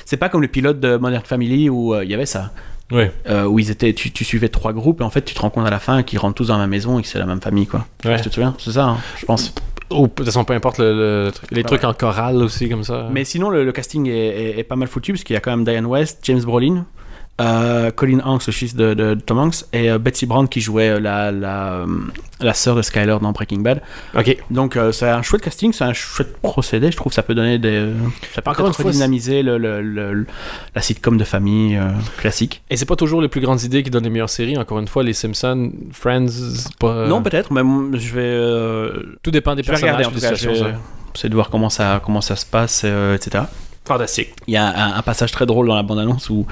C'est 0.07 0.17
pas 0.17 0.29
comme 0.29 0.43
le 0.43 0.49
pilote 0.49 0.81
de 0.81 0.97
Modern 0.97 1.23
Family 1.25 1.69
où 1.71 1.95
euh, 1.95 2.05
il 2.05 2.11
y 2.11 2.15
avait 2.15 2.27
ça, 2.27 2.51
Ouais. 2.93 3.11
euh, 3.29 3.45
où 3.45 3.59
ils 3.59 3.71
étaient, 3.71 3.93
tu, 3.95 4.11
tu 4.13 4.25
suivais 4.25 4.49
trois 4.49 4.73
groupes 4.73 5.01
et 5.01 5.05
en 5.05 5.11
fait 5.11 5.23
tu 5.23 5.35
te 5.35 5.41
rends 5.41 5.51
compte 5.51 5.67
à 5.67 5.71
la 5.71 5.79
fin 5.79 6.03
qu'ils 6.03 6.19
rentrent 6.19 6.35
tous 6.37 6.49
dans 6.49 6.55
la 6.55 6.61
même 6.65 6.71
maison 6.71 6.99
et 6.99 7.03
que 7.03 7.09
c'est 7.09 7.19
la 7.19 7.27
même 7.27 7.41
famille 7.41 7.67
quoi. 7.67 7.87
Ouais. 8.05 8.21
Tu 8.21 8.29
te 8.29 8.35
souviens? 8.35 8.55
C'est 8.59 8.73
ça, 8.73 8.85
hein, 8.87 8.99
je 9.19 9.25
pense. 9.27 9.55
Ou 9.91 10.07
de 10.07 10.13
toute 10.13 10.27
façon, 10.27 10.45
peu 10.45 10.55
importe 10.55 10.79
le, 10.79 10.93
le 10.95 11.33
les 11.51 11.63
trucs 11.63 11.83
ouais. 11.83 11.87
en 11.89 11.93
chorale 11.93 12.37
aussi 12.37 12.69
comme 12.69 12.85
ça. 12.85 13.09
Mais 13.13 13.25
sinon, 13.25 13.51
le, 13.51 13.65
le 13.65 13.73
casting 13.73 14.09
est, 14.09 14.13
est- 14.13 14.59
est 14.59 14.65
pas 14.65 14.77
mal 14.77 14.89
foutu 14.89 15.13
parce 15.13 15.23
qu'il 15.25 15.35
y 15.35 15.37
a 15.37 15.41
quand 15.41 15.51
même 15.51 15.65
Diane 15.65 15.85
West, 15.87 16.21
James 16.23 16.41
Brolin, 16.43 16.87
euh, 17.41 17.91
Colin 17.91 18.21
Hanks, 18.25 18.47
le 18.47 18.53
fils 18.53 18.77
de, 18.77 18.95
de- 18.95 19.15
de 19.15 19.21
Tom 19.21 19.39
Hanks, 19.39 19.65
et 19.73 19.91
euh, 19.91 19.99
Betsy 19.99 20.25
Brown 20.27 20.49
qui 20.49 20.61
jouait 20.61 20.91
euh, 20.91 21.01
la, 21.01 21.33
la, 21.33 21.73
euh, 21.79 21.87
la 22.41 22.55
sœur 22.55 22.77
de 22.77 22.83
Skyler 22.83 23.17
dans 23.21 23.33
Breaking 23.33 23.59
Bad. 23.61 23.83
ok. 24.17 24.37
Donc 24.51 24.77
euh, 24.77 24.93
c'est 24.93 25.09
un 25.09 25.23
chouette 25.23 25.43
casting, 25.43 25.73
c'est 25.73 25.83
un 25.85 25.93
chouette 25.93 26.37
procédé. 26.43 26.93
Je 26.93 26.97
trouve 26.97 27.13
ça 27.13 27.23
peut 27.25 27.35
donner 27.35 27.59
des. 27.59 27.89
Ça 28.35 28.41
peut 28.43 28.51
Encore 28.51 28.75
fois, 28.75 28.91
dynamiser 28.93 29.43
le, 29.43 29.59
le- 29.59 29.83
le- 29.83 30.27
la 30.77 30.81
sitcom 30.81 31.17
de 31.17 31.25
famille 31.25 31.79
classique. 32.19 32.63
Et 32.71 32.77
c'est 32.77 32.87
pas 32.87 32.97
toujours 32.97 33.21
les 33.21 33.29
plus 33.29 33.41
grandes 33.41 33.63
idées 33.63 33.83
qui 33.83 33.91
donnent 33.91 34.05
les 34.05 34.11
meilleures 34.11 34.31
séries. 34.31 34.57
Encore 34.57 34.79
une 34.79 34.89
fois, 34.89 35.03
les 35.03 35.13
Simpsons, 35.13 35.73
Friends, 35.93 36.29
c'est 36.29 36.77
pas. 36.77 37.07
Non, 37.09 37.21
peut-être, 37.23 37.53
mais 37.53 37.63
je 37.99 38.15
vais. 38.15 39.03
Tout 39.23 39.31
dépend 39.33 39.55
des 39.57 39.63
je 39.65 39.69
personnages, 39.71 39.97
regarder 39.97 40.17
en 40.17 40.19
tout 40.21 40.25
cas. 40.25 40.35
vais 40.53 40.75
essayer 41.17 41.29
de 41.29 41.35
voir 41.35 41.51
comment 41.51 41.71
ça, 41.71 42.01
comment 42.05 42.21
ça 42.21 42.37
se 42.37 42.47
passe, 42.47 42.85
etc. 42.85 43.45
Fantastique. 43.87 44.31
Il 44.47 44.55
y 44.55 44.57
a 44.57 44.65
un, 44.67 44.97
un 44.97 45.03
passage 45.03 45.31
très 45.31 45.45
drôle 45.47 45.69
dans 45.69 45.75
la 45.77 45.83
bande-annonce 45.83 46.31
où 46.31 46.47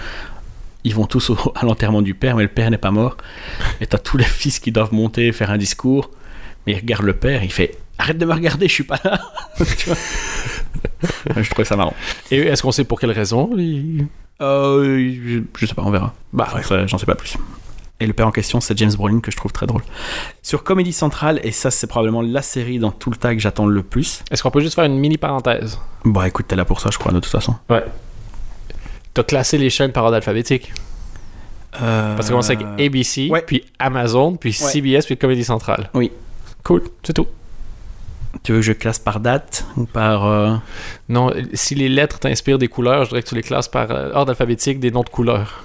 ils 0.84 0.94
vont 0.94 1.06
tous 1.06 1.30
au- 1.30 1.52
à 1.56 1.64
l'enterrement 1.64 2.02
du 2.02 2.14
père, 2.14 2.36
mais 2.36 2.42
le 2.42 2.48
père 2.48 2.70
n'est 2.70 2.78
pas 2.78 2.90
mort. 2.90 3.16
Et 3.80 3.86
t'as 3.86 3.98
tous 3.98 4.16
les 4.16 4.24
fils 4.40 4.58
qui 4.60 4.72
doivent 4.72 4.92
monter, 4.92 5.32
faire 5.32 5.50
un 5.50 5.58
discours. 5.58 6.10
Mais 6.66 6.72
il 6.74 6.76
regarde 6.76 7.02
le 7.04 7.14
père, 7.14 7.42
il 7.42 7.52
fait 7.52 7.76
Arrête 7.98 8.18
de 8.18 8.24
me 8.24 8.32
regarder, 8.32 8.66
je 8.68 8.72
suis 8.72 8.84
pas 8.84 8.98
là. 9.04 9.20
Je 11.36 11.50
trouvais 11.50 11.64
ça 11.64 11.76
marrant. 11.76 11.94
Et 12.30 12.38
est-ce 12.38 12.62
qu'on 12.62 12.72
sait 12.72 12.84
pour 12.84 12.98
quelle 12.98 13.10
raison 13.10 13.50
Euh, 14.40 15.12
je, 15.24 15.40
je 15.56 15.66
sais 15.66 15.74
pas, 15.74 15.82
on 15.84 15.90
verra. 15.90 16.14
Bah, 16.32 16.48
ouais. 16.54 16.86
J'en 16.88 16.98
sais 16.98 17.06
pas 17.06 17.14
plus. 17.14 17.36
Et 18.00 18.06
le 18.06 18.12
père 18.12 18.26
en 18.26 18.32
question, 18.32 18.60
c'est 18.60 18.76
James 18.78 18.92
Brolin 18.94 19.20
que 19.20 19.30
je 19.30 19.36
trouve 19.36 19.52
très 19.52 19.66
drôle. 19.66 19.82
Sur 20.42 20.64
Comédie 20.64 20.92
Centrale, 20.92 21.40
et 21.44 21.52
ça, 21.52 21.70
c'est 21.70 21.86
probablement 21.86 22.22
la 22.22 22.42
série 22.42 22.78
dans 22.80 22.90
tout 22.90 23.10
le 23.10 23.16
tas 23.16 23.34
que 23.34 23.40
j'attends 23.40 23.66
le 23.66 23.82
plus. 23.82 24.24
Est-ce 24.30 24.42
qu'on 24.42 24.50
peut 24.50 24.60
juste 24.60 24.74
faire 24.74 24.84
une 24.84 24.98
mini 24.98 25.18
parenthèse? 25.18 25.78
Bah 26.04 26.26
écoute, 26.26 26.46
t'es 26.48 26.56
là 26.56 26.64
pour 26.64 26.80
ça, 26.80 26.90
je 26.92 26.98
crois, 26.98 27.12
de 27.12 27.20
toute 27.20 27.30
façon. 27.30 27.54
T'as 29.14 29.22
classé 29.22 29.58
les 29.58 29.70
chaînes 29.70 29.92
par 29.92 30.04
ordre 30.04 30.16
alphabétique. 30.16 30.72
Euh, 31.80 32.14
Parce 32.16 32.28
qu'on 32.28 32.32
commence 32.34 32.50
avec 32.50 32.66
ABC, 32.78 33.28
ouais. 33.30 33.42
puis 33.46 33.64
Amazon, 33.78 34.36
puis 34.36 34.50
Ouais. 34.50 34.70
CBS, 34.70 35.06
puis 35.06 35.16
Comédie 35.16 35.44
Centrale. 35.44 35.90
Oui. 35.94 36.12
Cool, 36.64 36.82
c'est 37.02 37.12
tout. 37.14 37.26
Tu 38.42 38.52
veux 38.52 38.58
que 38.58 38.62
je 38.64 38.72
classe 38.72 38.98
par 38.98 39.20
date 39.20 39.64
ou 39.76 39.84
par. 39.84 40.26
euh, 40.26 40.54
Non, 41.08 41.30
si 41.54 41.74
les 41.74 41.88
lettres 41.88 42.18
t'inspirent 42.18 42.58
des 42.58 42.68
couleurs, 42.68 43.04
je 43.04 43.10
dirais 43.10 43.22
que 43.22 43.28
tu 43.28 43.34
les 43.34 43.42
classes 43.42 43.68
par 43.68 43.90
euh, 43.90 44.10
ordre 44.14 44.30
alphabétique 44.30 44.80
des 44.80 44.90
noms 44.90 45.02
de 45.02 45.08
couleurs. 45.10 45.62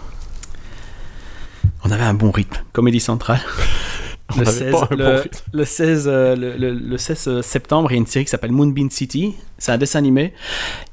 On 1.84 1.92
avait 1.92 2.04
un 2.04 2.14
bon 2.14 2.32
rythme. 2.32 2.62
Comédie 2.74 3.00
Centrale. 3.00 3.40
Le, 4.36 4.42
avait 4.42 4.52
16, 4.52 4.72
pas 4.72 4.88
un 4.92 4.96
le- 4.96 5.06
bon 5.06 5.22
rythme. 5.22 5.40
le 5.54 5.66
16, 5.66 6.08
euh, 6.08 6.36
le, 6.36 6.74
le- 6.74 6.98
16 6.98 7.42
septembre, 7.42 7.90
il 7.92 7.96
y 7.96 7.98
a 7.98 8.00
une 8.00 8.06
série 8.08 8.26
qui 8.26 8.32
s'appelle 8.32 8.52
Moonbeam 8.52 8.90
City. 8.92 9.36
C'est 9.58 9.72
un 9.72 9.78
dessin 9.78 10.00
animé. 10.00 10.34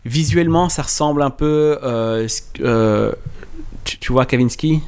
Visuellement, 0.05 0.69
ça 0.69 0.83
ressemble 0.83 1.23
un 1.23 1.31
peu. 1.31 1.79
euh, 1.83 2.29
euh, 2.61 3.13
tu, 3.85 3.99
tu 3.99 4.13
vois 4.13 4.25
Kavinsky? 4.27 4.81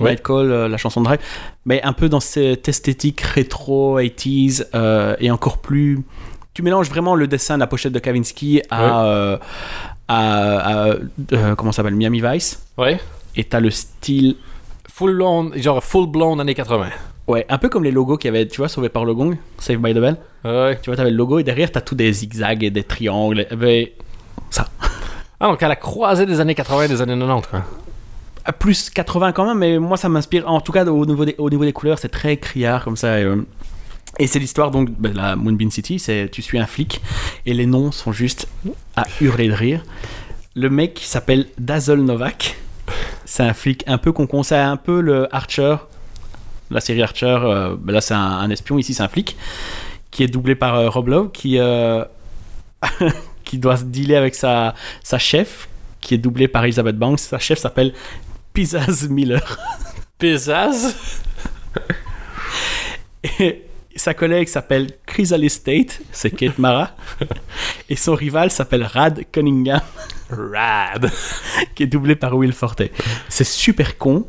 Ouais. 0.00 0.16
Call, 0.16 0.52
euh, 0.52 0.68
la 0.68 0.76
chanson 0.76 1.00
de 1.00 1.06
Drive. 1.06 1.18
Mais 1.64 1.82
un 1.82 1.92
peu 1.92 2.08
dans 2.08 2.20
cette 2.20 2.68
esthétique 2.68 3.20
rétro 3.22 3.98
80s 4.00 4.66
euh, 4.74 5.16
et 5.18 5.30
encore 5.30 5.58
plus. 5.58 6.00
Tu 6.54 6.62
mélanges 6.62 6.88
vraiment 6.90 7.14
le 7.14 7.26
dessin 7.26 7.54
de 7.54 7.60
la 7.60 7.66
pochette 7.66 7.92
de 7.92 7.98
Kavinsky 7.98 8.62
à, 8.70 8.82
Ouais. 8.82 9.08
euh, 9.08 9.38
à, 10.08 10.58
à- 10.58 10.96
euh, 11.32 11.54
comment 11.56 11.72
ça 11.72 11.76
s'appelle? 11.78 11.94
Miami 11.96 12.20
Vice. 12.20 12.62
Ouais. 12.76 13.00
Et 13.34 13.44
t'as 13.44 13.60
le 13.60 13.70
style, 13.70 14.36
Full 14.92 15.14
blown, 15.16 15.52
genre 15.56 15.82
full 15.82 16.06
blown 16.10 16.40
années 16.40 16.54
80. 16.54 16.86
Ouais, 17.28 17.46
un 17.48 17.58
peu 17.58 17.68
comme 17.68 17.84
les 17.84 17.92
logos 17.92 18.16
qu'il 18.16 18.28
y 18.28 18.36
avait, 18.36 18.48
tu 18.48 18.56
vois, 18.56 18.68
sauvé 18.68 18.88
par 18.88 19.04
le 19.04 19.14
gong, 19.14 19.36
Save 19.58 19.78
by 19.78 19.92
the 19.92 19.98
Bell. 19.98 20.16
Ouais. 20.44 20.78
Tu 20.82 20.90
vois, 20.90 20.96
t'avais 20.96 21.10
le 21.10 21.16
logo 21.16 21.38
et 21.38 21.44
derrière 21.44 21.70
t'as 21.70 21.80
tous 21.80 21.94
des 21.94 22.12
zigzags 22.12 22.64
et 22.64 22.70
des 22.70 22.82
triangles. 22.82 23.46
Eh 23.50 23.56
ben, 23.56 23.86
ça. 24.50 24.66
Ah, 25.40 25.46
donc 25.46 25.62
à 25.62 25.68
la 25.68 25.76
croisée 25.76 26.26
des 26.26 26.40
années 26.40 26.54
80 26.54 26.84
et 26.84 26.88
des 26.88 27.02
années 27.02 27.18
90, 27.18 27.46
quoi. 27.46 27.64
À 28.44 28.52
plus 28.52 28.90
80 28.90 29.32
quand 29.32 29.46
même, 29.46 29.58
mais 29.58 29.78
moi 29.78 29.96
ça 29.96 30.08
m'inspire. 30.08 30.48
En 30.48 30.60
tout 30.60 30.72
cas, 30.72 30.84
au 30.84 31.06
niveau 31.06 31.24
des, 31.24 31.34
au 31.38 31.50
niveau 31.50 31.64
des 31.64 31.72
couleurs, 31.72 31.98
c'est 31.98 32.08
très 32.08 32.38
criard 32.38 32.82
comme 32.82 32.96
ça. 32.96 33.20
Et, 33.20 33.24
euh, 33.24 33.46
et 34.18 34.26
c'est 34.26 34.38
l'histoire 34.38 34.70
donc 34.70 35.00
de 35.00 35.08
la 35.08 35.36
Moonbeam 35.36 35.70
City. 35.70 35.98
C'est 35.98 36.30
tu 36.32 36.40
suis 36.40 36.58
un 36.58 36.66
flic 36.66 37.02
et 37.44 37.52
les 37.52 37.66
noms 37.66 37.92
sont 37.92 38.10
juste 38.10 38.48
à 38.96 39.04
hurler 39.20 39.48
de 39.48 39.54
rire. 39.54 39.84
Le 40.56 40.70
mec 40.70 41.00
s'appelle 41.04 41.46
Dazzle 41.58 42.00
Novak. 42.00 42.56
C'est 43.26 43.42
un 43.42 43.52
flic 43.52 43.84
un 43.86 43.98
peu 43.98 44.12
con 44.12 44.42
C'est 44.42 44.56
un 44.56 44.78
peu 44.78 45.00
le 45.00 45.32
Archer. 45.34 45.76
La 46.70 46.80
série 46.80 47.02
Archer, 47.02 47.38
euh, 47.42 47.76
ben 47.78 47.92
là 47.92 48.00
c'est 48.00 48.14
un, 48.14 48.18
un 48.18 48.50
espion, 48.50 48.78
ici 48.78 48.94
c'est 48.94 49.02
un 49.02 49.08
flic 49.08 49.36
qui 50.10 50.22
est 50.22 50.28
doublé 50.28 50.54
par 50.54 50.76
euh, 50.76 50.88
Rob 50.88 51.08
Lowe 51.08 51.28
qui, 51.28 51.58
euh, 51.58 52.04
qui 53.44 53.58
doit 53.58 53.76
se 53.76 53.84
dealer 53.84 54.16
avec 54.16 54.34
sa, 54.34 54.74
sa 55.02 55.18
chef 55.18 55.68
qui 56.00 56.14
est 56.14 56.18
doublée 56.18 56.48
par 56.48 56.64
Elizabeth 56.64 56.96
Banks. 56.96 57.20
Sa 57.20 57.38
chef 57.38 57.58
s'appelle 57.58 57.92
Pizzazz 58.52 59.08
Miller. 59.08 59.58
Pizzazz. 60.18 60.94
Et 63.40 63.64
sa 63.96 64.14
collègue 64.14 64.48
s'appelle 64.48 64.90
Chrysalis 65.06 65.60
Tate, 65.64 66.00
c'est 66.12 66.30
Kate 66.30 66.58
Mara. 66.58 66.92
Et 67.88 67.96
son 67.96 68.14
rival 68.14 68.50
s'appelle 68.50 68.84
Rad 68.84 69.24
Cunningham, 69.32 69.80
Rad. 70.30 71.10
qui 71.74 71.82
est 71.82 71.86
doublé 71.86 72.14
par 72.14 72.34
Will 72.36 72.52
Forte. 72.52 72.82
C'est 73.28 73.44
super 73.44 73.98
con, 73.98 74.26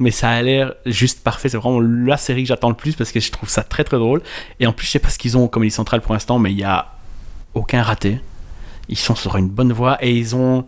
mais 0.00 0.10
ça 0.10 0.30
a 0.30 0.42
l'air 0.42 0.74
juste 0.86 1.22
parfait. 1.22 1.48
C'est 1.48 1.58
vraiment 1.58 1.78
la 1.80 2.16
série 2.16 2.42
que 2.42 2.48
j'attends 2.48 2.70
le 2.70 2.74
plus 2.74 2.94
parce 2.96 3.12
que 3.12 3.20
je 3.20 3.30
trouve 3.30 3.48
ça 3.48 3.62
très 3.62 3.84
très 3.84 3.98
drôle. 3.98 4.22
Et 4.58 4.66
en 4.66 4.72
plus, 4.72 4.86
je 4.86 4.92
sais 4.92 4.98
pas 4.98 5.10
ce 5.10 5.18
qu'ils 5.18 5.36
ont 5.36 5.42
comme 5.42 5.50
comédie 5.60 5.74
centrale 5.74 6.00
pour 6.00 6.14
l'instant, 6.14 6.38
mais 6.38 6.50
il 6.50 6.58
y 6.58 6.64
a 6.64 6.86
aucun 7.54 7.82
raté. 7.82 8.20
Ils 8.88 8.98
sont 8.98 9.14
sur 9.14 9.36
une 9.36 9.48
bonne 9.48 9.72
voie 9.72 9.98
et 10.04 10.10
ils 10.12 10.34
ont, 10.34 10.66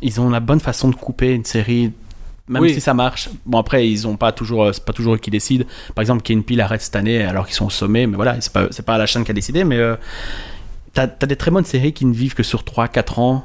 ils 0.00 0.20
ont 0.20 0.30
la 0.30 0.40
bonne 0.40 0.60
façon 0.60 0.88
de 0.88 0.94
couper 0.94 1.34
une 1.34 1.44
série. 1.44 1.92
Même 2.48 2.62
Oui. 2.62 2.72
si 2.74 2.80
ça 2.80 2.94
marche. 2.94 3.28
Bon 3.46 3.58
après 3.58 3.88
ils 3.88 4.06
ont 4.06 4.16
pas 4.16 4.32
toujours, 4.32 4.74
c'est 4.74 4.84
pas 4.84 4.92
toujours 4.92 5.14
eux 5.14 5.18
qui 5.18 5.30
décident. 5.30 5.64
Par 5.94 6.02
exemple, 6.02 6.22
Ken 6.22 6.42
Peel 6.42 6.60
arrête 6.60 6.80
cette 6.82 6.96
année 6.96 7.22
alors 7.22 7.46
qu'ils 7.46 7.54
sont 7.54 7.66
au 7.66 7.70
sommet, 7.70 8.06
mais 8.06 8.16
voilà, 8.16 8.40
c'est 8.40 8.52
pas, 8.52 8.66
pas 8.86 8.98
la 8.98 9.06
chaîne 9.06 9.24
qui 9.24 9.30
a 9.30 9.34
décidé. 9.34 9.64
Mais 9.64 9.76
euh, 9.76 9.96
t'as, 10.92 11.06
t'as 11.08 11.26
des 11.26 11.36
très 11.36 11.50
bonnes 11.50 11.64
séries 11.64 11.92
qui 11.92 12.04
ne 12.06 12.12
vivent 12.14 12.34
que 12.34 12.42
sur 12.42 12.62
3-4 12.62 13.20
ans 13.20 13.44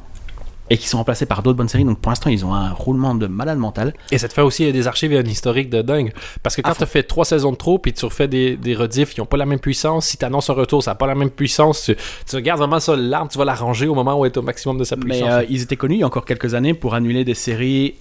et 0.69 0.77
qui 0.77 0.87
sont 0.87 0.97
remplacées 0.97 1.25
par 1.25 1.43
d'autres 1.43 1.57
bonnes 1.57 1.69
séries. 1.69 1.85
Donc 1.85 1.99
pour 1.99 2.11
l'instant 2.11 2.29
ils 2.29 2.45
ont 2.45 2.53
un 2.53 2.71
roulement 2.71 3.15
de 3.15 3.27
malade 3.27 3.57
mental. 3.57 3.93
Et 4.11 4.17
ça 4.17 4.27
te 4.27 4.33
fait 4.33 4.41
aussi 4.41 4.71
des 4.71 4.87
archives 4.87 5.13
et 5.13 5.17
un 5.17 5.23
historique 5.23 5.69
de 5.69 5.81
dingue. 5.81 6.13
Parce 6.43 6.55
que 6.55 6.61
quand 6.61 6.73
tu 6.73 6.85
fait 6.85 7.03
trois 7.03 7.25
saisons 7.25 7.51
de 7.51 7.57
trop, 7.57 7.79
puis 7.79 7.93
tu 7.93 8.05
refais 8.05 8.27
des, 8.27 8.55
des 8.57 8.75
rediffs, 8.75 9.15
ils 9.17 9.21
ont 9.21 9.25
pas 9.25 9.37
la 9.37 9.45
même 9.45 9.59
puissance. 9.59 10.07
Si 10.07 10.17
tu 10.17 10.25
annonces 10.25 10.49
un 10.49 10.53
retour, 10.53 10.83
ça 10.83 10.91
n'a 10.91 10.95
pas 10.95 11.07
la 11.07 11.15
même 11.15 11.29
puissance. 11.29 11.83
Tu, 11.83 11.95
tu 12.27 12.35
regardes 12.35 12.59
vraiment 12.59 12.79
ça, 12.79 12.95
l'arbre, 12.95 13.31
tu 13.31 13.37
vas 13.37 13.45
la 13.45 13.55
ranger 13.55 13.87
au 13.87 13.95
moment 13.95 14.19
où 14.19 14.25
elle 14.25 14.31
est 14.31 14.37
au 14.37 14.41
maximum 14.41 14.77
de 14.77 14.83
sa 14.83 14.95
Mais 14.95 15.05
puissance. 15.05 15.29
euh, 15.31 15.43
ils 15.49 15.61
étaient 15.61 15.75
connus 15.75 15.95
il 15.95 15.99
y 15.99 16.03
a 16.03 16.07
encore 16.07 16.25
quelques 16.25 16.53
années 16.53 16.73
pour 16.73 16.93
annuler 16.95 17.23
des 17.25 17.33
séries 17.33 17.95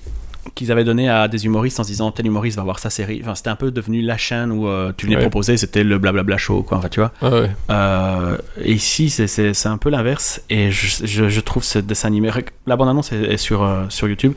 qu'ils 0.55 0.71
avaient 0.73 0.85
données 0.85 1.09
à 1.09 1.29
des 1.29 1.45
humoristes 1.47 1.81
en 1.81 1.83
se 1.85 1.89
disant 1.89 2.11
tel 2.11 2.27
humoriste 2.27 2.57
va 2.57 2.63
voir 2.63 2.79
sa 2.79 2.91
série. 2.91 3.21
Enfin, 3.23 3.35
c'était 3.35 3.51
un 3.51 3.57
peu 3.57 3.71
devenu 3.71 4.03
la 4.03 4.17
chaîne 4.17 4.53
où 4.53 4.69
euh, 4.69 4.93
tu 4.97 5.07
venais 5.07 5.17
Ouais. 5.17 5.23
proposer, 5.23 5.57
c'était 5.57 5.85
le 5.85 5.99
blablabla 5.99 6.37
show, 6.39 6.63
quoi. 6.63 6.79
Enfin, 6.79 6.89
tu 6.89 7.01
vois. 7.01 7.13
Ah 7.23 7.31
ouais. 7.31 7.51
Euh, 7.71 8.37
et 8.63 8.73
ici, 8.73 9.11
c'est- 9.11 9.67
un 9.67 9.79
peu 9.79 9.91
l'inverse. 9.91 10.43
Et 10.51 10.71
je, 10.71 11.05
je, 11.07 11.29
je 11.29 11.41
trouve 11.41 11.65
ce 11.65 11.79
dessin 11.79 12.09
animé. 12.09 12.31
La 12.67 12.77
bande-annonce 12.77 13.13
est, 13.13 13.23
est 13.33 13.37
sur, 13.37 13.63
euh, 13.63 13.85
sur 13.89 14.09
YouTube. 14.09 14.33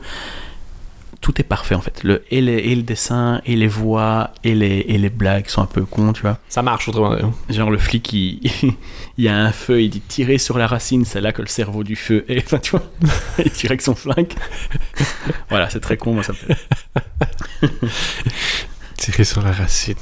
Tout 1.20 1.38
est 1.38 1.44
parfait 1.44 1.74
en 1.74 1.82
fait. 1.82 2.02
Le, 2.02 2.22
et, 2.30 2.40
les- 2.40 2.56
et 2.58 2.74
le 2.74 2.82
dessin, 2.82 3.42
et 3.44 3.54
les 3.54 3.66
voix, 3.66 4.32
et 4.42 4.54
les, 4.54 4.86
et 4.88 4.96
les 4.96 5.10
blagues 5.10 5.48
sont 5.48 5.60
un 5.60 5.66
peu 5.66 5.82
cons, 5.84 6.14
tu 6.14 6.22
vois. 6.22 6.38
Ça 6.48 6.62
marche 6.62 6.88
autrement. 6.88 7.14
Genre 7.50 7.70
le 7.70 7.76
flic, 7.76 8.10
il, 8.14 8.40
il 9.18 9.24
y 9.24 9.28
a 9.28 9.36
un 9.36 9.52
feu, 9.52 9.82
il 9.82 9.90
dit 9.90 10.00
tirer 10.00 10.38
sur 10.38 10.56
la 10.56 10.66
racine, 10.66 11.04
c'est 11.04 11.20
là 11.20 11.32
que 11.32 11.42
le 11.42 11.48
cerveau 11.48 11.84
du 11.84 11.94
feu 11.94 12.24
est. 12.28 12.38
Enfin, 12.46 12.58
tu 12.58 12.70
vois, 12.70 12.82
il 13.44 13.50
tire 13.50 13.70
avec 13.70 13.82
son 13.82 13.94
flingue. 13.94 14.32
voilà, 15.50 15.68
c'est 15.68 15.80
très 15.80 15.98
con, 15.98 16.14
moi 16.14 16.22
ça 16.22 16.32
me 16.32 16.38
fait. 16.38 16.56
Tirer 18.96 19.24
sur 19.24 19.42
la 19.42 19.52
racine. 19.52 19.94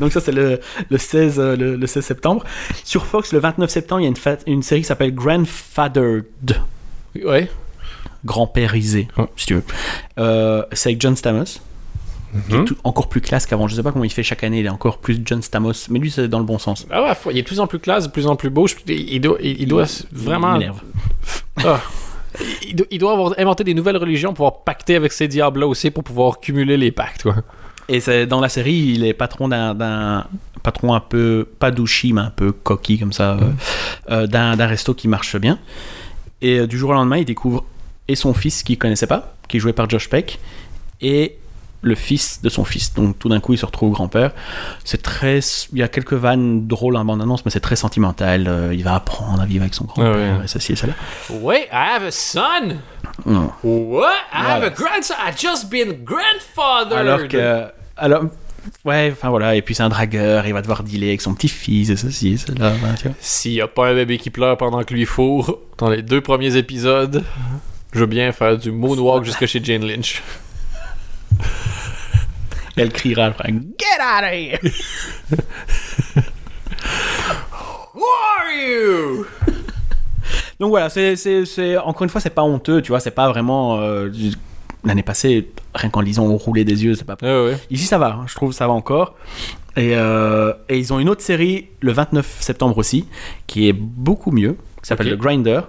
Donc 0.00 0.12
ça 0.12 0.20
c'est 0.20 0.32
le, 0.32 0.60
le, 0.90 0.98
16, 0.98 1.38
euh, 1.40 1.56
le, 1.56 1.76
le 1.76 1.86
16 1.86 2.04
septembre. 2.04 2.44
Sur 2.84 3.06
Fox, 3.06 3.32
le 3.32 3.38
29 3.38 3.70
septembre, 3.70 4.00
il 4.00 4.04
y 4.04 4.06
a 4.06 4.10
une, 4.10 4.16
fa- 4.16 4.36
une 4.46 4.62
série 4.62 4.80
qui 4.82 4.86
s'appelle 4.86 5.14
Grandfathered. 5.14 6.24
Ouais. 7.24 7.50
Grand-périsé, 8.24 9.08
Ouais. 9.16 9.26
si 9.36 9.46
tu 9.46 9.54
veux. 9.54 9.64
Euh, 10.18 10.62
c'est 10.72 10.90
avec 10.90 11.00
John 11.00 11.16
Stamos. 11.16 11.44
qui 12.46 12.54
est 12.54 12.58
Mhm. 12.58 12.64
tout- 12.66 12.76
encore 12.84 13.08
plus 13.08 13.22
classe 13.22 13.46
qu'avant. 13.46 13.68
Je 13.68 13.74
sais 13.74 13.82
pas 13.82 13.90
comment 13.90 14.04
il 14.04 14.12
fait 14.12 14.22
chaque 14.22 14.44
année, 14.44 14.60
il 14.60 14.66
est 14.66 14.68
encore 14.70 14.98
plus 14.98 15.18
John 15.24 15.40
Stamos. 15.40 15.72
Mais 15.88 15.98
lui, 15.98 16.10
c'est 16.10 16.28
dans 16.28 16.38
le 16.38 16.44
bon 16.44 16.58
sens. 16.58 16.86
Ah 16.90 17.02
ouais, 17.02 17.12
il 17.30 17.38
est 17.38 17.42
de 17.42 17.46
plus 17.46 17.58
en 17.58 17.66
plus 17.66 17.78
classe, 17.78 18.04
de 18.04 18.10
plus 18.12 18.26
en 18.26 18.36
plus 18.36 18.50
beau. 18.50 18.66
Il, 18.86 19.14
il 19.14 19.20
doit, 19.22 19.38
il, 19.40 19.62
il 19.62 19.66
doit 19.66 19.86
vraiment. 20.12 20.58
Ah. 21.64 21.80
Il, 22.68 22.76
doit, 22.76 22.86
il 22.90 22.98
doit 22.98 23.12
avoir 23.12 23.32
inventé 23.38 23.64
des 23.64 23.72
nouvelles 23.72 23.96
religions 23.96 24.34
pour 24.34 24.46
pouvoir 24.52 24.62
pacter 24.64 24.94
avec 24.96 25.12
ces 25.12 25.26
diables-là 25.26 25.66
aussi 25.66 25.90
pour 25.90 26.04
pouvoir 26.04 26.38
cumuler 26.38 26.76
les 26.76 26.92
pactes. 26.92 27.22
Quoi. 27.22 27.36
Et 27.88 28.00
c'est 28.00 28.26
dans 28.26 28.40
la 28.42 28.50
série, 28.50 28.74
il 28.94 29.04
est 29.06 29.14
patron 29.14 29.48
d'un, 29.48 30.26
patron 30.62 30.92
un 30.92 31.00
peu 31.00 31.48
pas 31.58 31.70
douchi, 31.70 32.12
mais 32.12 32.20
un 32.20 32.30
peu 32.30 32.52
coquille 32.52 32.98
comme 32.98 33.14
ça, 33.14 33.32
euh, 33.32 33.40
euh, 34.10 34.26
d'un, 34.26 34.54
d'un 34.56 34.66
resto 34.66 34.92
qui 34.92 35.08
marche 35.08 35.36
bien. 35.38 35.58
Et 36.42 36.66
du 36.66 36.76
jour 36.76 36.90
au 36.90 36.92
lendemain, 36.92 37.16
il 37.16 37.24
découvre 37.24 37.64
et 38.08 38.14
son 38.16 38.34
fils 38.34 38.62
qu'il 38.62 38.78
connaissait 38.78 39.06
pas, 39.06 39.34
qui 39.48 39.58
est 39.58 39.60
joué 39.60 39.72
par 39.72 39.88
Josh 39.88 40.08
Peck, 40.08 40.38
et 41.00 41.36
le 41.80 41.94
fils 41.94 42.42
de 42.42 42.48
son 42.48 42.64
fils. 42.64 42.92
Donc 42.94 43.18
tout 43.18 43.28
d'un 43.28 43.38
coup, 43.38 43.52
il 43.52 43.58
se 43.58 43.64
retrouve 43.66 43.92
grand-père. 43.92 44.32
C'est 44.84 45.00
très, 45.00 45.38
il 45.72 45.78
y 45.78 45.82
a 45.82 45.88
quelques 45.88 46.14
vannes 46.14 46.66
drôles 46.66 46.96
en 46.96 47.04
bande-annonce, 47.04 47.44
mais 47.44 47.50
c'est 47.52 47.60
très 47.60 47.76
sentimental. 47.76 48.48
Euh, 48.48 48.74
il 48.74 48.82
va 48.82 48.96
apprendre 48.96 49.40
à 49.40 49.46
vivre 49.46 49.62
avec 49.62 49.74
son 49.74 49.84
grand-père, 49.84 50.12
Ah 50.34 50.38
ouais. 50.38 50.44
et 50.44 50.48
ceci 50.48 50.72
et 50.72 50.76
cela. 50.76 50.94
Wait, 51.30 51.68
I 51.72 51.96
have 51.96 52.02
a 52.02 52.10
son? 52.10 52.78
Non. 53.26 53.52
What? 53.62 54.10
I 54.32 54.50
have 54.50 54.64
a 54.64 54.70
grandson. 54.70 55.14
I 55.24 55.30
just 55.36 55.70
been 55.70 56.04
grandfather. 56.04 56.96
Alors 56.96 57.28
que. 57.28 57.66
Alors. 57.96 58.24
Ouais, 58.84 59.10
enfin 59.12 59.30
voilà, 59.30 59.54
et 59.54 59.62
puis 59.62 59.74
c'est 59.74 59.82
un 59.84 59.88
dragueur, 59.88 60.46
il 60.46 60.52
va 60.52 60.60
devoir 60.60 60.82
dealer 60.82 61.08
avec 61.08 61.22
son 61.22 61.32
petit-fils, 61.32 61.88
et 61.88 61.96
ceci, 61.96 62.32
et 62.32 62.36
cela. 62.36 62.74
S'il 63.18 63.52
y 63.52 63.62
a 63.62 63.66
pas 63.66 63.88
un 63.88 63.94
bébé 63.94 64.18
qui 64.18 64.28
pleure 64.28 64.58
pendant 64.58 64.82
que 64.82 64.92
lui 64.92 65.06
fourre, 65.06 65.58
dans 65.78 65.88
les 65.88 66.02
deux 66.02 66.20
premiers 66.20 66.54
épisodes, 66.56 67.24
je 67.92 68.00
veux 68.00 68.06
bien 68.06 68.32
faire 68.32 68.56
du 68.58 68.70
moonwalk 68.70 69.24
jusque 69.24 69.46
chez 69.46 69.62
Jane 69.62 69.84
Lynch. 69.86 70.22
Elle 72.76 72.92
criera 72.92 73.26
après 73.26 73.50
Get 73.52 74.00
out 74.00 74.24
of 74.24 74.32
here! 74.32 74.58
Who 77.94 78.04
are 78.04 78.50
you? 78.52 79.26
Donc 80.60 80.70
voilà, 80.70 80.88
c'est, 80.88 81.76
encore 81.78 82.02
une 82.02 82.08
fois, 82.08 82.20
c'est 82.20 82.30
pas 82.30 82.42
honteux, 82.42 82.82
tu 82.82 82.88
vois, 82.90 83.00
c'est 83.00 83.10
pas 83.12 83.28
vraiment. 83.28 83.80
euh, 83.80 84.10
L'année 84.84 85.02
passée, 85.02 85.50
rien 85.74 85.90
qu'en 85.90 86.00
lisant, 86.00 86.24
on 86.24 86.36
roulait 86.36 86.64
des 86.64 86.84
yeux, 86.84 86.94
c'est 86.94 87.04
pas. 87.04 87.16
Ouais. 87.20 87.56
Ici, 87.70 87.84
ça 87.84 87.98
va, 87.98 88.12
hein, 88.12 88.24
je 88.28 88.34
trouve 88.36 88.52
ça 88.52 88.66
va 88.68 88.72
encore. 88.72 89.16
Et, 89.76 89.96
euh, 89.96 90.52
et 90.68 90.78
ils 90.78 90.92
ont 90.92 91.00
une 91.00 91.08
autre 91.08 91.20
série 91.22 91.68
le 91.80 91.90
29 91.92 92.36
septembre 92.40 92.78
aussi, 92.78 93.06
qui 93.48 93.68
est 93.68 93.72
beaucoup 93.72 94.30
mieux, 94.30 94.56
qui 94.80 94.86
s'appelle. 94.88 95.10
The 95.10 95.16
Grinder. 95.18 95.60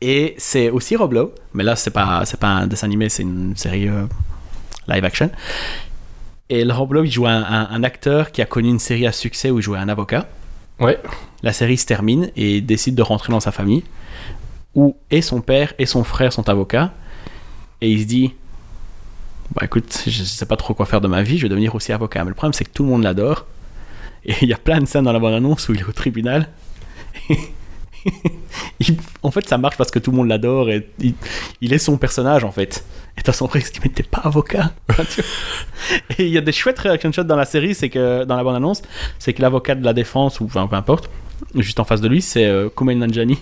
Et 0.00 0.34
c'est 0.38 0.68
aussi 0.70 0.94
Rob 0.96 1.12
Lowe, 1.14 1.32
mais 1.54 1.64
là, 1.64 1.74
c'est 1.76 1.90
pas, 1.90 2.24
c'est 2.26 2.38
pas 2.38 2.48
un 2.48 2.66
dessin 2.66 2.86
animé, 2.86 3.08
c'est 3.08 3.22
une 3.22 3.56
série 3.56 3.88
euh, 3.88 4.04
live 4.88 5.04
action. 5.04 5.30
Et 6.50 6.64
le 6.64 6.72
Rob 6.72 6.92
Lowe, 6.92 7.04
il 7.04 7.10
joue 7.10 7.26
un, 7.26 7.42
un- 7.42 7.68
un 7.70 7.82
acteur 7.82 8.30
qui 8.30 8.42
a 8.42 8.46
connu 8.46 8.68
une 8.68 8.78
série 8.78 9.06
à 9.06 9.12
succès 9.12 9.50
où 9.50 9.58
il 9.58 9.62
jouait 9.62 9.78
un 9.78 9.88
avocat. 9.88 10.28
Ouais. 10.78 11.00
La 11.42 11.52
série 11.54 11.78
se 11.78 11.86
termine 11.86 12.30
et 12.36 12.56
il 12.58 12.66
décide 12.66 12.94
de 12.94 13.02
rentrer 13.02 13.32
dans 13.32 13.40
sa 13.40 13.52
famille, 13.52 13.84
où 14.74 14.96
et 15.10 15.22
son 15.22 15.40
père 15.40 15.72
et 15.78 15.86
son 15.86 16.04
frère 16.04 16.32
sont 16.32 16.48
avocats. 16.50 16.92
Et 17.80 17.90
il 17.90 18.02
se 18.02 18.06
dit 18.06 18.34
Bah 19.54 19.62
écoute, 19.64 20.02
je 20.06 20.22
sais 20.24 20.46
pas 20.46 20.56
trop 20.56 20.74
quoi 20.74 20.84
faire 20.86 21.00
de 21.00 21.08
ma 21.08 21.22
vie, 21.22 21.38
je 21.38 21.42
vais 21.44 21.48
devenir 21.48 21.74
aussi 21.74 21.92
avocat. 21.92 22.22
Mais 22.24 22.28
le 22.30 22.34
problème, 22.34 22.52
c'est 22.52 22.64
que 22.64 22.70
tout 22.70 22.82
le 22.84 22.90
monde 22.90 23.02
l'adore. 23.02 23.46
Et 24.26 24.34
il 24.42 24.48
y 24.48 24.52
a 24.52 24.58
plein 24.58 24.80
de 24.80 24.86
scènes 24.86 25.04
dans 25.04 25.12
la 25.12 25.18
bande-annonce 25.18 25.68
où 25.70 25.74
il 25.74 25.80
est 25.80 25.84
au 25.88 25.92
tribunal. 25.92 26.48
En 29.22 29.30
fait, 29.30 29.48
ça 29.48 29.58
marche 29.58 29.76
parce 29.76 29.90
que 29.90 29.98
tout 29.98 30.10
le 30.10 30.16
monde 30.16 30.28
l'adore 30.28 30.70
et 30.70 30.88
il, 31.60 31.72
est 31.72 31.78
son 31.78 31.96
personnage 31.96 32.44
en 32.44 32.52
fait. 32.52 32.84
Et 33.18 33.22
t'as 33.22 33.32
son 33.32 33.48
frère 33.48 33.62
qui 33.64 33.80
dit 33.80 33.90
t'es 33.90 34.02
pas 34.02 34.20
avocat 34.24 34.72
Et 36.18 36.26
il 36.26 36.28
y 36.28 36.38
a 36.38 36.40
des 36.40 36.52
chouettes 36.52 36.78
reaction 36.78 37.10
shots 37.10 37.24
dans 37.24 37.36
la 37.36 37.46
série, 37.46 37.74
c'est 37.74 37.88
que 37.88 38.24
dans 38.24 38.36
la 38.36 38.44
bande-annonce, 38.44 38.82
c'est 39.18 39.32
que 39.32 39.42
l'avocat 39.42 39.74
de 39.74 39.84
la 39.84 39.94
défense, 39.94 40.40
ou 40.40 40.44
enfin 40.44 40.66
peu 40.66 40.76
importe, 40.76 41.10
juste 41.54 41.80
en 41.80 41.84
face 41.84 42.00
de 42.00 42.08
lui, 42.08 42.22
c'est 42.22 42.46
euh, 42.46 42.68
Kumail 42.68 42.96
Nanjiani. 42.96 43.38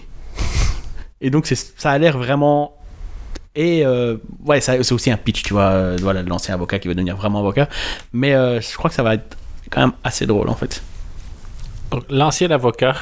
Et 1.21 1.31
donc 1.31 1.47
ça 1.47 1.91
a 1.91 1.99
l'air 1.99 2.17
vraiment. 2.19 2.77
Et 3.57 3.85
euh, 3.85 4.17
ouais, 4.45 4.61
c'est 4.61 4.93
aussi 4.93 5.11
un 5.11 5.17
pitch, 5.17 5.43
tu 5.43 5.53
vois, 5.53 5.71
euh, 5.71 5.97
voilà, 6.01 6.23
de 6.23 6.29
l'ancien 6.29 6.55
avocat 6.55 6.79
qui 6.79 6.89
veut 6.89 6.95
devenir 6.95 7.17
vraiment 7.17 7.39
avocat. 7.39 7.69
Mais 8.13 8.35
euh, 8.35 8.61
je 8.61 8.77
crois 8.77 8.91
que 8.91 8.97
ça 8.97 9.03
va 9.03 9.15
être 9.15 9.37
quand 9.71 9.81
même 9.81 9.93
assez 10.03 10.27
drôle 10.27 10.49
en 10.49 10.55
fait. 10.55 10.83
L'ancien 12.11 12.51
avocat. 12.51 12.95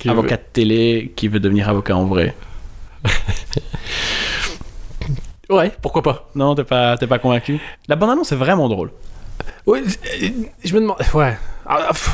Qui 0.00 0.08
avocat 0.08 0.36
de 0.36 0.42
télé 0.52 1.12
qui 1.14 1.28
veut 1.28 1.38
devenir 1.40 1.68
avocat 1.68 1.96
en 1.96 2.06
vrai. 2.06 2.34
Ouais, 5.48 5.72
pourquoi 5.82 6.02
pas. 6.02 6.30
Non, 6.36 6.54
t'es 6.54 6.62
pas, 6.62 6.96
t'es 6.96 7.08
pas 7.08 7.18
convaincu? 7.18 7.58
La 7.88 7.96
bande-annonce 7.96 8.30
est 8.30 8.36
vraiment 8.36 8.68
drôle. 8.68 8.92
Oui, 9.66 9.80
je 10.64 10.74
me 10.74 10.80
demande. 10.80 10.98
Ouais. 11.12 11.36
Ah, 11.66 11.88
pff, 11.88 12.08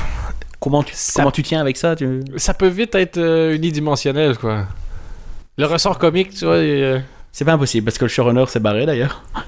Comment 0.59 0.83
tu, 0.83 0.95
Ça- 0.97 1.21
comment 1.21 1.31
tu 1.31 1.43
tiens 1.43 1.61
avec 1.61 1.77
ça 1.77 1.95
tu- 1.95 2.23
Ça 2.39 2.55
peut 2.55 2.67
vite 2.69 2.95
être 2.95 3.19
euh, 3.19 3.55
unidimensionnel, 3.55 4.39
quoi. 4.39 4.67
Le 5.59 5.67
ressort 5.67 5.99
comique, 5.99 6.31
tu 6.31 6.47
vois. 6.47 6.55
euh, 6.55 6.99
C'est 7.31 7.45
pas 7.45 7.53
impossible 7.53 7.85
parce 7.85 7.99
que 7.99 8.07
le 8.07 8.09
showrunner 8.09 8.47
s'est 8.47 8.59
barré 8.61 8.87
d'ailleurs. 8.87 9.23
Ouais. 9.35 9.43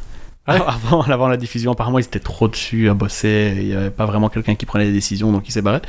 Avant, 0.67 1.03
avant 1.03 1.29
la 1.29 1.37
diffusion, 1.37 1.73
apparemment 1.73 1.99
ils 1.99 2.05
étaient 2.07 2.19
trop 2.21 2.49
dessus 2.49 2.89
à 2.89 2.95
bosser. 2.95 3.53
Il 3.57 3.67
y 3.69 3.75
avait 3.75 3.91
pas 3.91 4.07
vraiment 4.07 4.29
quelqu'un 4.31 4.55
qui 4.55 4.65
prenait 4.65 4.87
des 4.87 4.93
décisions 4.93 5.31
donc 5.33 5.47
il 5.49 5.53
s'est 5.53 5.61
barré. 5.63 5.81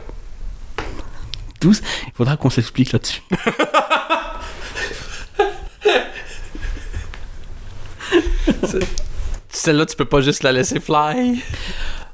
Tous 1.60 1.82
Il 2.08 2.14
faudra 2.14 2.38
qu'on 2.38 2.50
s'explique 2.50 2.92
là-dessus. 2.92 3.22
Celle-là, 9.50 9.86
tu 9.86 9.96
peux 9.96 10.06
pas 10.06 10.22
juste 10.22 10.44
la 10.44 10.52
laisser 10.52 10.80
fly? 10.80 11.42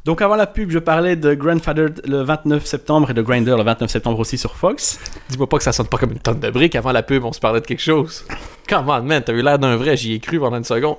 Donc 0.09 0.23
avant 0.23 0.35
la 0.35 0.47
pub, 0.47 0.71
je 0.71 0.79
parlais 0.79 1.15
de 1.15 1.35
Grandfather 1.35 1.89
le 2.03 2.23
29 2.23 2.65
septembre 2.65 3.11
et 3.11 3.13
de 3.13 3.21
Grinder 3.21 3.55
le 3.55 3.61
29 3.61 3.91
septembre 3.91 4.17
aussi 4.17 4.39
sur 4.39 4.55
Fox. 4.55 4.99
Dis-moi 5.29 5.47
pas 5.47 5.57
que 5.59 5.63
ça 5.63 5.71
sonne 5.71 5.85
pas 5.85 5.97
comme 5.99 6.13
une 6.13 6.17
tonne 6.17 6.39
de 6.39 6.49
briques. 6.49 6.75
Avant 6.75 6.91
la 6.91 7.03
pub, 7.03 7.23
on 7.25 7.31
se 7.31 7.39
parlait 7.39 7.61
de 7.61 7.67
quelque 7.67 7.79
chose. 7.83 8.25
Come 8.67 8.89
on, 8.89 9.03
man, 9.03 9.21
t'as 9.23 9.33
eu 9.33 9.43
l'air 9.43 9.59
d'un 9.59 9.75
vrai. 9.75 9.95
J'y 9.97 10.13
ai 10.15 10.19
cru 10.19 10.39
pendant 10.39 10.57
une 10.57 10.63
seconde. 10.63 10.95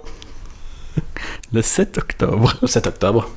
Le 1.52 1.60
7 1.60 1.98
octobre. 1.98 2.54
Le 2.62 2.68
7 2.68 2.86
octobre. 2.86 3.28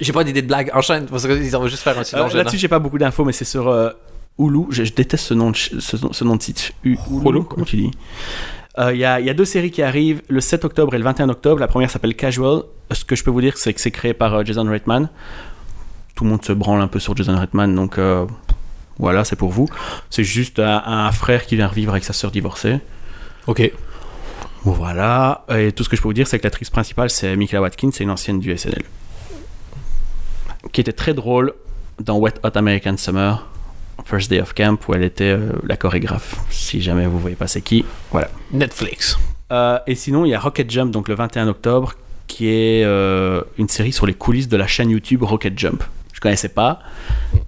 J'ai 0.00 0.12
pas 0.12 0.22
d'idée 0.22 0.42
de 0.42 0.46
blague. 0.46 0.70
Enchaîne, 0.74 1.06
parce 1.06 1.26
qu'ils 1.26 1.50
vont 1.50 1.66
juste 1.66 1.82
faire 1.82 1.98
un 1.98 2.02
Euh, 2.02 2.04
silence. 2.04 2.34
Là-dessus, 2.34 2.58
j'ai 2.58 2.68
pas 2.68 2.78
beaucoup 2.78 2.98
d'infos, 2.98 3.24
mais 3.24 3.32
c'est 3.32 3.44
sur 3.44 3.66
euh, 3.66 3.90
Hulu. 4.38 4.66
Je, 4.70 4.84
je 4.84 4.92
déteste 4.92 5.24
ce 5.26 5.34
nom 5.34 5.50
de, 5.50 5.56
ce, 5.56 5.80
ce 5.80 6.22
nom 6.24 6.36
de 6.36 6.42
site. 6.42 6.70
U- 6.84 6.96
Hulu, 7.10 7.28
Hulu, 7.30 7.44
comme 7.46 7.64
tu 7.64 7.76
dis. 7.78 7.90
Euh, 8.78 8.92
Il 8.92 8.98
y, 8.98 9.04
a, 9.04 9.20
il 9.20 9.26
y 9.26 9.30
a 9.30 9.34
deux 9.34 9.44
séries 9.44 9.70
qui 9.70 9.82
arrivent 9.82 10.22
le 10.28 10.40
7 10.40 10.64
octobre 10.64 10.94
et 10.94 10.98
le 10.98 11.04
21 11.04 11.28
octobre. 11.28 11.60
La 11.60 11.68
première 11.68 11.90
s'appelle 11.90 12.14
Casual. 12.14 12.62
Ce 12.90 13.04
que 13.04 13.14
je 13.16 13.22
peux 13.24 13.30
vous 13.30 13.40
dire, 13.40 13.56
c'est 13.56 13.72
que 13.72 13.80
c'est 13.80 13.90
créé 13.90 14.14
par 14.14 14.34
euh, 14.34 14.44
Jason 14.44 14.64
Reitman. 14.64 15.08
Tout 16.14 16.24
le 16.24 16.30
monde 16.30 16.44
se 16.44 16.52
branle 16.52 16.80
un 16.80 16.88
peu 16.88 16.98
sur 17.00 17.16
Jason 17.16 17.36
Reitman, 17.38 17.74
donc 17.74 17.98
euh, 17.98 18.26
voilà, 18.98 19.24
c'est 19.24 19.36
pour 19.36 19.50
vous. 19.50 19.68
C'est 20.10 20.22
juste 20.24 20.58
un, 20.60 20.82
un 20.86 21.10
frère 21.12 21.46
qui 21.46 21.56
vient 21.56 21.66
revivre 21.66 21.92
avec 21.92 22.04
sa 22.04 22.12
sœur 22.12 22.30
divorcée. 22.30 22.78
Ok. 23.46 23.70
Voilà. 24.64 25.44
Et 25.50 25.72
tout 25.72 25.82
ce 25.84 25.88
que 25.88 25.96
je 25.96 26.02
peux 26.02 26.08
vous 26.08 26.14
dire, 26.14 26.26
c'est 26.26 26.38
que 26.38 26.44
l'actrice 26.44 26.70
principale, 26.70 27.10
c'est 27.10 27.36
Michaela 27.36 27.62
Watkins, 27.62 27.90
c'est 27.92 28.04
une 28.04 28.10
ancienne 28.10 28.38
du 28.40 28.56
SNL. 28.56 28.82
Qui 30.72 30.80
était 30.80 30.92
très 30.92 31.14
drôle 31.14 31.52
dans 32.02 32.18
Wet 32.18 32.34
Hot 32.42 32.56
American 32.56 32.96
Summer, 32.96 33.46
First 34.04 34.30
Day 34.30 34.40
of 34.40 34.54
Camp, 34.54 34.78
où 34.88 34.94
elle 34.94 35.04
était 35.04 35.24
euh, 35.24 35.52
la 35.66 35.76
chorégraphe. 35.76 36.36
Si 36.50 36.80
jamais 36.80 37.06
vous 37.06 37.18
voyez 37.18 37.36
pas 37.36 37.46
c'est 37.46 37.62
qui, 37.62 37.84
voilà. 38.10 38.28
Netflix. 38.52 39.18
Euh, 39.52 39.78
et 39.86 39.94
sinon, 39.94 40.24
il 40.24 40.30
y 40.30 40.34
a 40.34 40.40
Rocket 40.40 40.70
Jump, 40.70 40.90
donc 40.90 41.08
le 41.08 41.14
21 41.14 41.48
octobre, 41.48 41.94
qui 42.26 42.48
est 42.48 42.84
euh, 42.84 43.42
une 43.58 43.68
série 43.68 43.92
sur 43.92 44.06
les 44.06 44.14
coulisses 44.14 44.48
de 44.48 44.56
la 44.56 44.66
chaîne 44.66 44.90
YouTube 44.90 45.22
Rocket 45.22 45.58
Jump. 45.58 45.82
Je 46.12 46.20
connaissais 46.20 46.48
pas. 46.48 46.80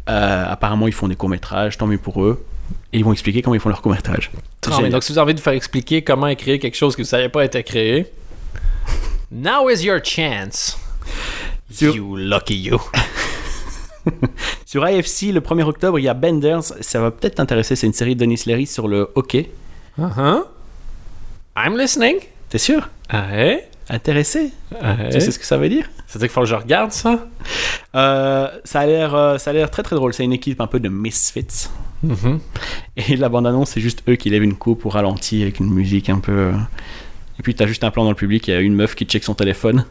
Apparemment, 0.07 0.87
ils 0.87 0.93
font 0.93 1.09
des 1.09 1.17
courts-métrages, 1.17 1.79
tant 1.79 1.87
mieux 1.87 1.99
pour 1.99 2.23
eux. 2.23 2.45
Et 2.93 2.99
ils 2.99 3.05
vont 3.05 3.13
expliquer 3.13 3.43
comment 3.43 3.55
ils 3.55 3.61
font 3.61 3.69
leurs 3.69 3.83
courts-métrages. 3.83 4.31
Donc, 4.63 5.03
si 5.03 5.13
vous 5.13 5.19
avez 5.19 5.25
envie 5.25 5.35
de 5.35 5.41
faire 5.41 5.53
expliquer 5.53 6.03
comment 6.03 6.33
créer 6.35 6.59
quelque 6.59 6.77
chose 6.77 6.95
que 6.95 7.03
vous 7.03 7.07
ne 7.07 7.09
saviez 7.09 7.29
pas 7.29 7.45
être 7.45 7.61
créé, 7.63 8.07
now 9.31 9.69
is 9.71 9.85
your 9.85 10.01
chance. 10.03 10.77
You 11.81 12.17
lucky 12.17 12.55
you. 12.55 12.81
Sur 14.67 14.85
AFC, 14.85 15.33
le 15.33 15.41
1er 15.41 15.63
octobre, 15.65 15.99
il 15.99 16.03
y 16.05 16.09
a 16.09 16.15
Benders. 16.15 16.63
Ça 16.81 17.01
va 17.01 17.11
peut-être 17.11 17.37
t'intéresser. 17.37 17.77
C'est 17.77 17.87
une 17.87 17.93
série 17.93 18.15
de 18.15 18.21
Denis 18.21 18.43
Leary 18.47 18.67
sur 18.67 18.89
le 18.89 19.11
hockey. 19.15 19.51
Uh-huh. 19.99 20.43
I'm 21.57 21.77
listening. 21.79 22.17
T'es 22.49 22.59
sûr? 22.59 22.89
Ah, 23.09 23.27
hey? 23.33 23.61
Intéressé 23.89 24.51
Tu 25.13 25.21
sais 25.21 25.31
ce 25.31 25.39
que 25.39 25.47
ça 25.47 25.57
veut 25.57 25.69
dire? 25.69 25.89
C'est-à-dire 26.09 26.27
qu'il 26.29 26.35
faut 26.35 26.41
que 26.41 26.47
je 26.47 26.55
regarde 26.57 26.91
ça? 26.91 27.27
Euh, 27.95 28.49
Ça 28.65 28.81
a 28.81 28.87
l'air, 28.87 29.15
euh, 29.15 29.39
ça 29.39 29.51
a 29.51 29.53
l'air 29.53 29.71
très 29.71 29.83
très 29.85 29.95
drôle. 29.97 30.13
C'est 30.13 30.25
une 30.25 30.33
équipe 30.33 30.61
un 30.61 30.67
peu 30.67 30.81
de 30.81 30.89
misfits. 30.89 31.69
Mhm. 32.03 32.41
Et 32.97 33.17
la 33.17 33.29
bande-annonce, 33.29 33.71
c'est 33.71 33.81
juste 33.81 34.03
eux 34.09 34.17
qui 34.17 34.29
lèvent 34.31 34.43
une 34.43 34.57
coupe 34.57 34.87
au 34.87 34.89
ralenti 34.89 35.41
avec 35.43 35.61
une 35.61 35.71
musique 35.73 36.09
un 36.11 36.19
peu. 36.19 36.33
euh, 36.33 36.53
Et 37.39 37.43
puis 37.43 37.55
t'as 37.55 37.67
juste 37.67 37.85
un 37.85 37.91
plan 37.93 38.03
dans 38.05 38.11
le 38.11 38.17
public, 38.17 38.47
il 38.49 38.55
y 38.55 38.57
a 38.57 38.61
une 38.61 38.75
meuf 38.75 38.95
qui 38.97 39.05
check 39.05 39.23
son 39.25 39.35
téléphone. 39.35 39.85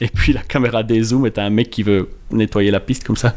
Et 0.00 0.08
puis 0.08 0.32
la 0.32 0.40
caméra 0.40 0.82
dézoome 0.82 1.26
et 1.26 1.30
t'as 1.30 1.44
un 1.44 1.50
mec 1.50 1.70
qui 1.70 1.82
veut 1.82 2.10
nettoyer 2.30 2.70
la 2.70 2.80
piste 2.80 3.04
comme 3.04 3.16
ça. 3.16 3.34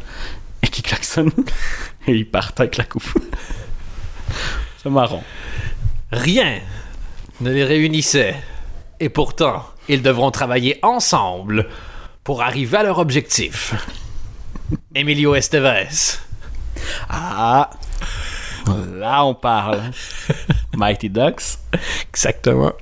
Et 0.62 0.68
qui 0.68 0.82
klaxonne. 0.82 1.30
Et 2.06 2.12
ils 2.12 2.28
partent 2.28 2.60
avec 2.60 2.76
la 2.76 2.84
coupe. 2.84 3.04
C'est 4.82 4.90
marrant. 4.90 5.22
Rien 6.10 6.60
ne 7.40 7.50
les 7.50 7.64
réunissait. 7.64 8.36
Et 9.00 9.08
pourtant, 9.08 9.66
ils 9.88 10.02
devront 10.02 10.30
travailler 10.30 10.78
ensemble 10.82 11.68
pour 12.22 12.42
arriver 12.42 12.78
à 12.78 12.82
leur 12.82 12.98
objectif. 12.98 13.74
Emilio 14.94 15.34
Estevez. 15.34 16.18
Ah 17.08 17.70
Là 18.94 19.24
on 19.26 19.34
parle. 19.34 19.90
Mighty 20.74 21.10
Ducks. 21.10 21.58
Exactement. 22.08 22.72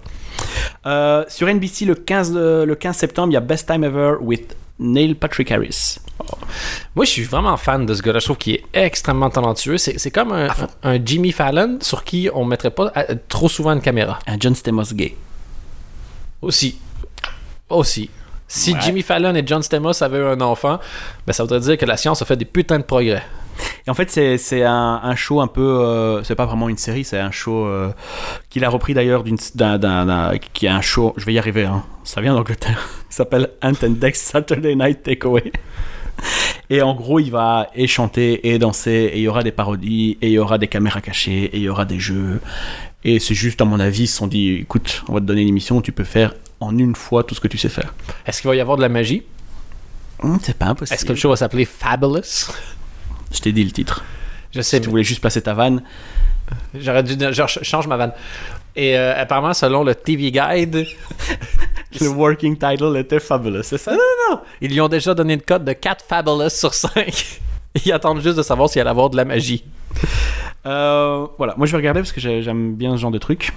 Euh, 0.87 1.25
sur 1.29 1.49
NBC 1.49 1.85
le 1.85 1.95
15, 1.95 2.33
de- 2.33 2.65
le 2.67 2.75
15 2.75 2.97
septembre, 2.97 3.31
il 3.31 3.35
y 3.35 3.37
a 3.37 3.41
Best 3.41 3.67
Time 3.69 3.85
Ever 3.85 4.15
with 4.21 4.57
Neil 4.79 5.15
Patrick 5.15 5.51
Harris. 5.53 5.99
Moi, 6.95 7.05
je 7.05 7.11
suis 7.11 7.25
vraiment 7.25 7.57
fan 7.57 7.85
de 7.87 7.95
ce 7.95 8.03
gars-là. 8.03 8.19
Je 8.21 8.25
trouve 8.27 8.39
qu'il 8.39 8.55
est 8.55 8.65
extrêmement 8.75 9.31
talentueux. 9.31 9.77
C'est 9.79 9.99
c'est 9.99 10.11
comme 10.11 10.33
un, 10.33 10.49
un 10.83 10.99
Jimmy 11.05 11.33
Fallon 11.33 11.79
sur 11.81 12.05
qui 12.05 12.29
on 12.33 12.45
mettrait 12.45 12.71
pas 12.71 12.93
euh, 12.97 13.15
trop 13.29 13.49
souvent 13.49 13.73
une 13.73 13.81
caméra. 13.81 14.19
Un 14.27 14.37
John 14.39 14.55
Stamos 14.55 14.93
gay. 14.93 15.17
Aussi. 16.41 16.79
Aussi. 17.69 18.11
Si 18.49 18.73
Ouais. 18.73 18.79
Jimmy 18.83 19.03
Fallon 19.03 19.35
et 19.35 19.43
John 19.47 19.63
Stamos 19.63 20.03
avaient 20.03 20.19
eu 20.19 20.25
un 20.27 20.41
enfant, 20.43 20.79
ben 21.27 21.33
ça 21.33 21.43
voudrait 21.43 21.61
dire 21.61 21.79
que 21.79 21.87
la 21.87 21.97
science 21.97 22.21
a 22.21 22.25
fait 22.25 22.37
des 22.37 22.45
putains 22.45 22.79
de 22.79 22.85
progrès. 22.85 23.23
Et 23.87 23.91
en 23.91 23.95
fait, 23.95 24.11
c'est 24.11 24.63
un, 24.63 25.01
un 25.03 25.15
show 25.17 25.41
un 25.41 25.47
peu. 25.49 25.61
euh, 25.81 26.23
c'est 26.23 26.35
pas 26.35 26.47
vraiment 26.47 26.69
une 26.69 26.77
série, 26.77 27.05
c'est 27.05 27.19
un 27.19 27.31
show 27.31 27.67
euh, 27.67 27.91
qu'il 28.51 28.65
a 28.65 28.69
repris 28.69 28.95
d'ailleurs 28.95 29.25
d'une- 29.25 29.39
d'un, 29.55 29.79
d'un- 29.79 30.07
d'un- 30.07 30.39
qui 30.53 30.67
est 30.67 30.71
un 30.71 30.81
show. 30.81 31.15
Je 31.17 31.25
vais 31.27 31.33
y 31.33 31.39
arriver, 31.39 31.65
hein. 31.65 31.83
ça 32.05 32.21
vient 32.21 32.35
d'Angleterre. 32.35 32.89
Ça 33.11 33.19
s'appelle 33.25 33.51
Ant 33.63 33.73
and 33.85 33.91
Dex 33.91 34.21
Saturday 34.23 34.75
Night 34.75 35.03
Takeaway. 35.03 35.53
Et 36.71 36.81
en 36.81 36.95
gros, 36.95 37.19
il 37.19 37.31
va 37.31 37.69
et 37.75 37.87
chanter 37.87 38.49
et 38.49 38.59
danser, 38.59 39.11
et 39.13 39.19
il 39.19 39.23
y 39.23 39.29
aura 39.29 39.43
des 39.43 39.53
parodies, 39.53 40.17
et 40.23 40.29
il 40.29 40.33
y 40.33 40.39
aura 40.39 40.57
des 40.57 40.69
caméras 40.69 41.01
cachées, 41.03 41.45
et 41.45 41.57
il 41.57 41.63
y 41.63 41.69
aura 41.69 41.85
des 41.85 41.99
jeux. 41.99 42.41
Et 43.05 43.19
c'est 43.19 43.35
juste, 43.35 43.61
à 43.61 43.65
mon 43.67 43.81
avis, 43.81 44.05
ils 44.05 44.07
se 44.07 44.17
sont 44.17 44.27
dit, 44.29 44.55
écoute, 44.55 45.03
on 45.09 45.15
va 45.15 45.21
te 45.21 45.25
donner 45.27 45.43
une 45.43 45.49
émission 45.49 45.77
où 45.79 45.83
tu 45.83 45.93
peux 45.93 46.05
faire 46.05 46.33
en 46.61 46.79
une 46.79 46.95
fois 46.95 47.25
tout 47.25 47.35
ce 47.35 47.41
que 47.41 47.49
tu 47.49 47.59
sais 47.59 47.69
faire. 47.69 47.93
Est-ce 48.25 48.41
qu'il 48.41 48.49
va 48.49 48.57
y 48.57 48.61
avoir 48.61 48.77
de 48.79 48.83
la 48.83 48.89
magie? 48.89 49.25
Hum, 50.23 50.39
c'est 50.43 50.57
pas 50.57 50.67
impossible. 50.67 50.95
Est-ce 50.95 51.05
que 51.05 51.11
le 51.13 51.19
show 51.19 51.29
va 51.31 51.37
s'appeler 51.37 51.65
Fabulous? 51.67 52.21
Je 53.33 53.41
t'ai 53.41 53.53
dit 53.53 53.65
le 53.65 53.71
titre. 53.71 54.05
Je 54.53 54.61
sais, 54.61 54.77
Si 54.77 54.83
tu 54.83 54.91
voulais 54.91 55.05
juste 55.05 55.21
placer 55.21 55.41
ta 55.43 55.55
vanne, 55.55 55.83
J'aurais 56.75 57.03
dû 57.03 57.15
je 57.19 57.43
change 57.63 57.87
ma 57.87 57.97
vanne. 57.97 58.13
Et 58.77 58.97
euh, 58.99 59.19
apparemment, 59.21 59.55
selon 59.55 59.85
le 59.85 59.95
TV 59.95 60.31
Guide, 60.31 60.87
le 62.01 62.09
working 62.09 62.57
title 62.59 62.95
était 62.99 63.21
fabulous, 63.21 63.63
c'est 63.63 63.79
ça? 63.79 63.93
ils 64.61 64.71
lui 64.71 64.81
ont 64.81 64.89
déjà 64.89 65.15
donné 65.15 65.35
une 65.35 65.41
cote 65.43 65.65
de 65.65 65.73
4 65.73 66.05
Fabulous 66.07 66.51
sur 66.51 66.75
5. 66.75 67.41
Ils 67.87 67.93
attendent 67.93 68.21
juste 68.21 68.37
de 68.37 68.43
savoir 68.43 68.69
s'il 68.69 68.81
allait 68.83 68.91
avoir 68.91 69.09
de 69.09 69.17
la 69.17 69.25
magie. 69.25 69.65
Euh, 70.67 71.27
voilà, 71.39 71.55
moi 71.57 71.67
je 71.67 71.73
vais 71.73 71.79
regarder 71.79 72.01
parce 72.01 72.13
que 72.13 72.21
j'ai- 72.21 72.43
j'aime 72.43 72.75
bien 72.75 72.93
ce 72.93 73.01
genre 73.01 73.11
de 73.11 73.19
truc. 73.19 73.53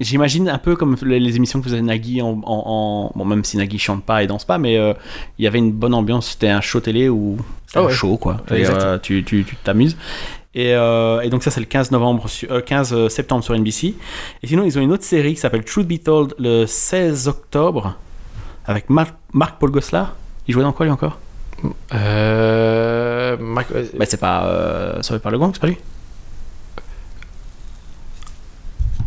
J'imagine 0.00 0.48
un 0.48 0.58
peu 0.58 0.76
comme 0.76 0.96
les, 1.02 1.18
les 1.18 1.36
émissions 1.36 1.58
que 1.60 1.64
faisait 1.64 1.80
Nagui 1.82 2.20
en, 2.22 2.40
en- 2.44 2.62
en- 2.66 3.12
Bon, 3.16 3.24
même 3.24 3.44
si 3.44 3.56
Nagui 3.56 3.78
chante 3.78 4.04
pas 4.04 4.22
et 4.22 4.26
danse 4.26 4.44
pas, 4.44 4.58
mais 4.58 4.76
euh, 4.76 4.92
il 5.38 5.44
y 5.44 5.48
avait 5.48 5.58
une 5.58 5.72
bonne 5.72 5.94
ambiance. 5.94 6.30
C'était 6.32 6.48
un 6.50 6.60
show 6.60 6.80
télé 6.80 7.08
où. 7.08 7.38
Ah 7.74 7.82
ouais. 7.84 7.92
show, 7.92 8.16
quoi. 8.16 8.38
Et, 8.50 8.66
euh, 8.66 8.98
tu 8.98 9.22
tu- 9.24 9.44
tu 9.44 9.56
t'amuses. 9.56 9.96
Et, 10.54 10.74
euh, 10.74 11.20
et 11.20 11.28
donc, 11.30 11.42
ça, 11.42 11.50
c'est 11.50 11.60
le 11.60 11.66
15, 11.66 11.90
novembre 11.90 12.28
sur- 12.28 12.50
euh, 12.50 12.60
15 12.60 13.08
septembre 13.08 13.44
sur 13.44 13.54
NBC. 13.54 13.94
Et 14.42 14.46
sinon, 14.46 14.64
ils 14.64 14.78
ont 14.78 14.80
une 14.80 14.92
autre 14.92 15.04
série 15.04 15.34
qui 15.34 15.40
s'appelle 15.40 15.64
Truth 15.64 15.86
Be 15.86 16.02
Told 16.02 16.34
le 16.38 16.66
16 16.66 17.28
octobre 17.28 17.96
avec 18.66 18.88
Marc, 18.90 19.14
Marc-Paul 19.32 19.70
Goslar. 19.70 20.14
Il 20.46 20.54
jouait 20.54 20.62
dans 20.64 20.72
quoi 20.72 20.86
lui 20.86 20.92
encore? 20.92 21.18
Euh. 21.94 23.36
Euh, 23.36 23.36
Bah, 23.98 24.06
c'est 24.06 24.16
pas. 24.20 24.46
Euh, 24.46 25.02
sauvé 25.02 25.20
par 25.20 25.30
le 25.30 25.38
gang, 25.38 25.50
c'est 25.52 25.60
pas 25.60 25.66
lui? 25.68 25.76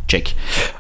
Check. 0.08 0.36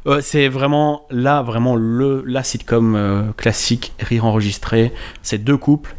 Euh, 0.07 0.19
c'est 0.21 0.49
vraiment 0.49 1.05
là, 1.09 1.41
vraiment 1.41 1.75
le 1.77 2.23
la 2.27 2.43
sitcom 2.43 2.95
euh, 2.95 3.21
classique, 3.37 3.93
rire 3.99 4.25
enregistré. 4.25 4.91
C'est 5.21 5.37
deux 5.37 5.55
couples, 5.57 5.95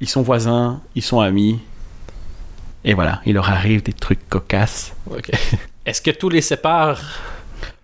ils 0.00 0.08
sont 0.08 0.22
voisins, 0.22 0.80
ils 0.94 1.02
sont 1.02 1.20
amis. 1.20 1.58
Et 2.84 2.94
voilà, 2.94 3.20
il 3.26 3.34
leur 3.34 3.50
arrive 3.50 3.82
des 3.82 3.92
trucs 3.92 4.28
cocasses. 4.28 4.94
Est-ce 5.86 6.00
que 6.00 6.10
tous 6.10 6.28
les 6.28 6.40
séparent? 6.40 7.00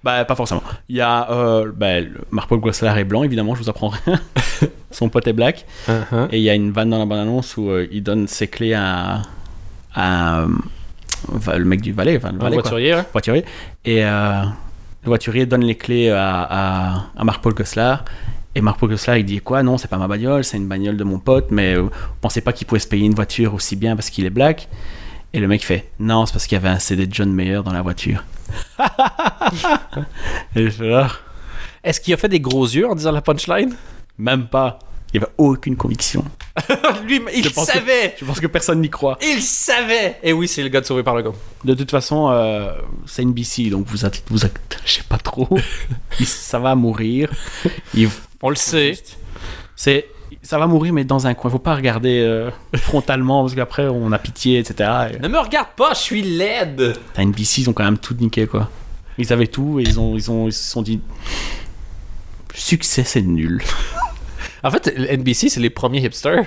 Bah, 0.03 0.25
pas 0.25 0.35
forcément. 0.35 0.63
Il 0.89 0.97
y 0.97 1.01
a 1.01 1.31
euh, 1.31 1.71
Marc-Paul 2.31 2.61
Goslar 2.61 2.99
est 2.99 3.05
blanc, 3.05 3.23
évidemment, 3.23 3.55
je 3.55 3.63
vous 3.63 3.71
apprends 3.71 3.89
rien. 3.89 4.21
Son 4.91 5.09
pote 5.09 5.27
est 5.29 5.33
black. 5.33 5.65
Uh-huh. 5.89 6.29
Et 6.33 6.39
il 6.39 6.43
y 6.43 6.51
a 6.51 6.55
une 6.55 6.73
vanne 6.73 6.91
dans 6.91 6.99
la 6.99 7.07
bande-annonce 7.07 7.57
où 7.57 7.71
euh, 7.71 7.87
il 7.93 8.03
donne 8.03 8.27
ses 8.27 8.49
clés 8.49 8.75
à, 8.75 9.23
à, 9.95 10.41
euh, 10.41 10.49
le 11.57 11.65
mec 11.65 11.81
du 11.81 11.93
valet, 11.93 12.17
enfin, 12.17 12.33
le 12.33 12.39
valet, 12.39 12.55
voiturier, 12.57 12.97
voiturier. 13.13 13.45
Et 13.85 14.05
euh, 14.05 14.43
le 15.05 15.09
voiturier 15.09 15.47
donne 15.47 15.63
les 15.63 15.77
clés 15.77 16.11
à, 16.11 16.43
à, 16.51 17.05
à 17.17 17.25
Marc-Paul 17.25 17.55
Goslar. 17.55 18.05
Et 18.55 18.61
Marc-Paul 18.61 18.91
Goslar, 18.91 19.17
il 19.17 19.25
dit 19.25 19.41
quoi 19.41 19.63
Non, 19.63 19.79
c'est 19.79 19.89
pas 19.89 19.97
ma 19.97 20.07
bagnole, 20.09 20.45
c'est 20.45 20.59
une 20.59 20.69
bagnole 20.69 20.97
de 20.97 21.05
mon 21.05 21.19
pote, 21.19 21.47
mais 21.51 21.75
euh, 21.75 21.83
vous 21.83 21.91
pensez 22.21 22.41
pas 22.43 22.53
qu'il 22.53 22.67
pouvait 22.67 22.81
se 22.81 22.87
payer 22.87 23.07
une 23.07 23.15
voiture 23.15 23.55
aussi 23.55 23.77
bien 23.77 23.97
parce 23.97 24.11
qu'il 24.11 24.27
est 24.27 24.31
black? 24.31 24.69
Et 25.33 25.41
le 25.41 25.49
mec 25.49 25.65
fait 25.65 25.91
Non, 25.99 26.27
c'est 26.27 26.33
parce 26.35 26.47
qu'il 26.47 26.57
y 26.57 26.61
avait 26.61 26.69
un 26.69 26.79
CD 26.79 27.07
de 27.07 27.15
John 27.15 27.33
Mayer 27.33 27.61
dans 27.65 27.73
la 27.73 27.81
voiture. 27.81 28.23
Et 30.57 30.71
je 30.71 30.85
Ah, 30.93 31.11
Est-ce 31.83 32.01
qu'il 32.01 32.13
a 32.15 32.17
fait 32.17 32.29
des 32.29 32.41
gros 32.41 32.65
yeux 32.67 32.87
en 32.89 32.95
disant 32.95 33.13
la 33.13 33.23
punchline? 33.23 33.75
Même 34.19 34.47
pas. 34.47 34.79
Il 35.15 35.19
n'y 35.21 35.25
avait 35.25 35.33
aucune 35.39 35.77
conviction. 35.77 36.25
Lui, 37.07 37.21
il 37.35 37.45
Je 37.45 37.51
pense 37.51 37.67
que- 37.67 37.73
savait 37.75 38.15
Je 38.19 38.25
pense 38.25 38.41
que 38.41 38.47
personne 38.47 38.81
n'y 38.81 38.89
croit. 38.91 39.19
Il 39.23 39.43
savait 39.43 40.17
Et 40.23 40.33
oui, 40.33 40.49
c'est 40.49 40.63
le 40.63 40.69
gars 40.69 40.81
de 40.81 40.87
Sauvé 40.87 41.03
par 41.03 41.15
le 41.17 41.23
gars. 41.23 41.33
De 41.65 41.75
toute 41.75 41.91
façon, 41.91 42.31
euh, 42.31 42.73
c'est 43.07 43.23
NBC, 43.25 43.69
donc 43.71 43.87
vous 43.87 43.97
vous 44.31 44.45
attachez 44.45 45.03
pas 45.09 45.19
trop. 45.19 45.49
Ça 46.25 46.59
va 46.59 46.75
mourir. 46.75 47.31
Il- 47.95 48.09
On 48.43 48.51
le 48.51 48.57
sait. 48.57 48.95
c'est 49.77 50.07
ça 50.43 50.59
va 50.59 50.67
mourir, 50.67 50.93
mais 50.93 51.05
dans 51.05 51.27
un 51.29 51.35
coin. 51.35 51.51
Faut 51.51 51.59
pas 51.61 51.77
regarder 51.77 52.21
euh, 52.21 52.51
frontalement 52.77 53.43
parce 53.43 53.55
qu'après 53.55 53.87
on 53.87 54.11
a 54.13 54.19
pitié, 54.19 54.59
etc. 54.59 54.91
Et, 55.15 55.19
Ne 55.21 55.29
me 55.29 55.39
regarde 55.39 55.69
pas, 55.77 55.95
je 55.95 56.01
suis 56.01 56.23
laide 56.23 56.97
t'as 57.15 57.23
NBC, 57.25 57.61
ils 57.63 57.71
ont 57.71 57.73
quand 57.73 57.85
même 57.85 57.99
tout 57.99 58.15
niqué, 58.19 58.47
quoi. 58.47 58.69
Ils 59.19 59.33
avaient 59.33 59.47
tout 59.47 59.79
et 59.79 59.83
ils 59.83 60.01
ont, 60.01 60.17
ils 60.17 60.31
ont, 60.31 60.49
ils 60.49 60.53
se 60.53 60.71
sont 60.71 60.83
dit 60.83 61.01
succès, 62.55 63.05
c'est 63.05 63.23
nul. 63.23 63.63
En 64.65 64.71
fait, 64.71 64.95
NBC, 64.97 65.49
c'est 65.49 65.59
les 65.59 65.71
premiers 65.71 66.05
hipsters. 66.05 66.45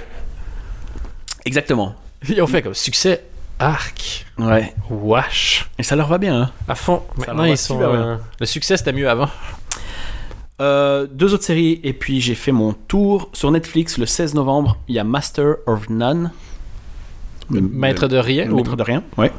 Exactement. 1.43 1.95
Ils 2.29 2.41
ont 2.41 2.47
fait 2.47 2.61
comme 2.61 2.73
succès. 2.73 3.25
Arc. 3.59 4.25
Ouais. 4.37 4.73
Wash. 4.89 5.69
Et 5.77 5.83
ça 5.83 5.97
leur 5.97 6.07
va 6.07 6.17
bien. 6.17 6.43
Hein. 6.43 6.51
À 6.69 6.75
fond. 6.75 7.03
Ça 7.19 7.33
Maintenant, 7.33 7.43
ils 7.43 7.57
sont. 7.57 7.81
euh, 7.81 8.15
Le 8.39 8.45
succès, 8.45 8.77
c'était 8.77 8.93
mieux 8.93 9.09
avant. 9.09 9.29
Euh, 10.61 11.05
deux 11.11 11.33
autres 11.33 11.43
séries 11.43 11.81
et 11.83 11.91
puis 11.91 12.21
j'ai 12.21 12.35
fait 12.35 12.53
mon 12.53 12.71
tour 12.73 13.29
sur 13.33 13.51
Netflix 13.51 13.97
le 13.97 14.05
16 14.05 14.35
novembre. 14.35 14.77
Il 14.87 14.95
y 14.95 14.99
a 14.99 15.03
Master 15.03 15.55
of 15.65 15.89
None. 15.89 16.31
Le- 17.51 17.61
Maître 17.61 18.07
de 18.07 18.17
rien. 18.17 18.45
Le 18.45 18.53
ou- 18.53 18.57
maître 18.57 18.75
de 18.75 18.83
rien, 18.83 19.03
ouais. 19.17 19.31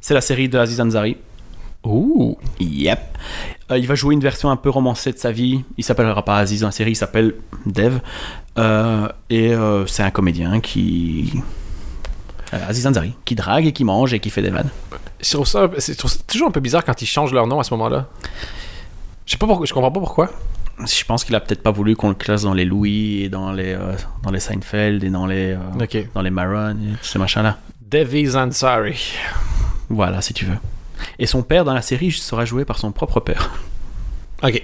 C'est 0.00 0.14
la 0.14 0.20
série 0.22 0.48
de 0.48 0.58
Aziz 0.58 0.80
Ansari. 0.80 1.16
Ouh. 1.84 2.38
Yep. 2.60 2.98
Euh, 3.70 3.78
il 3.78 3.86
va 3.86 3.94
jouer 3.94 4.14
une 4.14 4.20
version 4.20 4.50
un 4.50 4.56
peu 4.56 4.70
romancée 4.70 5.12
de 5.12 5.18
sa 5.18 5.30
vie. 5.32 5.62
Il 5.76 5.84
s'appellera 5.84 6.24
pas 6.24 6.38
Aziz 6.38 6.62
dans 6.62 6.68
la 6.68 6.72
série, 6.72 6.92
il 6.92 6.96
s'appelle 6.96 7.34
Dev. 7.66 7.98
Euh, 8.58 9.08
et 9.30 9.52
euh, 9.54 9.86
c'est 9.86 10.02
un 10.02 10.10
comédien 10.10 10.60
qui. 10.60 11.32
euh, 12.54 12.58
Aziz 12.68 12.86
Ansari, 12.86 13.14
qui 13.26 13.34
drague 13.34 13.66
et 13.66 13.72
qui 13.72 13.84
mange 13.84 14.14
et 14.14 14.18
qui 14.20 14.30
fait 14.30 14.42
des 14.42 14.50
vannes. 14.50 14.70
Je 15.20 15.30
trouve 15.32 15.46
ça, 15.46 15.68
c'est- 15.78 15.92
je 15.92 15.98
trouve 15.98 16.10
ça 16.10 16.18
toujours 16.26 16.48
un 16.48 16.52
peu 16.52 16.60
bizarre 16.60 16.84
quand 16.84 17.00
ils 17.02 17.06
changent 17.06 17.32
leur 17.34 17.46
nom 17.46 17.60
à 17.60 17.64
ce 17.64 17.74
moment-là. 17.74 18.08
Je 19.28 19.32
sais 19.32 19.36
pas 19.36 19.46
pourquoi, 19.46 19.66
je 19.66 19.74
comprends 19.74 19.90
pas 19.92 20.00
pourquoi. 20.00 20.30
Je 20.86 21.04
pense 21.04 21.22
qu'il 21.22 21.34
a 21.34 21.40
peut-être 21.40 21.62
pas 21.62 21.70
voulu 21.70 21.94
qu'on 21.96 22.08
le 22.08 22.14
classe 22.14 22.44
dans 22.44 22.54
les 22.54 22.64
Louis 22.64 23.24
et 23.24 23.28
dans 23.28 23.52
les, 23.52 23.74
euh, 23.74 23.92
dans 24.22 24.30
les 24.30 24.40
Seinfeld 24.40 25.04
et 25.04 25.10
dans 25.10 25.26
les, 25.26 25.52
euh, 25.52 26.06
dans 26.14 26.22
les 26.22 26.30
Maron 26.30 26.70
et 26.70 26.96
tous 26.96 27.04
ces 27.08 27.18
machins-là. 27.18 27.58
Devi 27.82 28.34
Ansari. 28.34 29.12
Voilà, 29.90 30.22
si 30.22 30.32
tu 30.32 30.46
veux. 30.46 30.56
Et 31.18 31.26
son 31.26 31.42
père 31.42 31.66
dans 31.66 31.74
la 31.74 31.82
série 31.82 32.10
sera 32.10 32.46
joué 32.46 32.64
par 32.64 32.78
son 32.78 32.90
propre 32.90 33.20
père. 33.20 33.50
Ok. 34.42 34.62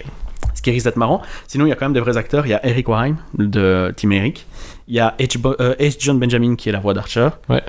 Ce 0.54 0.62
qui 0.62 0.70
risque 0.70 0.86
d'être 0.86 0.96
marrant. 0.96 1.20
Sinon, 1.46 1.66
il 1.66 1.68
y 1.68 1.72
a 1.72 1.74
quand 1.76 1.84
même 1.84 1.92
des 1.92 2.00
vrais 2.00 2.16
acteurs. 2.16 2.46
Il 2.46 2.50
y 2.50 2.54
a 2.54 2.66
Eric 2.66 2.88
Warheim 2.88 3.16
de 3.36 3.92
Team 3.94 4.12
Eric. 4.12 4.46
Il 4.88 4.94
y 4.94 5.00
a 5.00 5.14
H. 5.18 5.36
Bo- 5.36 5.56
euh, 5.60 5.74
H. 5.78 5.96
John 5.98 6.18
Benjamin 6.18 6.56
qui 6.56 6.70
est 6.70 6.72
la 6.72 6.80
voix 6.80 6.94
d'Archer. 6.94 7.28
Ouais. 7.50 7.62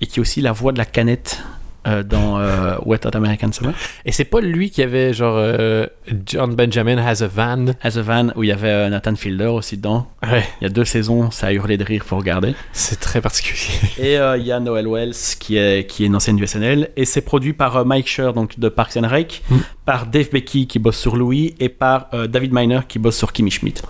Et 0.00 0.06
qui 0.06 0.18
est 0.18 0.22
aussi 0.22 0.40
la 0.40 0.52
voix 0.52 0.72
de 0.72 0.78
la 0.78 0.86
canette 0.86 1.42
euh, 1.86 2.02
dans 2.02 2.38
euh, 2.38 2.76
Wet 2.84 3.06
Hot 3.06 3.16
American 3.16 3.52
Summer. 3.52 3.72
Et 4.04 4.12
c'est 4.12 4.24
pas 4.24 4.40
lui 4.40 4.70
qui 4.70 4.82
avait 4.82 5.12
genre 5.14 5.36
euh, 5.38 5.86
John 6.26 6.54
Benjamin 6.54 6.98
has 6.98 7.22
a 7.22 7.28
van. 7.28 7.66
As 7.82 7.96
a 7.96 8.02
Van, 8.02 8.28
où 8.36 8.42
il 8.42 8.48
y 8.48 8.52
avait 8.52 8.68
euh, 8.68 8.88
Nathan 8.88 9.14
Fielder 9.14 9.46
aussi 9.46 9.76
dedans. 9.76 10.08
Ouais. 10.22 10.44
Il 10.60 10.64
y 10.64 10.66
a 10.66 10.70
deux 10.70 10.84
saisons, 10.84 11.30
ça 11.30 11.48
a 11.48 11.52
hurlé 11.52 11.76
de 11.76 11.84
rire, 11.84 12.02
faut 12.04 12.16
regarder. 12.16 12.54
C'est 12.72 12.98
très 13.00 13.20
particulier. 13.20 13.78
Et 13.98 14.14
il 14.40 14.46
y 14.46 14.52
a 14.52 14.60
Noel 14.60 14.88
Wells 14.88 15.14
qui 15.38 15.56
est, 15.56 15.86
qui 15.88 16.04
est 16.04 16.06
une 16.08 16.16
ancienne 16.16 16.36
du 16.36 16.46
SNL. 16.46 16.90
Et 16.96 17.04
c'est 17.04 17.20
produit 17.22 17.52
par 17.52 17.84
Mike 17.86 18.08
Scher 18.08 18.32
donc 18.32 18.58
de 18.58 18.68
Parks 18.68 18.96
and 18.96 19.08
Rec, 19.08 19.42
Mm. 19.50 19.56
par 19.86 20.06
Dave 20.06 20.28
Becky 20.30 20.66
qui 20.66 20.78
bosse 20.78 20.98
sur 20.98 21.16
Louis 21.16 21.54
et 21.60 21.68
par 21.68 22.08
David 22.28 22.52
Miner 22.52 22.80
qui 22.88 22.98
bosse 22.98 23.16
sur 23.16 23.32
Kimmy 23.32 23.50
Schmidt. 23.50 23.82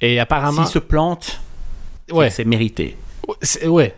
Et 0.00 0.18
apparemment. 0.20 0.64
S'il 0.64 0.72
se 0.72 0.78
plante, 0.78 1.40
Ouais. 2.10 2.30
c'est 2.30 2.44
mérité. 2.44 2.96
Ouais. 3.66 3.94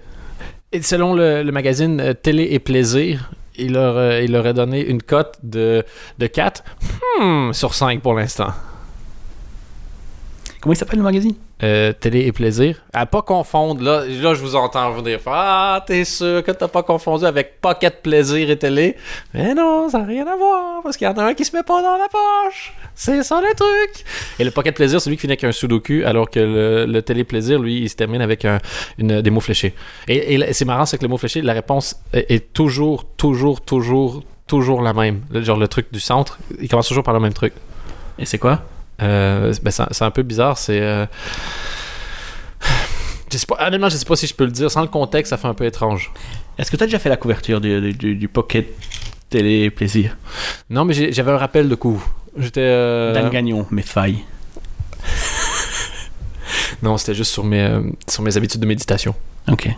Et 0.71 0.83
selon 0.83 1.15
le, 1.15 1.51
magazine 1.51 1.99
euh, 2.01 2.13
Télé 2.13 2.49
et 2.51 2.59
Plaisir, 2.59 3.31
il 3.57 3.73
leur, 3.73 3.97
euh, 3.97 4.21
il 4.21 4.33
leur 4.33 4.47
a 4.47 4.53
donné 4.53 4.87
une 4.87 5.03
cote 5.03 5.39
de, 5.43 5.83
de 6.19 6.27
4 6.27 6.63
hmm, 7.21 7.53
sur 7.53 7.75
5 7.75 8.03
pour 8.03 8.13
l'instant. 8.13 8.53
Comment 10.61 10.75
il 10.75 10.77
s'appelle 10.77 10.99
le 10.99 11.05
magazine? 11.05 11.35
Euh, 11.61 11.93
télé 11.93 12.21
et 12.27 12.31
plaisir. 12.31 12.77
À 12.93 13.05
pas 13.05 13.21
confondre, 13.23 13.83
là, 13.83 14.05
là 14.07 14.33
je 14.35 14.41
vous 14.41 14.55
entends 14.55 14.93
vous 14.93 15.03
dire 15.03 15.19
Ah, 15.27 15.83
t'es 15.85 16.05
sûr 16.05 16.45
que 16.45 16.53
t'as 16.53 16.69
pas 16.69 16.85
confondu 16.85 17.25
avec 17.25 17.61
Pocket 17.61 18.01
Plaisir 18.01 18.49
et 18.49 18.57
télé? 18.57 18.95
Mais 19.35 19.55
non, 19.55 19.89
ça 19.89 19.99
n'a 19.99 20.05
rien 20.05 20.25
à 20.29 20.37
voir, 20.37 20.83
parce 20.85 20.97
qu'il 20.97 21.07
y 21.07 21.11
en 21.11 21.15
a 21.19 21.25
un 21.25 21.35
qui 21.35 21.45
se 21.45 21.57
met 21.57 21.65
pas 21.65 21.83
dans 21.83 21.97
la 21.97 22.07
poche. 22.09 22.73
C'est 22.95 23.25
ça 23.25 23.41
le 23.41 23.53
truc. 23.57 24.05
Et 24.39 24.45
le 24.45 24.53
Pocket 24.53 24.73
Plaisir, 24.77 25.01
c'est 25.01 25.11
lui 25.11 25.17
qui 25.17 25.23
finit 25.23 25.33
avec 25.33 25.43
un 25.43 25.51
sudoku, 25.51 26.03
alors 26.07 26.31
que 26.31 26.39
le, 26.39 26.87
le 26.87 27.03
Télé 27.03 27.25
Plaisir, 27.25 27.59
lui, 27.59 27.81
il 27.81 27.91
se 27.91 27.97
termine 27.97 28.23
avec 28.23 28.45
un, 28.45 28.59
une, 28.97 29.21
des 29.21 29.31
mots 29.31 29.41
fléchés. 29.41 29.75
Et, 30.07 30.35
et 30.35 30.53
c'est 30.53 30.65
marrant, 30.65 30.87
c'est 30.87 30.97
que 30.97 31.03
les 31.03 31.09
mots 31.09 31.19
fléchés, 31.19 31.43
la 31.43 31.55
réponse 31.55 31.97
est, 32.13 32.31
est 32.31 32.53
toujours, 32.53 33.05
toujours, 33.17 33.61
toujours, 33.63 34.23
toujours 34.47 34.81
la 34.81 34.93
même. 34.93 35.23
Le- 35.33 35.43
genre 35.43 35.59
le 35.59 35.67
truc 35.67 35.89
du 35.93 35.99
centre, 35.99 36.39
il 36.61 36.69
commence 36.69 36.87
toujours 36.87 37.03
par 37.05 37.15
le 37.15 37.21
même 37.21 37.33
truc. 37.35 37.53
Et 38.17 38.27
c'est 38.27 38.39
quoi? 38.39 38.61
Euh, 39.01 39.55
ben, 39.63 39.71
c'est 39.71 40.03
un 40.05 40.11
peu 40.11 40.23
bizarre, 40.23 40.59
c'est. 40.59 40.81
euh, 40.81 41.07
Je 43.33 43.37
sais 43.37 43.47
pas, 43.47 43.67
honnêtement, 43.67 43.89
je 43.91 43.97
sais 43.97 44.05
pas 44.07 44.17
si 44.17 44.27
je 44.27 44.35
peux 44.35 44.45
le 44.47 44.51
dire. 44.51 44.71
Sans 44.71 44.81
le 44.83 44.89
contexte, 44.89 45.31
ça 45.31 45.37
fait 45.37 45.49
un 45.49 45.55
peu 45.55 45.67
étrange. 45.67 46.11
Est-ce 46.59 46.71
que 46.71 46.77
tu 46.77 46.83
as 46.83 46.87
déjà 46.87 46.99
fait 46.99 47.11
la 47.11 47.17
couverture 47.19 47.61
du, 47.61 47.93
du- 47.93 48.29
Pocket 48.29 48.67
Télé 49.29 49.71
Plaisir? 49.71 50.17
Non, 50.71 50.85
mais 50.87 51.13
j'avais 51.13 51.31
un 51.31 51.37
rappel 51.37 51.69
de 51.69 51.75
coup. 51.75 52.03
J'étais. 52.39 52.61
euh, 52.63 53.13
Dan 53.13 53.29
Gagnon, 53.31 53.67
mes 53.71 53.83
failles. 53.83 54.25
Non, 56.83 56.97
c'était 56.97 57.15
juste 57.15 57.33
sur 57.33 57.45
mes, 57.45 57.61
euh, 57.63 57.81
sur 58.09 58.23
mes 58.23 58.37
habitudes 58.37 58.61
de 58.61 58.67
méditation. 58.67 59.15
Ok. 59.51 59.69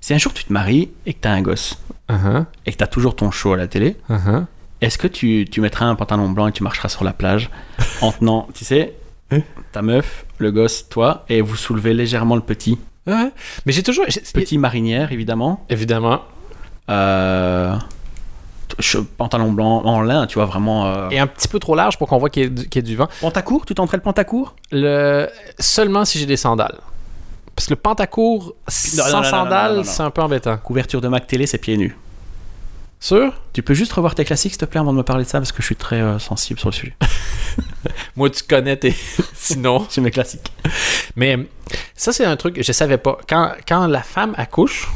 Si 0.00 0.14
un 0.14 0.18
jour 0.18 0.32
tu 0.32 0.44
te 0.44 0.52
maries 0.52 0.90
et 1.04 1.12
que 1.14 1.18
t'as 1.20 1.30
un 1.32 1.42
gosse 1.42 1.78
Uh-huh, 2.08 2.44
et 2.64 2.70
que 2.72 2.76
t'as 2.76 2.86
toujours 2.86 3.16
ton 3.16 3.32
show 3.32 3.52
à 3.52 3.56
la 3.56 3.66
télé, 3.66 3.96
uh-huh. 4.08 4.44
Est-ce 4.80 4.98
que 4.98 5.06
tu, 5.06 5.46
tu 5.50 5.60
mettras 5.60 5.86
un 5.86 5.94
pantalon 5.94 6.28
blanc 6.28 6.48
et 6.48 6.52
tu 6.52 6.62
marcheras 6.62 6.88
sur 6.88 7.04
la 7.04 7.12
plage 7.12 7.50
en 8.02 8.12
tenant, 8.12 8.48
tu 8.54 8.64
sais, 8.64 8.94
Hein 9.30 9.40
ta 9.72 9.82
meuf, 9.82 10.24
le 10.38 10.52
gosse, 10.52 10.88
toi, 10.88 11.24
et 11.28 11.40
vous 11.40 11.56
soulevez 11.56 11.94
légèrement 11.94 12.36
le 12.36 12.42
petit? 12.42 12.78
Ouais. 13.06 13.32
Mais 13.64 13.72
j'ai 13.72 13.82
toujours. 13.82 14.04
Petit 14.06 14.58
marinière, 14.58 15.12
évidemment. 15.12 15.64
Évidemment. 15.68 16.22
Euh, 16.88 17.74
pantalon 19.16 19.52
blanc 19.52 19.82
en 19.84 20.00
lin, 20.02 20.26
tu 20.26 20.34
vois, 20.34 20.44
vraiment. 20.44 20.86
Euh... 20.86 21.08
Et 21.10 21.18
un 21.18 21.26
petit 21.26 21.48
peu 21.48 21.58
trop 21.58 21.74
large 21.74 21.98
pour 21.98 22.08
qu'on 22.08 22.18
voit 22.18 22.30
qu'il 22.30 22.44
y, 22.44 22.60
y 22.74 22.78
ait 22.78 22.82
du 22.82 22.96
vent. 22.96 23.08
Pantacourt? 23.20 23.66
Tu 23.66 23.74
tenterais 23.74 23.96
le 23.96 24.02
pantacourt? 24.02 24.54
Le... 24.70 25.28
Seulement 25.58 26.04
si 26.04 26.18
j'ai 26.18 26.26
des 26.26 26.36
sandales. 26.36 26.78
Parce 27.54 27.66
que 27.66 27.72
le 27.72 27.80
pantacourt 27.80 28.54
sans 28.68 28.96
non, 28.98 29.04
non, 29.04 29.10
non, 29.10 29.22
non, 29.22 29.30
sandales, 29.30 29.84
c'est 29.84 30.02
un 30.02 30.10
peu 30.10 30.22
embêtant. 30.22 30.56
Couverture 30.58 31.00
de 31.00 31.08
Mac 31.08 31.26
Télé, 31.26 31.46
c'est 31.46 31.58
pieds 31.58 31.76
nus. 31.76 31.96
Sûr? 33.00 33.32
Tu 33.52 33.62
peux 33.62 33.74
juste 33.74 33.92
revoir 33.92 34.14
tes 34.14 34.24
classiques, 34.24 34.52
s'il 34.52 34.58
te 34.60 34.64
plaît, 34.64 34.80
avant 34.80 34.92
de 34.92 34.98
me 34.98 35.02
parler 35.02 35.24
de 35.24 35.28
ça, 35.28 35.38
parce 35.38 35.52
que 35.52 35.60
je 35.62 35.66
suis 35.66 35.76
très 35.76 36.00
euh, 36.00 36.18
sensible 36.18 36.58
sur 36.58 36.70
le 36.70 36.74
sujet. 36.74 36.96
Moi, 38.16 38.30
tu 38.30 38.42
connais 38.42 38.76
tes. 38.76 38.94
Sinon. 39.34 39.86
C'est 39.88 40.00
mes 40.00 40.10
classiques. 40.10 40.50
Mais 41.14 41.46
ça, 41.94 42.12
c'est 42.12 42.24
un 42.24 42.36
truc 42.36 42.54
que 42.56 42.62
je 42.62 42.72
savais 42.72 42.98
pas. 42.98 43.18
Quand, 43.28 43.52
quand 43.68 43.86
la 43.86 44.02
femme 44.02 44.34
accouche. 44.36 44.88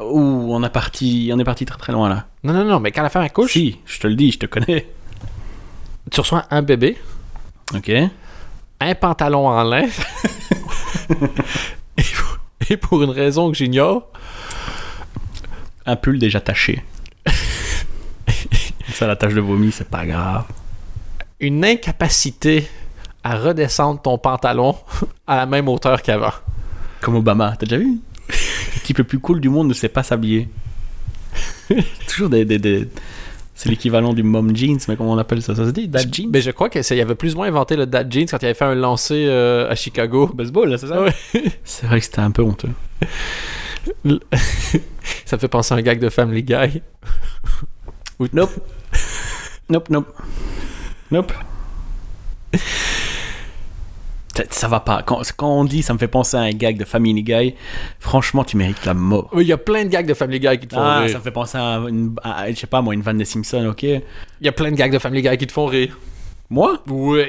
Ouh, 0.00 0.48
on, 0.50 0.62
a 0.62 0.70
parti, 0.70 1.30
on 1.34 1.38
est 1.38 1.44
parti 1.44 1.66
très 1.66 1.76
très 1.76 1.92
loin 1.92 2.08
là. 2.08 2.26
Non, 2.42 2.54
non, 2.54 2.64
non, 2.64 2.80
mais 2.80 2.90
quand 2.90 3.02
la 3.02 3.10
femme 3.10 3.22
accouche, 3.22 3.52
Si, 3.52 3.78
je 3.84 3.98
te 4.00 4.06
le 4.06 4.14
dis, 4.14 4.32
je 4.32 4.38
te 4.38 4.46
connais. 4.46 4.88
tu 6.10 6.20
reçois 6.20 6.46
un 6.50 6.62
bébé, 6.62 6.96
Ok. 7.74 7.90
un 8.80 8.94
pantalon 8.94 9.46
en 9.46 9.62
lin. 9.62 9.86
et 12.70 12.76
pour 12.78 13.02
une 13.02 13.10
raison 13.10 13.50
que 13.50 13.56
j'ignore, 13.58 14.08
Un 15.84 15.96
pull 15.96 16.18
déjà 16.18 16.40
taché. 16.40 16.82
Ça, 18.94 19.06
la 19.06 19.16
tache 19.16 19.34
de 19.34 19.40
vomi, 19.40 19.72
c'est 19.72 19.88
pas 19.88 20.04
grave. 20.06 20.44
une 21.40 21.64
incapacité 21.64 22.68
à 23.24 23.36
redescendre 23.36 24.00
ton 24.00 24.18
pantalon 24.18 24.76
à 25.26 25.36
la 25.36 25.46
même 25.46 25.68
hauteur 25.68 26.02
qu'avant. 26.02 26.32
Comme 27.00 27.16
Obama, 27.16 27.54
t'as 27.58 27.66
déjà 27.66 27.78
vu? 27.78 27.98
Le 28.28 28.80
type 28.84 28.98
le 28.98 29.04
plus 29.04 29.18
cool 29.18 29.40
du 29.40 29.48
monde 29.48 29.68
ne 29.68 29.74
sait 29.74 29.88
pas 29.88 30.02
s'habiller. 30.02 30.48
Toujours 32.08 32.28
des. 32.28 32.44
des, 32.44 32.58
des- 32.58 32.88
C'est 33.54 33.68
l'équivalent 33.68 34.12
du 34.12 34.22
mom 34.22 34.54
jeans, 34.56 34.78
mais 34.88 34.96
comment 34.96 35.12
on 35.12 35.18
appelle 35.18 35.42
ça? 35.42 35.54
Ça 35.54 35.64
se 35.66 35.70
dit 35.70 35.88
Dad 35.88 36.12
jeans? 36.14 36.30
Mais 36.32 36.40
je 36.40 36.50
crois 36.50 36.68
qu'il 36.70 37.00
avait 37.00 37.14
plus 37.14 37.34
ou 37.34 37.38
moins 37.38 37.48
inventé 37.48 37.76
le 37.76 37.86
dad 37.86 38.10
jeans 38.12 38.26
quand 38.26 38.38
il 38.42 38.46
avait 38.46 38.54
fait 38.54 38.64
un 38.64 38.74
lancer 38.74 39.26
euh, 39.28 39.70
à 39.70 39.74
Chicago. 39.74 40.30
Baseball, 40.34 40.78
c'est 40.78 40.86
ça? 40.88 41.02
Ouais. 41.02 41.14
C'est 41.64 41.86
vrai 41.86 41.98
que 42.00 42.04
c'était 42.06 42.20
un 42.20 42.30
peu 42.30 42.42
honteux. 42.42 42.70
Ça 45.24 45.36
me 45.36 45.38
fait 45.40 45.48
penser 45.48 45.74
à 45.74 45.76
un 45.78 45.82
gag 45.82 45.98
de 46.00 46.08
Family 46.08 46.42
Guy. 46.42 46.82
Ou- 48.20 48.26
Nope. 48.32 48.52
Nope, 49.68 49.88
nope. 49.90 50.14
Nope. 51.10 51.32
Ça, 54.36 54.44
ça 54.50 54.68
va 54.68 54.80
pas. 54.80 55.02
Quand, 55.02 55.20
quand 55.36 55.48
on 55.48 55.64
dit 55.64 55.82
ça 55.82 55.92
me 55.92 55.98
fait 55.98 56.06
penser 56.08 56.36
à 56.36 56.40
un 56.40 56.50
gag 56.52 56.76
de 56.78 56.84
Family 56.84 57.22
Guy, 57.22 57.54
franchement, 57.98 58.44
tu 58.44 58.56
mérites 58.56 58.84
la 58.84 58.94
mort. 58.94 59.28
Oui, 59.32 59.42
Il 59.44 59.48
y 59.48 59.52
a 59.52 59.58
plein 59.58 59.84
de 59.84 59.88
gags 59.90 60.06
de 60.06 60.14
Family 60.14 60.38
Guy 60.40 60.58
qui 60.58 60.68
te 60.68 60.74
font 60.74 60.80
Ah, 60.82 61.00
rire. 61.00 61.10
ça 61.10 61.18
me 61.18 61.22
fait 61.22 61.30
penser 61.32 61.58
à, 61.58 61.82
une, 61.88 62.14
à- 62.22 62.50
je 62.50 62.56
sais 62.56 62.66
pas 62.68 62.80
moi, 62.80 62.94
une 62.94 63.02
vanne 63.02 63.18
des 63.18 63.24
Simpsons, 63.24 63.66
ok 63.66 63.82
Il 63.82 64.02
y 64.42 64.48
a 64.48 64.52
plein 64.52 64.70
de 64.70 64.76
gags 64.76 64.92
de 64.92 64.98
Family 64.98 65.22
Guy 65.22 65.36
qui 65.36 65.46
te 65.46 65.52
font 65.52 65.66
rire. 65.66 65.98
Moi? 66.48 66.80
Oui. 66.88 67.24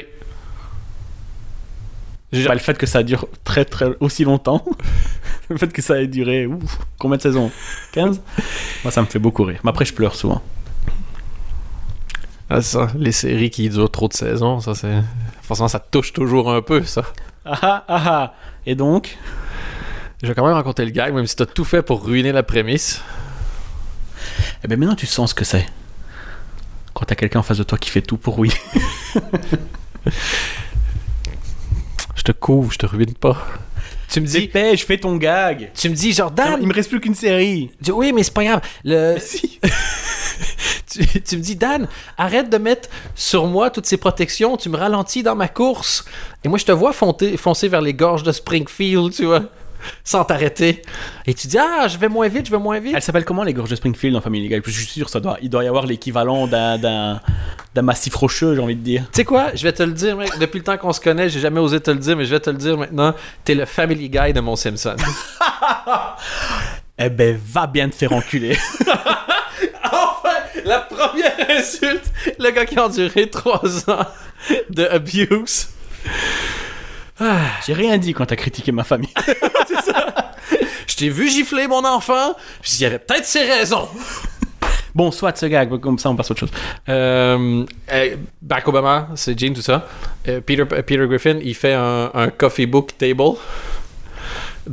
J'ai- 2.31 2.45
Pas 2.45 2.53
le 2.53 2.59
fait 2.59 2.77
que 2.77 2.85
ça 2.85 3.03
dure 3.03 3.27
très 3.43 3.65
très 3.65 3.87
aussi 3.99 4.23
longtemps. 4.23 4.63
le 5.49 5.57
fait 5.57 5.71
que 5.73 5.81
ça 5.81 6.01
ait 6.01 6.07
duré 6.07 6.45
ouf, 6.45 6.77
combien 6.97 7.17
de 7.17 7.21
saisons? 7.21 7.51
15 7.93 8.21
Moi 8.83 8.91
ça 8.91 9.01
me 9.01 9.07
fait 9.07 9.19
beaucoup 9.19 9.43
rire. 9.43 9.59
Mais 9.63 9.69
après 9.69 9.85
je 9.85 9.93
pleure 9.93 10.15
souvent. 10.15 10.41
Ah, 12.53 12.61
ça, 12.61 12.89
les 12.97 13.13
séries 13.13 13.49
qui 13.49 13.69
durent 13.69 13.89
trop 13.89 14.09
de 14.09 14.13
saisons, 14.13 14.59
ça 14.59 14.75
c'est. 14.75 15.01
Forcément, 15.41 15.69
ça 15.69 15.79
touche 15.79 16.11
toujours 16.11 16.51
un 16.51 16.61
peu, 16.61 16.83
ça. 16.83 17.03
Ah 17.45 17.57
ah 17.61 17.83
ah 17.87 18.03
ah. 18.05 18.33
Et 18.65 18.75
donc? 18.75 19.17
Je 20.21 20.27
vais 20.27 20.35
quand 20.35 20.45
même 20.45 20.55
raconter 20.55 20.83
le 20.83 20.91
gag, 20.91 21.13
même 21.13 21.25
si 21.27 21.37
t'as 21.37 21.45
tout 21.45 21.63
fait 21.63 21.81
pour 21.81 22.03
ruiner 22.05 22.33
la 22.33 22.43
prémisse. 22.43 23.01
Eh 24.65 24.67
ben 24.67 24.77
maintenant 24.77 24.95
tu 24.97 25.05
sens 25.05 25.29
ce 25.29 25.35
que 25.35 25.45
c'est. 25.45 25.65
Quand 26.93 27.05
t'as 27.05 27.15
quelqu'un 27.15 27.39
en 27.39 27.43
face 27.43 27.57
de 27.57 27.63
toi 27.63 27.77
qui 27.77 27.89
fait 27.89 28.01
tout 28.01 28.17
pour 28.17 28.37
oui. 28.37 28.51
Je 32.15 32.23
te 32.23 32.33
couvre, 32.33 32.73
je 32.73 32.79
te 32.79 32.85
ruine 32.85 33.13
pas. 33.13 33.47
Tu 34.11 34.19
me 34.19 34.25
dis. 34.25 34.41
Dépêche, 34.41 34.85
fais 34.85 34.97
ton 34.97 35.15
gag. 35.15 35.71
Tu 35.73 35.89
me 35.89 35.95
dis, 35.95 36.11
Jordan. 36.11 36.57
Il 36.61 36.67
me 36.67 36.73
reste 36.73 36.89
plus 36.89 36.99
qu'une 36.99 37.15
série. 37.15 37.71
Oui, 37.87 38.11
mais 38.11 38.23
c'est 38.23 38.33
pas 38.33 38.43
grave. 38.43 38.61
Le... 38.83 39.17
Si. 39.19 39.59
tu, 40.91 41.21
tu 41.21 41.37
me 41.37 41.41
dis, 41.41 41.55
Dan, 41.55 41.87
arrête 42.17 42.49
de 42.49 42.57
mettre 42.57 42.89
sur 43.15 43.47
moi 43.47 43.69
toutes 43.69 43.85
ces 43.85 43.95
protections. 43.95 44.57
Tu 44.57 44.67
me 44.67 44.75
ralentis 44.75 45.23
dans 45.23 45.35
ma 45.35 45.47
course. 45.47 46.03
Et 46.43 46.49
moi, 46.49 46.57
je 46.57 46.65
te 46.65 46.73
vois 46.73 46.91
fonter, 46.91 47.37
foncer 47.37 47.69
vers 47.69 47.81
les 47.81 47.93
gorges 47.93 48.23
de 48.23 48.33
Springfield, 48.33 49.13
tu 49.13 49.25
vois, 49.25 49.43
sans 50.03 50.23
t'arrêter. 50.23 50.81
Et 51.25 51.33
tu 51.33 51.47
dis, 51.47 51.57
ah, 51.57 51.87
je 51.87 51.97
vais 51.97 52.09
moins 52.09 52.27
vite, 52.27 52.47
je 52.47 52.51
vais 52.51 52.59
moins 52.59 52.79
vite. 52.79 52.93
Elle 52.95 53.01
s'appelle 53.01 53.25
comment 53.25 53.43
les 53.43 53.53
gorges 53.53 53.69
de 53.69 53.75
Springfield 53.75 54.15
en 54.15 54.21
Family 54.21 54.47
Guy? 54.47 54.61
Je 54.65 54.71
suis 54.71 54.85
sûr 54.85 55.09
ça 55.09 55.19
doit, 55.19 55.37
il 55.41 55.49
doit 55.49 55.63
y 55.63 55.67
avoir 55.67 55.85
l'équivalent 55.85 56.47
d'un 56.47 57.19
massif 57.81 58.15
rocheux, 58.15 58.55
j'ai 58.55 58.61
envie 58.61 58.75
de 58.75 58.83
dire. 58.83 59.03
Tu 59.11 59.17
sais 59.17 59.25
quoi, 59.25 59.55
je 59.55 59.63
vais 59.63 59.73
te 59.73 59.83
le 59.83 59.93
dire, 59.93 60.17
mec. 60.17 60.29
Depuis 60.39 60.59
le 60.59 60.63
temps 60.63 60.77
qu'on 60.77 60.93
se 60.93 61.01
connaît, 61.01 61.29
j'ai 61.29 61.39
jamais 61.39 61.59
osé 61.59 61.79
te 61.79 61.91
le 61.91 61.97
dire, 61.97 62.15
mais 62.17 62.25
je 62.25 62.31
vais 62.31 62.39
te 62.39 62.49
le 62.49 62.57
dire 62.57 62.77
maintenant. 62.77 63.13
T'es 63.43 63.55
le 63.55 63.65
Family 63.65 64.09
Guy 64.09 64.33
de 64.33 64.39
mon 64.39 64.55
Simpson. 64.55 64.95
Eh 67.03 67.09
ben 67.09 67.39
va 67.51 67.65
bien 67.65 67.89
te 67.89 67.95
faire 67.95 68.13
enculer. 68.13 68.55
enfin, 69.85 70.37
la 70.65 70.81
première 70.81 71.33
insulte, 71.49 72.11
le 72.37 72.51
gars 72.51 72.65
qui 72.65 72.77
a 72.77 72.85
enduré 72.85 73.27
trois 73.27 73.89
ans 73.89 74.05
de 74.69 74.85
abuse. 74.85 75.69
J'ai 77.65 77.73
rien 77.73 77.97
dit 77.97 78.13
quand 78.13 78.25
t'as 78.25 78.35
critiqué 78.35 78.71
ma 78.71 78.83
famille. 78.83 79.13
Je 80.87 80.95
t'ai 80.95 81.09
vu 81.09 81.29
gifler 81.29 81.67
mon 81.67 81.85
enfant. 81.85 82.33
Je 82.61 82.69
dis, 82.69 82.77
il 82.79 82.83
y 82.83 82.85
avait 82.85 82.99
peut-être 82.99 83.25
ses 83.25 83.43
raisons. 83.43 83.87
Bon, 84.93 85.09
soit 85.11 85.37
ce 85.37 85.45
gag, 85.45 85.79
comme 85.79 85.97
ça 85.97 86.09
on 86.09 86.15
passe 86.15 86.29
à 86.29 86.31
autre 86.31 86.41
chose. 86.41 86.51
Euh, 86.89 87.63
euh, 87.93 88.15
Barack 88.41 88.67
Obama, 88.67 89.07
c'est 89.15 89.39
Gene, 89.39 89.53
tout 89.53 89.61
ça. 89.61 89.87
Euh, 90.27 90.41
Peter, 90.41 90.65
Peter 90.65 91.07
Griffin, 91.07 91.39
il 91.41 91.55
fait 91.55 91.73
un, 91.73 92.11
un 92.13 92.27
coffee 92.29 92.65
book 92.65 92.97
table 92.97 93.37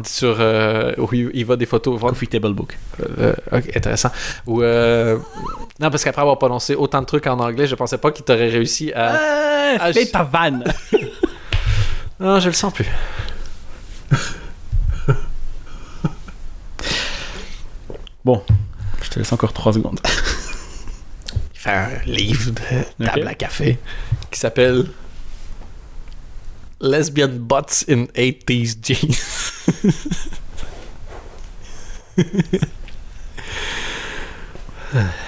sur 0.04 0.36
euh, 0.40 0.92
où 0.98 1.08
il, 1.12 1.44
va 1.44 1.56
des 1.56 1.66
photos. 1.66 2.00
Coffee 2.00 2.26
Table 2.28 2.52
Book. 2.52 2.76
Euh, 3.18 3.32
ok, 3.52 3.76
intéressant. 3.76 4.10
Ou 4.46 4.62
euh, 4.62 5.18
non, 5.80 5.90
parce 5.90 6.04
qu'après 6.04 6.22
avoir 6.22 6.38
prononcé 6.38 6.74
autant 6.74 7.00
de 7.00 7.06
trucs 7.06 7.26
en 7.26 7.38
anglais, 7.38 7.66
je 7.66 7.74
pensais 7.74 7.98
pas 7.98 8.10
qu'il 8.10 8.24
t'aurait 8.24 8.48
réussi 8.48 8.92
à. 8.92 9.18
Ah, 9.80 9.92
fais 9.92 10.04
je- 10.06 10.10
ta 10.10 10.24
vanne. 10.24 10.64
Non, 12.20 12.40
je 12.40 12.48
le 12.48 12.52
sens 12.52 12.72
plus. 12.72 12.86
Bon, 18.24 18.42
je 19.02 19.08
te 19.08 19.18
laisse 19.18 19.32
encore 19.32 19.52
3 19.54 19.74
secondes. 19.74 20.00
Il 21.54 21.58
fait 21.58 21.70
un 21.70 21.98
livre 22.04 22.50
de 22.50 23.04
table 23.06 23.26
à 23.26 23.34
café 23.34 23.78
qui 24.30 24.38
s'appelle 24.38 24.90
Lesbian 26.80 27.28
Butts 27.28 27.84
in 27.88 28.04
80s 28.14 28.76
Jeans. 28.82 29.16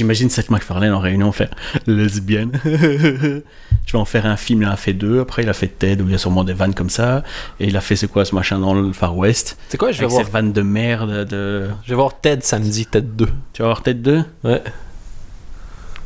J'imagine 0.00 0.30
Seth 0.30 0.48
MacFarlane 0.48 0.94
en 0.94 0.98
réunion 0.98 1.30
faire 1.30 1.50
lesbienne. 1.86 2.58
Je 2.64 3.92
vais 3.92 3.98
en 3.98 4.06
faire 4.06 4.24
un 4.24 4.38
film, 4.38 4.62
il 4.62 4.66
en 4.68 4.70
a 4.70 4.76
fait 4.76 4.94
deux. 4.94 5.20
Après, 5.20 5.42
il 5.42 5.48
a 5.50 5.52
fait 5.52 5.66
Ted, 5.68 6.02
où 6.02 6.06
il 6.06 6.12
y 6.12 6.14
a 6.14 6.18
sûrement 6.18 6.42
des 6.42 6.54
vannes 6.54 6.74
comme 6.74 6.88
ça. 6.88 7.22
Et 7.58 7.66
il 7.66 7.76
a 7.76 7.82
fait 7.82 7.96
c'est 7.96 8.08
quoi 8.08 8.24
ce 8.24 8.34
machin 8.34 8.58
dans 8.58 8.72
le 8.72 8.94
Far 8.94 9.14
West? 9.14 9.58
C'est 9.68 9.76
quoi, 9.76 9.92
je 9.92 9.98
vais 9.98 10.04
Avec 10.04 10.12
voir. 10.14 10.24
ces 10.24 10.30
vannes 10.32 10.52
de 10.54 10.62
merde. 10.62 11.26
De... 11.28 11.68
Je 11.84 11.90
vais 11.90 11.96
voir 11.96 12.18
Ted 12.18 12.40
samedi, 12.42 12.86
Ted 12.86 13.06
2. 13.14 13.26
Tu 13.52 13.60
vas 13.60 13.68
voir 13.68 13.82
Ted 13.82 14.00
2 14.00 14.24
Ouais. 14.42 14.62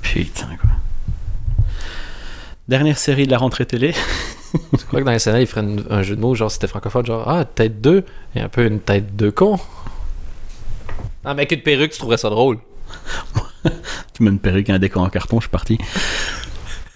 Putain, 0.02 0.48
quoi. 0.60 0.70
Dernière 2.66 2.98
série 2.98 3.26
de 3.26 3.30
la 3.30 3.38
rentrée 3.38 3.64
télé. 3.66 3.94
Je 4.72 4.84
crois 4.86 4.98
que 4.98 5.04
dans 5.04 5.12
les 5.12 5.20
scénarios, 5.20 5.44
il 5.44 5.46
ferait 5.48 5.60
une- 5.60 5.84
un 5.88 6.02
jeu 6.02 6.16
de 6.16 6.20
mots, 6.20 6.34
genre 6.34 6.50
c'était 6.50 6.66
francophone, 6.66 7.06
genre 7.06 7.28
Ah, 7.28 7.44
tête 7.44 7.80
2 7.80 8.04
et 8.34 8.40
un 8.40 8.48
peu 8.48 8.66
une 8.66 8.80
tête 8.80 9.14
de 9.14 9.30
con. 9.30 9.60
Ah, 11.24 11.34
mais 11.34 11.42
avec 11.42 11.52
une 11.52 11.62
perruque, 11.62 11.92
tu 11.92 11.98
trouverais 11.98 12.16
ça 12.18 12.28
drôle. 12.28 12.58
Tu 14.12 14.22
mets 14.22 14.30
une 14.30 14.38
perruque 14.38 14.70
un 14.70 14.78
décor 14.78 15.02
en 15.02 15.08
carton, 15.08 15.38
je 15.40 15.44
suis 15.44 15.50
parti. 15.50 15.78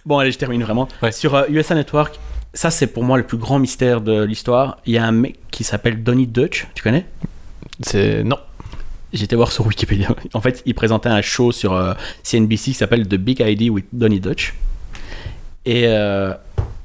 Bon, 0.06 0.18
allez, 0.18 0.30
je 0.30 0.38
termine 0.38 0.62
vraiment. 0.62 0.88
Ouais. 1.02 1.12
Sur 1.12 1.34
euh, 1.34 1.44
USA 1.48 1.74
Network, 1.74 2.18
ça 2.54 2.70
c'est 2.70 2.86
pour 2.86 3.04
moi 3.04 3.18
le 3.18 3.24
plus 3.24 3.38
grand 3.38 3.58
mystère 3.58 4.00
de 4.00 4.22
l'histoire. 4.22 4.78
Il 4.86 4.94
y 4.94 4.98
a 4.98 5.04
un 5.04 5.12
mec 5.12 5.38
qui 5.50 5.64
s'appelle 5.64 6.02
Donny 6.02 6.26
Dutch, 6.26 6.66
tu 6.74 6.82
connais? 6.82 7.06
C'est. 7.80 8.24
Non. 8.24 8.38
J'étais 9.12 9.36
voir 9.36 9.52
sur 9.52 9.66
Wikipédia. 9.66 10.08
En 10.34 10.40
fait, 10.40 10.62
il 10.66 10.74
présentait 10.74 11.08
un 11.08 11.22
show 11.22 11.52
sur 11.52 11.72
euh, 11.74 11.94
CNBC 12.22 12.64
qui 12.64 12.74
s'appelle 12.74 13.08
The 13.08 13.14
Big 13.14 13.40
ID 13.40 13.70
with 13.70 13.86
Donny 13.92 14.20
Dutch. 14.20 14.54
Et 15.64 15.84
euh, 15.86 16.34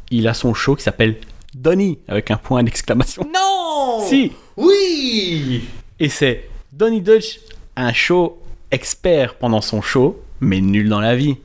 il 0.09 0.27
a 0.27 0.33
son 0.33 0.53
show 0.53 0.75
qui 0.75 0.83
s'appelle 0.83 1.17
Donny 1.53 1.99
avec 2.07 2.31
un 2.31 2.37
point 2.37 2.63
d'exclamation. 2.63 3.27
Non 3.33 4.05
Si 4.07 4.31
Oui 4.57 5.63
Et 5.99 6.09
c'est 6.09 6.49
Donny 6.71 7.01
Deutsch, 7.01 7.39
un 7.75 7.93
show 7.93 8.42
expert 8.73 9.35
pendant 9.35 9.61
son 9.61 9.81
show, 9.81 10.21
mais 10.41 10.59
nul 10.61 10.89
dans 10.89 10.99
la 10.99 11.15
vie. 11.15 11.37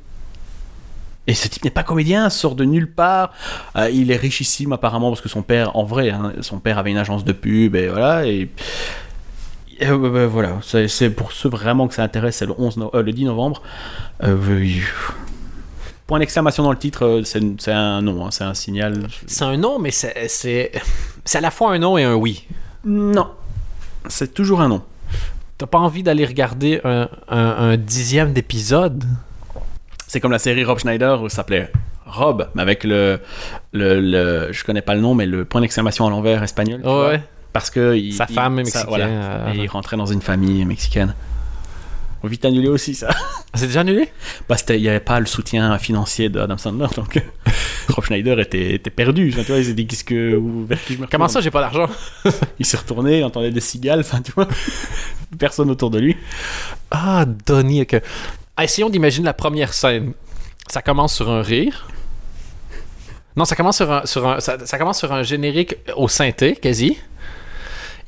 Et 1.27 1.35
ce 1.35 1.47
type 1.47 1.63
n'est 1.65 1.71
pas 1.71 1.83
comédien, 1.83 2.31
sort 2.31 2.55
de 2.55 2.65
nulle 2.65 2.91
part. 2.91 3.33
Euh, 3.77 3.91
il 3.91 4.11
est 4.11 4.17
richissime 4.17 4.73
apparemment 4.73 5.11
parce 5.11 5.21
que 5.21 5.29
son 5.29 5.43
père, 5.43 5.77
en 5.77 5.85
vrai, 5.85 6.09
hein, 6.11 6.33
son 6.41 6.59
père 6.59 6.79
avait 6.79 6.91
une 6.91 6.97
agence 6.97 7.23
de 7.25 7.33
pub 7.33 7.77
et 7.77 7.89
voilà. 7.89 8.27
Et, 8.27 8.49
et, 9.79 9.87
euh, 9.89 9.99
bah, 10.11 10.27
voilà, 10.27 10.59
c'est 10.63 11.11
pour 11.11 11.33
ceux 11.33 11.51
vraiment 11.51 11.87
que 11.87 11.95
ça 11.95 12.03
intéresse, 12.03 12.37
c'est 12.37 12.47
le, 12.47 12.55
11 12.57 12.79
no- 12.79 12.91
euh, 12.95 13.03
le 13.03 13.13
10 13.13 13.27
novembre. 13.27 13.63
Point 16.07 16.21
d'exclamation 16.21 16.63
dans 16.63 16.73
le 16.73 16.79
titre, 16.79 17.21
c'est 17.27 17.71
un 17.73 18.01
nom, 18.01 18.25
hein, 18.25 18.31
c'est 18.31 18.45
un 18.45 18.55
signal. 18.55 19.07
C'est 19.27 19.45
un 19.45 19.59
non, 19.59 19.79
mais 19.79 19.91
c'est 19.91 20.73
à 21.35 21.41
la 21.43 21.51
fois 21.51 21.73
un 21.75 21.79
non 21.79 21.99
et 21.99 22.05
un 22.05 22.15
oui. 22.15 22.47
Non, 22.87 23.29
c'est 24.09 24.33
toujours 24.33 24.63
un 24.63 24.69
nom. 24.69 24.83
T'as 25.59 25.67
pas 25.67 25.79
envie 25.79 26.03
d'aller 26.05 26.25
regarder 26.25 26.81
un, 26.85 27.09
un, 27.29 27.39
un 27.71 27.77
dixième 27.77 28.33
d'épisode? 28.33 29.03
C'est 30.07 30.21
comme 30.21 30.31
la 30.33 30.39
série 30.39 30.65
Rob 30.65 30.79
Schneider 30.79 31.21
où 31.21 31.29
ça 31.29 31.37
s'appelait 31.37 31.71
Rob, 32.07 32.49
mais 32.55 32.63
avec 32.63 32.85
le, 32.85 33.21
le, 33.73 34.01
le- 34.01 34.53
je 34.53 34.65
connais 34.65 34.81
pas 34.83 34.95
le 34.95 35.01
nom, 35.01 35.15
mais 35.15 35.27
le 35.27 35.45
point 35.45 35.61
d'exclamation 35.61 36.07
à 36.07 36.11
l'envers 36.11 36.43
espagnol. 36.43 36.81
Ouais. 36.87 37.21
Parce 37.53 37.71
que 37.71 37.97
il- 37.97 38.15
Sa 38.15 38.27
il- 38.29 38.35
femme 38.35 38.59
est 38.61 38.65
ça- 38.67 38.85
mexicaine, 38.85 38.89
voilà. 38.89 39.07
euh, 39.07 39.53
et 39.55 39.59
il 39.65 39.67
rentrait 39.67 39.97
dans 39.97 40.07
une 40.07 40.23
famille 40.23 40.65
mexicaine. 40.65 41.15
On 42.23 42.29
vite 42.29 42.45
annulé 42.45 42.69
aussi 42.69 42.95
ça. 42.95 43.11
C'est 43.55 43.67
déjà 43.67 43.81
annulé? 43.81 44.11
Parce 44.49 44.63
qu'il 44.63 44.81
n'y 44.81 44.89
avait 44.89 44.99
pas 45.01 45.21
le 45.21 45.27
soutien 45.27 45.79
financier 45.79 46.29
d'Adam 46.29 46.59
Sandler, 46.59 46.89
donc 46.97 47.17
euh, 47.17 47.21
Rob 47.89 48.05
Schneider 48.05 48.41
était, 48.41 48.75
était 48.75 48.91
perdu. 48.91 49.31
Enfin, 49.33 49.43
tu 49.43 49.53
vois, 49.53 49.59
il 49.59 49.65
s'est 49.65 49.75
dit 49.75 49.87
qu'est-ce 49.87 50.05
que 50.05 50.41
vers 50.67 50.83
qui 50.85 50.95
je 50.95 51.01
me 51.01 51.07
Comment 51.07 51.29
ça, 51.29 51.41
j'ai 51.41 51.51
pas 51.51 51.61
d'argent? 51.61 51.89
Il 52.59 52.67
s'est 52.67 52.77
retourné, 52.77 53.19
il 53.19 53.25
entendait 53.25 53.53
des 53.53 53.61
cigales, 53.61 54.01
enfin 54.01 54.21
tu 54.21 54.33
vois, 54.33 54.49
personne 55.39 55.71
autour 55.71 55.91
de 55.91 56.01
lui. 56.01 56.17
Ah, 56.91 57.25
Donnie. 57.47 57.83
ok. 57.83 58.01
Ah, 58.57 58.65
essayons 58.65 58.91
d'imaginer 58.91 59.27
la 59.27 59.35
première 59.35 59.73
scène. 59.73 60.13
Ça 60.69 60.83
commence 60.83 61.15
sur 61.15 61.31
un 61.31 61.43
rire. 61.43 61.87
Non, 63.37 63.45
ça 63.45 63.55
commence 63.55 63.77
sur 63.77 63.93
un, 63.93 64.05
sur 64.05 64.27
un, 64.27 64.41
ça, 64.41 64.59
ça 64.67 64.79
commence 64.79 64.99
sur 64.99 65.13
un 65.13 65.23
générique 65.23 65.77
au 65.97 66.09
synthé, 66.09 66.57
quasi. 66.57 66.99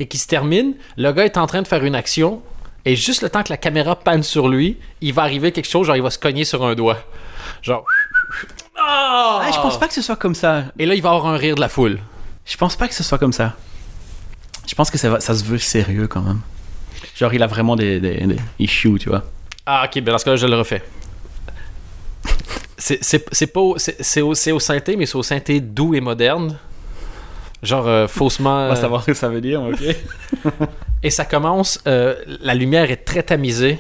Et 0.01 0.09
qui 0.09 0.19
se 0.19 0.27
termine. 0.27 0.75
Le 0.97 1.13
gars 1.13 1.25
est 1.25 1.37
en 1.37 1.47
train 1.47 1.63
de 1.63 1.69
faire 1.69 1.85
une 1.85 1.95
action. 1.95 2.43
Et 2.85 2.97
juste 2.97 3.23
le 3.23 3.29
temps 3.31 3.43
que 3.43 3.51
la 3.51 3.57
caméra 3.59 3.95
panne 3.97 4.23
sur 4.23 4.49
lui, 4.49 4.79
il 5.01 5.13
va 5.13 5.23
arriver 5.23 5.53
quelque 5.53 5.69
chose, 5.69 5.87
genre 5.87 5.97
il 5.97 6.03
va 6.03 6.11
se 6.11 6.19
cogner 6.19 6.45
sur 6.45 6.65
un 6.65 6.75
doigt. 6.75 6.99
Genre. 7.63 7.85
Ah! 8.79 9.41
Ah, 9.43 9.51
je 9.53 9.57
pense 9.61 9.79
pas 9.79 9.87
que 9.89 9.95
ce 9.95 10.03
soit 10.03 10.17
comme 10.17 10.35
ça. 10.35 10.65
Et 10.79 10.87
là, 10.87 10.95
il 10.95 11.03
va 11.03 11.11
avoir 11.11 11.27
un 11.27 11.37
rire 11.37 11.55
de 11.57 11.61
la 11.61 11.69
foule. 11.69 11.99
Je 12.47 12.57
pense 12.57 12.77
pas 12.77 12.89
que 12.89 12.95
ce 12.95 13.03
soit 13.03 13.19
comme 13.19 13.33
ça. 13.35 13.55
Je 14.67 14.75
pense 14.75 14.91
que 14.91 14.97
ça, 14.99 15.11
va- 15.11 15.21
ça 15.21 15.35
se 15.35 15.45
veut 15.45 15.59
sérieux 15.59 16.07
quand 16.07 16.23
même. 16.23 16.41
Genre, 17.17 17.35
il 17.35 17.43
a 17.43 17.47
vraiment 17.47 17.77
des, 17.77 18.01
des, 18.01 18.27
des 18.27 18.37
issues, 18.59 18.99
tu 18.99 19.09
vois. 19.11 19.25
Ah, 19.67 19.85
ok, 19.87 20.01
ben 20.03 20.13
dans 20.13 20.19
ce 20.19 20.25
cas-là, 20.25 20.37
je 20.37 20.47
le 20.47 20.57
refais. 20.57 20.83
C'est 22.79 23.47
pas 23.49 23.61
au, 23.61 23.77
c'est- 23.79 24.23
au, 24.23 24.35
c'est 24.35 24.53
au 24.53 24.61
synthé, 24.61 24.97
mais 24.97 25.05
c'est 25.07 25.17
au 25.17 25.23
synthé 25.23 25.61
doux 25.61 25.95
et 25.95 26.01
moderne. 26.01 26.57
Genre 27.63 27.87
euh, 27.87 28.07
faussement. 28.09 28.65
On 28.67 28.69
va 28.69 28.73
euh, 28.73 28.81
savoir 28.81 29.03
ce 29.03 29.07
que 29.09 29.15
ça 29.15 29.29
veut 29.29 29.41
dire, 29.41 29.63
ok. 29.63 29.83
Et 31.03 31.11
ça 31.11 31.25
commence, 31.25 31.81
euh, 31.87 32.15
la 32.43 32.55
lumière 32.55 32.91
est 32.91 33.05
très 33.05 33.23
tamisée. 33.23 33.79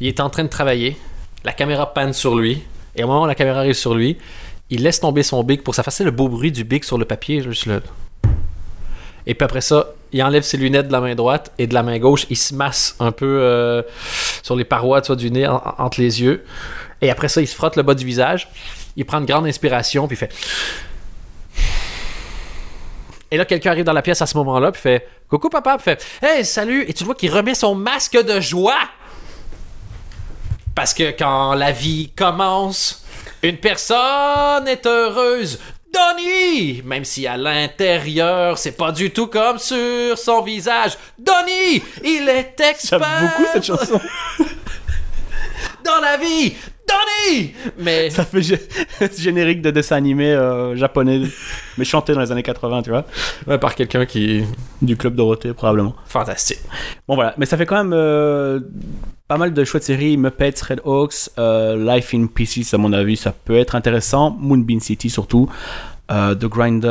Il 0.00 0.08
est 0.08 0.20
en 0.20 0.30
train 0.30 0.44
de 0.44 0.48
travailler. 0.48 0.96
La 1.44 1.52
caméra 1.52 1.92
panne 1.92 2.12
sur 2.12 2.36
lui. 2.36 2.62
Et 2.96 3.04
au 3.04 3.06
moment 3.06 3.22
où 3.22 3.26
la 3.26 3.34
caméra 3.34 3.60
arrive 3.60 3.74
sur 3.74 3.94
lui, 3.94 4.16
il 4.70 4.82
laisse 4.82 5.00
tomber 5.00 5.22
son 5.22 5.42
bic 5.44 5.62
pour 5.64 5.74
s'effacer 5.74 6.04
le 6.04 6.10
beau 6.10 6.28
bruit 6.28 6.52
du 6.52 6.64
bic 6.64 6.84
sur 6.84 6.98
le 6.98 7.04
papier. 7.04 7.42
Juste. 7.42 7.68
Et 9.26 9.34
puis 9.34 9.44
après 9.44 9.60
ça, 9.60 9.86
il 10.12 10.22
enlève 10.22 10.42
ses 10.42 10.56
lunettes 10.56 10.88
de 10.88 10.92
la 10.92 11.00
main 11.00 11.14
droite 11.14 11.52
et 11.58 11.66
de 11.66 11.74
la 11.74 11.82
main 11.82 11.98
gauche, 11.98 12.26
il 12.28 12.36
se 12.36 12.54
masse 12.54 12.96
un 13.00 13.12
peu 13.12 13.38
euh, 13.40 13.82
sur 14.42 14.56
les 14.56 14.64
parois 14.64 15.00
tu 15.00 15.08
vois, 15.08 15.16
du 15.16 15.30
nez, 15.30 15.46
en- 15.46 15.56
en- 15.56 15.74
entre 15.78 16.00
les 16.00 16.20
yeux. 16.22 16.44
Et 17.00 17.10
après 17.10 17.28
ça, 17.28 17.40
il 17.40 17.46
se 17.46 17.54
frotte 17.54 17.76
le 17.76 17.82
bas 17.82 17.94
du 17.94 18.04
visage. 18.04 18.48
Il 18.96 19.04
prend 19.04 19.18
une 19.20 19.26
grande 19.26 19.46
inspiration, 19.46 20.06
puis 20.08 20.16
il 20.16 20.18
fait. 20.18 20.32
Et 23.32 23.38
là, 23.38 23.46
quelqu'un 23.46 23.70
arrive 23.70 23.84
dans 23.84 23.94
la 23.94 24.02
pièce 24.02 24.20
à 24.20 24.26
ce 24.26 24.36
moment-là, 24.36 24.70
puis 24.72 24.82
fait 24.82 25.08
Coucou 25.26 25.48
papa, 25.48 25.78
puis 25.78 25.84
fait 25.84 26.04
Hey, 26.22 26.44
salut! 26.44 26.84
Et 26.86 26.92
tu 26.92 27.02
vois 27.02 27.14
qu'il 27.14 27.32
remet 27.32 27.54
son 27.54 27.74
masque 27.74 28.22
de 28.22 28.40
joie! 28.40 28.78
Parce 30.74 30.92
que 30.92 31.12
quand 31.12 31.54
la 31.54 31.72
vie 31.72 32.12
commence, 32.14 33.06
une 33.42 33.56
personne 33.56 34.68
est 34.68 34.84
heureuse. 34.84 35.58
Donnie! 35.90 36.82
Même 36.84 37.06
si 37.06 37.26
à 37.26 37.38
l'intérieur, 37.38 38.58
c'est 38.58 38.76
pas 38.76 38.92
du 38.92 39.10
tout 39.10 39.28
comme 39.28 39.58
sur 39.58 40.18
son 40.18 40.42
visage. 40.42 40.98
Donnie! 41.18 41.82
Il 42.04 42.28
est 42.28 42.60
expert 42.60 43.00
J'aime 43.00 43.30
beaucoup 43.30 43.50
cette 43.50 43.64
chanson. 43.64 43.98
dans 45.84 46.00
la 46.02 46.18
vie! 46.18 46.54
Donnie! 46.92 47.52
Mais 47.78 48.10
Ça 48.10 48.24
fait 48.24 48.40
gé- 48.40 48.60
générique 49.20 49.62
de 49.62 49.70
dessin 49.70 49.96
animé 49.96 50.32
euh, 50.32 50.76
japonais, 50.76 51.22
mais 51.78 51.84
chanté 51.84 52.12
dans 52.14 52.20
les 52.20 52.30
années 52.32 52.42
80, 52.42 52.82
tu 52.82 52.90
vois. 52.90 53.04
Ouais, 53.46 53.58
par 53.58 53.74
quelqu'un 53.74 54.04
qui. 54.06 54.44
Du 54.80 54.96
Club 54.96 55.14
Dorothée, 55.14 55.52
probablement. 55.52 55.94
Fantastique. 56.06 56.58
Bon, 57.06 57.14
voilà. 57.14 57.34
Mais 57.38 57.46
ça 57.46 57.56
fait 57.56 57.66
quand 57.66 57.76
même 57.76 57.92
euh, 57.94 58.60
pas 59.28 59.36
mal 59.38 59.52
de 59.54 59.64
chouettes 59.64 59.84
séries. 59.84 60.16
Muppets, 60.16 60.54
Red 60.68 60.80
Hawks, 60.84 61.30
euh, 61.38 61.76
Life 61.94 62.12
in 62.14 62.26
Pieces, 62.26 62.74
à 62.74 62.78
mon 62.78 62.92
avis, 62.92 63.16
ça 63.16 63.32
peut 63.32 63.56
être 63.56 63.74
intéressant. 63.76 64.36
Moonbeam 64.40 64.80
City, 64.80 65.08
surtout. 65.08 65.48
Euh, 66.10 66.34
The 66.34 66.46
Grinder, 66.46 66.88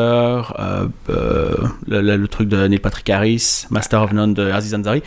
euh, 0.58 0.88
euh, 1.10 1.56
le, 1.88 2.02
le- 2.02 2.16
le 2.18 2.28
truc 2.30 2.47
de 2.47 2.66
Neil 2.68 2.80
Patrick 2.80 3.10
Harris, 3.10 3.66
Master 3.70 4.02
of 4.04 4.14
None 4.14 4.34
de 4.34 4.49
Aziz 4.49 4.74
Ansari. 4.74 5.04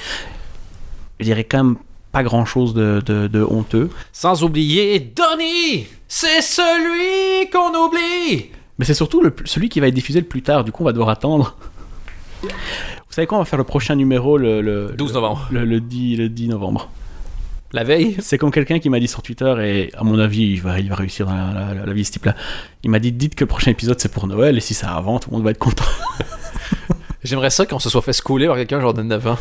Je 1.18 1.24
dirais 1.24 1.44
quand 1.44 1.64
même 1.64 1.76
pas 2.14 2.22
grand 2.22 2.44
chose 2.46 2.72
de, 2.72 3.02
de- 3.04 3.26
de 3.28 3.42
honteux. 3.42 3.90
Sans 4.12 4.42
oublier 4.42 4.98
Donnie! 5.00 5.86
C'est 6.08 6.40
celui 6.40 7.50
qu'on 7.50 7.74
oublie! 7.86 8.50
Mais 8.78 8.84
c'est 8.84 8.94
surtout 8.94 9.20
le, 9.20 9.34
celui 9.44 9.68
qui 9.68 9.80
va 9.80 9.88
être 9.88 9.94
diffusé 9.94 10.20
le 10.20 10.26
plus 10.26 10.42
tard, 10.42 10.64
du 10.64 10.72
coup 10.72 10.82
on 10.82 10.86
va 10.86 10.92
devoir 10.92 11.10
attendre. 11.10 11.56
Vous 12.42 12.48
savez 13.10 13.26
quoi, 13.26 13.38
on 13.38 13.40
va 13.40 13.44
faire 13.44 13.58
le 13.58 13.64
prochain 13.64 13.94
numéro 13.94 14.36
le, 14.38 14.60
le, 14.62 14.92
12 14.96 15.12
novembre. 15.14 15.46
le, 15.50 15.64
le 15.64 15.80
10, 15.80 16.16
le 16.16 16.28
10 16.28 16.48
novembre? 16.48 16.88
La 17.72 17.82
veille? 17.84 18.16
C'est 18.20 18.38
comme 18.38 18.50
quelqu'un 18.52 18.78
qui 18.78 18.88
m'a 18.90 19.00
dit 19.00 19.08
sur 19.08 19.20
Twitter, 19.22 19.52
et 19.60 19.94
à 19.96 20.04
mon 20.04 20.18
avis, 20.20 20.42
il 20.52 20.60
va, 20.62 20.78
il 20.78 20.88
va 20.88 20.94
réussir 20.94 21.26
dans 21.26 21.34
la, 21.34 21.74
la- 21.74 21.86
la 21.86 21.92
vie, 21.92 22.04
ce 22.04 22.12
type-là. 22.12 22.34
Il 22.84 22.90
m'a 22.90 22.98
dit 23.00 23.10
Dites 23.12 23.34
que 23.34 23.42
le 23.44 23.48
prochain 23.48 23.70
épisode 23.72 23.98
c'est 23.98 24.12
pour 24.12 24.26
Noël, 24.28 24.56
et 24.56 24.60
si 24.60 24.74
ça 24.74 24.90
avant, 24.94 25.18
tout 25.18 25.30
le 25.30 25.36
monde 25.36 25.44
va 25.44 25.50
être 25.50 25.58
content. 25.58 25.84
J'aimerais 27.24 27.50
ça 27.50 27.66
qu'on 27.66 27.78
se 27.80 27.88
soit 27.90 28.02
fait 28.02 28.12
schooler 28.12 28.46
par 28.46 28.56
quelqu'un 28.56 28.80
genre 28.80 28.94
de 28.94 29.02
9 29.02 29.26
ans. 29.26 29.38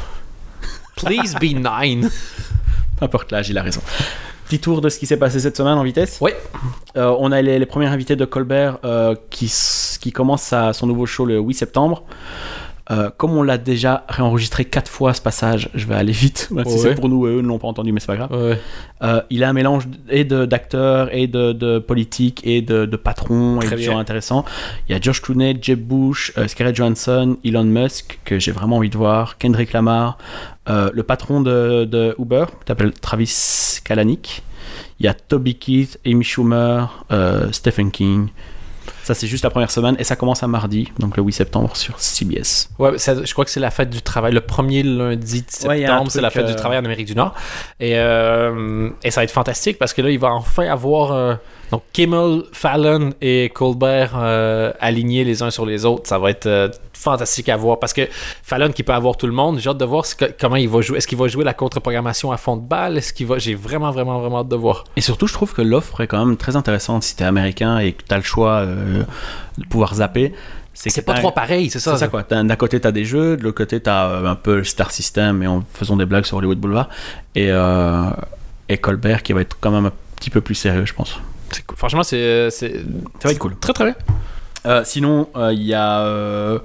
Please 0.96 1.36
be 1.40 1.54
nine. 1.56 2.10
Peu 2.98 3.06
importe 3.06 3.32
l'âge, 3.32 3.50
il 3.50 3.58
a 3.58 3.62
raison. 3.64 3.82
Petit 4.46 4.60
tour 4.60 4.82
de 4.82 4.90
ce 4.90 5.00
qui 5.00 5.06
s'est 5.06 5.18
passé 5.18 5.40
cette 5.40 5.56
semaine 5.58 5.74
en 5.78 5.84
vitesse. 5.84 6.18
Oui. 6.22 6.32
Euh, 6.98 7.16
on 7.20 7.32
a 7.32 7.42
les, 7.42 7.60
les 7.60 7.66
premiers 7.66 7.88
invités 7.88 8.16
de 8.16 8.26
Colbert 8.26 8.78
euh, 8.84 9.16
qui, 9.30 9.52
qui 10.00 10.12
commence 10.12 10.42
sa- 10.44 10.74
son 10.74 10.86
nouveau 10.88 11.06
show 11.06 11.26
le 11.26 11.40
8 11.40 11.54
septembre. 11.54 12.04
Euh, 12.92 13.10
comme 13.16 13.32
on 13.32 13.44
l'a 13.44 13.58
déjà 13.58 14.04
réenregistré 14.10 14.66
quatre 14.66 14.92
fois 14.92 15.14
ce 15.14 15.22
passage, 15.22 15.70
je 15.74 15.86
vais 15.88 15.96
aller 15.96 16.12
vite. 16.12 16.50
si 16.50 16.54
Ouais. 16.54 16.64
c'est 16.66 16.96
pour 16.96 17.08
nous, 17.08 17.26
eux 17.26 17.42
ne 17.42 17.48
l'ont 17.48 17.58
pas 17.60 17.68
entendu, 17.70 17.94
mais 17.94 18.02
c'est 18.02 18.08
pas 18.08 18.18
grave. 18.18 18.32
Ouais. 18.34 18.60
Euh, 19.04 19.22
il 19.30 19.44
a 19.46 19.50
un 19.50 19.54
mélange 19.54 19.84
et 20.10 20.26
d'acteurs 20.26 21.08
et 21.16 21.28
de, 21.28 21.54
de 21.54 21.80
politique 21.80 22.42
et 22.44 22.62
de, 22.62 22.86
de 22.86 22.96
patrons 22.98 23.62
et 23.62 23.70
de 23.70 23.78
gens 23.78 23.98
intéressants. 24.00 24.44
Il 24.88 24.92
y 24.94 24.96
a 24.98 25.02
Josh 25.02 25.22
Clooney, 25.22 25.58
Jeb 25.62 25.80
Bush, 25.80 26.34
euh, 26.38 26.48
Scarlett 26.48 26.76
Johansson, 26.76 27.38
Elon 27.46 27.64
Musk 27.64 28.20
que 28.26 28.38
j'ai 28.38 28.52
vraiment 28.52 28.78
envie 28.78 28.90
de 28.90 28.98
voir, 28.98 29.38
Kendrick 29.38 29.72
Lamar, 29.72 30.18
euh, 30.70 30.90
le 30.94 31.04
patron 31.04 31.40
de, 31.42 31.86
de 31.86 32.16
Uber 32.20 32.46
qui 32.50 32.68
s'appelle 32.68 32.92
Travis 32.94 33.80
Kalanick. 33.86 34.44
Il 35.00 35.06
y 35.06 35.10
a 35.10 35.14
Toby 35.14 35.56
Keith, 35.56 36.00
Amy 36.06 36.24
Schumer, 36.24 37.06
Stephen 37.52 37.92
King. 37.92 38.28
Ça 39.04 39.14
c'est 39.14 39.28
juste 39.28 39.44
la 39.44 39.50
première 39.50 39.70
semaine 39.72 39.96
et 40.00 40.04
ça 40.04 40.16
commence 40.16 40.44
à 40.44 40.48
mardi, 40.48 40.92
donc 41.00 41.18
le 41.18 41.24
8 41.24 41.34
septembre 41.34 41.76
sur 41.76 42.00
CBS. 42.00 42.70
Ouais, 42.80 42.98
ça- 42.98 43.24
je 43.24 43.32
crois 43.34 43.46
que 43.46 43.52
c'est 43.52 43.60
la 43.60 43.72
fête 43.72 43.90
du 43.90 44.02
travail. 44.02 44.34
Le 44.34 44.42
premier 44.42 44.82
lundi 44.84 45.42
de 45.42 45.68
Ouais, 45.68 45.80
septembre, 45.80 46.10
c'est 46.12 46.22
la 46.22 46.30
fête 46.30 46.46
euh, 46.46 46.50
du 46.50 46.56
travail 46.56 46.78
en 46.80 46.86
Amérique 46.86 47.08
du 47.08 47.16
Nord. 47.16 47.34
Et, 47.80 47.98
euh, 47.98 48.90
et 49.04 49.12
ça 49.12 49.20
va 49.22 49.26
être 49.26 49.32
fantastique 49.32 49.78
parce 49.78 49.94
que 49.94 50.02
là, 50.02 50.10
il 50.10 50.20
va 50.20 50.32
enfin 50.32 50.68
avoir 50.68 51.12
euh, 51.12 51.36
donc 51.72 51.84
Kimmel, 51.92 52.44
Fallon 52.52 53.12
et 53.22 53.50
Colbert 53.54 54.14
euh, 54.16 54.72
alignés 54.80 55.24
les 55.24 55.42
uns 55.44 55.50
sur 55.52 55.66
les 55.66 55.86
autres. 55.86 56.08
Ça 56.08 56.18
va 56.20 56.30
être 56.30 56.46
euh, 56.46 56.70
fantastique 56.94 57.50
à 57.50 57.58
voir 57.58 57.80
parce 57.80 57.92
que 57.92 58.08
Fallon 58.44 58.70
qui 58.72 58.84
peut 58.84 58.94
avoir 58.94 59.18
tout 59.18 59.28
le 59.28 59.34
monde, 59.34 59.60
j'ai 59.60 59.70
hâte 59.70 59.78
de 59.78 59.86
voir 59.86 60.06
ce 60.06 60.16
que- 60.16 60.34
comment 60.40 60.56
il 60.56 60.70
va 60.70 60.80
jouer. 60.82 60.98
Est-ce 61.00 61.08
qu'il 61.08 61.18
va 61.18 61.28
jouer 61.28 61.44
la 61.44 61.54
contre-programmation 61.54 62.32
à 62.32 62.38
fond 62.38 62.56
de 62.56 62.62
balle? 62.62 62.98
Est-ce 62.98 63.12
qu'il 63.12 63.28
va 63.28 63.38
J'ai 63.40 63.56
vraiment, 63.56 63.92
vraiment, 63.92 64.20
vraiment 64.20 64.40
hâte 64.40 64.48
de 64.48 64.56
voir. 64.56 64.86
Et 64.96 65.02
surtout, 65.02 65.28
je 65.28 65.34
trouve 65.34 65.54
que 65.54 65.62
l'offre 65.62 66.00
est 66.02 66.08
quand 66.08 66.24
même 66.24 66.38
très 66.38 66.56
intéressante 66.56 67.04
si 67.04 67.16
t'es 67.16 67.26
américain 67.26 67.80
et 67.80 67.92
que 67.94 68.04
t'as 68.08 68.18
le 68.18 68.24
choix 68.24 68.58
euh, 68.60 68.93
de 68.94 69.66
pouvoir 69.70 69.96
zapper. 69.96 70.34
C'est 70.74 71.06
pas 71.06 71.14
trop 71.14 71.32
pareil, 71.32 71.70
c'est 71.70 71.80
ça. 71.80 71.94
C'est 71.94 72.00
ça 72.00 72.08
quoi. 72.08 72.24
T'as- 72.24 72.44
D'un 72.44 72.56
côté, 72.56 72.80
t'as 72.80 72.92
des 72.92 73.06
jeux, 73.06 73.38
de 73.38 73.44
l'autre 73.44 73.58
côté, 73.58 73.80
t'as 73.80 74.08
euh, 74.10 74.26
un 74.26 74.36
peu 74.36 74.58
le 74.58 74.64
Star 74.64 74.92
System 74.92 75.44
et 75.44 75.48
en 75.48 75.64
faisant 75.74 75.96
des 75.98 76.06
blagues 76.06 76.26
sur 76.26 76.38
Hollywood 76.38 76.58
Boulevard. 76.60 76.90
Et, 77.36 77.50
euh, 77.52 78.10
et 78.70 78.78
Colbert 78.78 79.22
qui 79.24 79.34
va 79.34 79.42
être 79.42 79.58
quand 79.60 79.70
même 79.72 79.86
un 79.86 79.92
petit 80.16 80.30
peu 80.32 80.42
plus 80.42 80.56
sérieux, 80.56 80.86
je 80.86 80.94
pense. 80.94 81.20
C'est 81.52 81.64
cool. 81.66 81.78
Franchement, 81.78 82.02
c'est, 82.04 82.50
c'est 82.50 82.74
Ça 83.20 83.28
va 83.28 83.32
être 83.32 83.38
cool. 83.40 83.56
très 83.60 83.74
très 83.74 83.86
bien. 83.86 83.96
Euh, 84.66 84.82
sinon, 84.86 85.28
euh, 85.36 85.52
il 85.54 85.62
y 85.64 85.74
a 85.74 86.00
euh, 86.06 86.58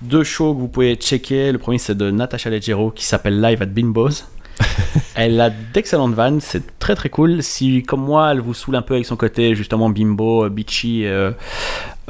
deux 0.00 0.24
shows 0.24 0.54
que 0.54 0.60
vous 0.60 0.68
pouvez 0.68 0.96
checker. 0.96 1.52
Le 1.52 1.58
premier, 1.58 1.78
c'est 1.78 1.94
de 1.94 2.10
Natasha 2.10 2.50
Leggero 2.50 2.90
qui 2.90 3.04
s'appelle 3.06 3.40
Live 3.40 3.62
at 3.62 3.66
Bimbo's. 3.66 4.26
elle 5.14 5.40
a 5.40 5.50
d'excellentes 5.50 6.14
vannes, 6.14 6.40
c'est 6.40 6.78
très 6.78 6.94
très 6.94 7.08
cool. 7.08 7.42
Si, 7.42 7.82
comme 7.82 8.00
moi, 8.04 8.30
elle 8.32 8.40
vous 8.40 8.54
saoule 8.54 8.76
un 8.76 8.82
peu 8.82 8.94
avec 8.94 9.06
son 9.06 9.16
côté 9.16 9.54
justement 9.54 9.88
bimbo, 9.90 10.44
euh, 10.44 10.48
bitchy, 10.48 11.06
euh, 11.06 11.32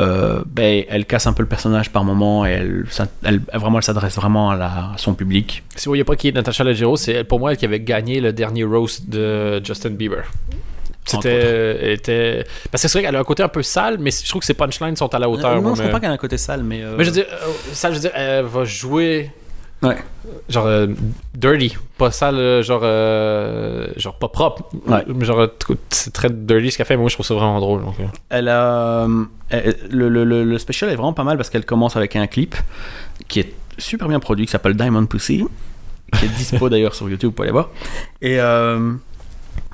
euh, 0.00 0.42
ben, 0.46 0.84
elle 0.88 1.04
casse 1.06 1.26
un 1.26 1.32
peu 1.32 1.42
le 1.42 1.48
personnage 1.48 1.90
par 1.90 2.04
moment 2.04 2.46
et 2.46 2.50
elle, 2.50 2.84
ça- 2.90 3.06
elle- 3.24 3.40
vraiment, 3.54 3.78
elle 3.78 3.84
s'adresse 3.84 4.16
vraiment 4.16 4.50
à, 4.50 4.56
la- 4.56 4.66
à 4.66 4.94
son 4.96 5.14
public. 5.14 5.62
Si 5.76 5.86
vous 5.86 5.90
voyez 5.90 6.04
pas 6.04 6.16
qui 6.16 6.28
est 6.28 6.32
Natasha 6.32 6.64
Leggero, 6.64 6.96
c'est 6.96 7.24
pour 7.24 7.38
moi 7.40 7.52
elle 7.52 7.56
qui 7.58 7.64
avait 7.64 7.80
gagné 7.80 8.20
le 8.20 8.32
dernier 8.32 8.64
roast 8.64 9.08
de 9.08 9.62
Justin 9.64 9.90
Bieber. 9.90 10.24
C'était, 11.04 11.94
était, 11.94 12.44
parce 12.70 12.82
que 12.82 12.88
c'est 12.88 12.98
vrai 12.98 13.06
qu'elle 13.06 13.16
a 13.16 13.18
un 13.18 13.24
côté 13.24 13.42
un 13.42 13.48
peu 13.48 13.62
sale, 13.64 13.98
mais 13.98 14.12
je 14.12 14.28
trouve 14.28 14.38
que 14.40 14.46
ses 14.46 14.54
punchlines 14.54 14.94
sont 14.94 15.12
à 15.12 15.18
la 15.18 15.28
hauteur. 15.28 15.56
Non, 15.56 15.60
moi, 15.62 15.72
je 15.74 15.82
mais... 15.82 15.88
crois 15.88 15.98
pas 15.98 16.00
qu'elle 16.00 16.10
a 16.10 16.14
un 16.14 16.16
côté 16.18 16.38
sale, 16.38 16.62
mais. 16.62 16.80
euh, 16.82 16.94
Mais 16.96 17.02
je 17.04 17.10
veux 17.10 17.14
dire, 17.14 17.26
euh, 17.28 17.46
ça, 17.72 17.88
je 17.90 17.94
veux 17.96 18.00
dire, 18.00 18.12
elle 18.14 18.44
va 18.44 18.64
jouer 18.64 19.32
Ouais. 19.82 19.96
genre 20.48 20.66
euh, 20.66 20.86
dirty, 21.34 21.76
pas 21.98 22.10
sale, 22.12 22.36
euh, 22.36 22.62
genre 22.62 22.82
euh, 22.84 23.88
genre 23.96 24.16
pas 24.16 24.28
propre. 24.28 24.62
Ouais. 24.86 25.04
Mais 25.08 25.24
Genre 25.24 25.48
c'est 25.90 26.12
très 26.12 26.30
dirty 26.30 26.70
ce 26.70 26.76
qu'elle 26.76 26.86
fait, 26.86 26.94
mais 26.96 27.00
moi 27.02 27.08
je 27.08 27.14
trouve 27.16 27.26
ça 27.26 27.34
vraiment 27.34 27.58
drôle. 27.60 27.82
donc, 27.84 27.94
euh. 28.00 28.04
Elle 28.30 28.48
a, 28.48 29.04
euh, 29.06 29.24
elle- 29.50 29.76
le, 29.90 30.08
le, 30.08 30.24
le, 30.24 30.44
le 30.44 30.58
special 30.58 30.90
est 30.90 30.94
vraiment 30.94 31.12
pas 31.12 31.24
mal 31.24 31.36
parce 31.36 31.50
qu'elle 31.50 31.64
commence 31.64 31.96
avec 31.96 32.14
un 32.16 32.26
clip 32.28 32.54
qui 33.28 33.40
est 33.40 33.52
super 33.78 34.06
bien 34.08 34.20
produit, 34.20 34.46
qui 34.46 34.52
s'appelle 34.52 34.74
Diamond 34.76 35.06
Pussy, 35.06 35.44
qui 36.18 36.24
est 36.26 36.28
dispo 36.28 36.68
d'ailleurs 36.70 36.94
sur 36.94 37.08
YouTube 37.10 37.32
pour 37.32 37.42
aller 37.42 37.52
voir. 37.52 37.70
Et, 38.20 38.38
euh, 38.40 38.92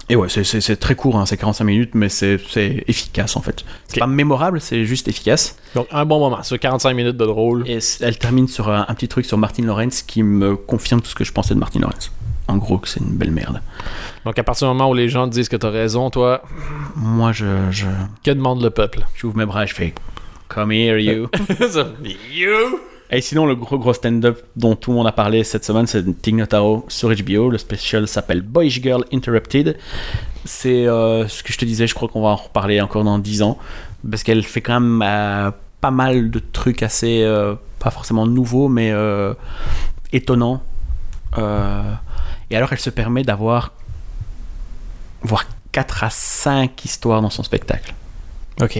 et 0.08 0.16
ouais, 0.16 0.28
c'est- 0.28 0.76
très 0.76 0.94
court, 0.94 1.16
hein, 1.18 1.26
c'est 1.26 1.36
45 1.36 1.64
minutes, 1.64 1.90
mais 1.94 2.08
c'est 2.08 2.38
efficace 2.86 3.36
en 3.36 3.40
fait. 3.42 3.64
C'est 3.88 3.96
Ok. 3.96 4.00
pas 4.00 4.06
mémorable, 4.06 4.60
c'est 4.60 4.84
juste 4.84 5.08
efficace. 5.08 5.56
Donc 5.74 5.86
un 5.90 6.04
bon 6.04 6.18
moment, 6.18 6.42
sur 6.42 6.58
45 6.58 6.94
minutes 6.94 7.16
de 7.16 7.26
drôle. 7.26 7.64
Et 7.68 7.78
elle 8.00 8.18
termine 8.18 8.48
sur 8.48 8.68
un, 8.68 8.86
un 8.88 8.94
petit 8.94 9.08
truc 9.08 9.26
sur 9.26 9.38
Martin 9.38 9.64
Lawrence 9.64 10.02
qui 10.02 10.22
me 10.22 10.56
confirme 10.56 11.00
tout 11.00 11.10
ce 11.10 11.14
que 11.14 11.24
je 11.24 11.32
pensais 11.32 11.54
de 11.54 11.58
Martin 11.60 11.80
Lawrence. 11.80 12.10
En 12.48 12.56
gros, 12.56 12.78
que 12.78 12.88
c'est 12.88 13.00
une 13.00 13.16
belle 13.16 13.30
merde. 13.30 13.60
Donc 14.24 14.38
à 14.38 14.42
partir 14.42 14.68
du 14.68 14.74
moment 14.74 14.88
où 14.90 14.94
les 14.94 15.10
gens 15.10 15.28
te 15.28 15.34
disent 15.34 15.50
que 15.50 15.56
t'as 15.56 15.68
raison, 15.70 16.08
toi, 16.08 16.42
Moi, 16.96 17.32
je, 17.32 17.44
je, 17.70 17.84
que 18.24 18.30
demande 18.30 18.62
le 18.62 18.70
peuple? 18.70 19.00
J'ouvre 19.14 19.36
mes 19.36 19.44
bras 19.44 19.64
et 19.64 19.66
je 19.66 19.74
fais 19.74 19.94
Come 20.48 20.72
here, 20.72 20.98
you. 20.98 21.28
You. 22.32 22.80
Et 23.10 23.22
sinon, 23.22 23.46
le 23.46 23.54
gros 23.54 23.78
gros 23.78 23.94
stand-up 23.94 24.42
dont 24.54 24.76
tout 24.76 24.90
le 24.90 24.98
monde 24.98 25.06
a 25.06 25.12
parlé 25.12 25.42
cette 25.42 25.64
semaine, 25.64 25.86
c'est 25.86 26.04
Tig 26.20 26.34
Notaro 26.34 26.84
sur 26.88 27.08
HBO. 27.08 27.48
Le 27.48 27.56
special 27.56 28.06
s'appelle 28.06 28.42
Boyish 28.42 28.82
Girl 28.82 29.04
Interrupted. 29.12 29.78
C'est 30.44 30.86
euh, 30.86 31.26
ce 31.26 31.42
que 31.42 31.52
je 31.52 31.58
te 31.58 31.64
disais, 31.64 31.86
je 31.86 31.94
crois 31.94 32.08
qu'on 32.08 32.20
va 32.20 32.28
en 32.28 32.36
reparler 32.36 32.82
encore 32.82 33.04
dans 33.04 33.18
10 33.18 33.42
ans. 33.42 33.56
Parce 34.08 34.22
qu'elle 34.22 34.42
fait 34.44 34.60
quand 34.60 34.78
même 34.78 35.02
euh, 35.02 35.50
pas 35.80 35.90
mal 35.90 36.30
de 36.30 36.38
trucs 36.38 36.82
assez, 36.82 37.22
euh, 37.22 37.54
pas 37.78 37.90
forcément 37.90 38.26
nouveaux, 38.26 38.68
mais 38.68 38.92
étonnants. 40.12 40.62
Et 41.38 42.56
alors, 42.56 42.72
elle 42.72 42.80
se 42.80 42.90
permet 42.90 43.22
d'avoir 43.22 43.72
voire 45.22 45.44
4 45.72 46.04
à 46.04 46.10
5 46.10 46.84
histoires 46.84 47.22
dans 47.22 47.30
son 47.30 47.42
spectacle 47.42 47.94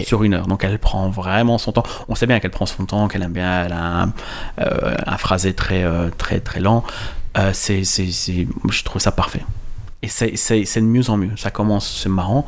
Sur 0.03 0.23
une 0.23 0.33
heure. 0.33 0.47
Donc 0.47 0.63
elle 0.63 0.77
prend 0.79 1.09
vraiment 1.09 1.57
son 1.57 1.71
temps. 1.71 1.83
On 2.07 2.15
sait 2.15 2.27
bien 2.27 2.39
qu'elle 2.39 2.51
prend 2.51 2.65
son 2.65 2.85
temps, 2.85 3.07
qu'elle 3.07 3.23
aime 3.23 3.33
bien, 3.33 3.65
elle 3.65 3.73
a 3.73 4.03
un, 4.03 4.13
euh, 4.61 4.95
un 5.05 5.17
phrasé 5.17 5.53
très, 5.53 5.83
euh, 5.83 6.09
très, 6.17 6.39
très 6.39 6.59
lent. 6.59 6.83
Euh, 7.37 7.51
c'est, 7.53 7.83
c'est, 7.83 8.11
c'est- 8.11 8.47
je 8.69 8.83
trouve 8.83 9.01
ça 9.01 9.11
parfait. 9.11 9.43
Et 10.01 10.07
c'est, 10.07 10.35
c'est, 10.35 10.65
c'est 10.65 10.81
de 10.81 10.85
mieux 10.85 11.09
en 11.09 11.17
mieux. 11.17 11.31
Ça 11.37 11.51
commence, 11.51 12.01
c'est 12.03 12.09
marrant, 12.09 12.45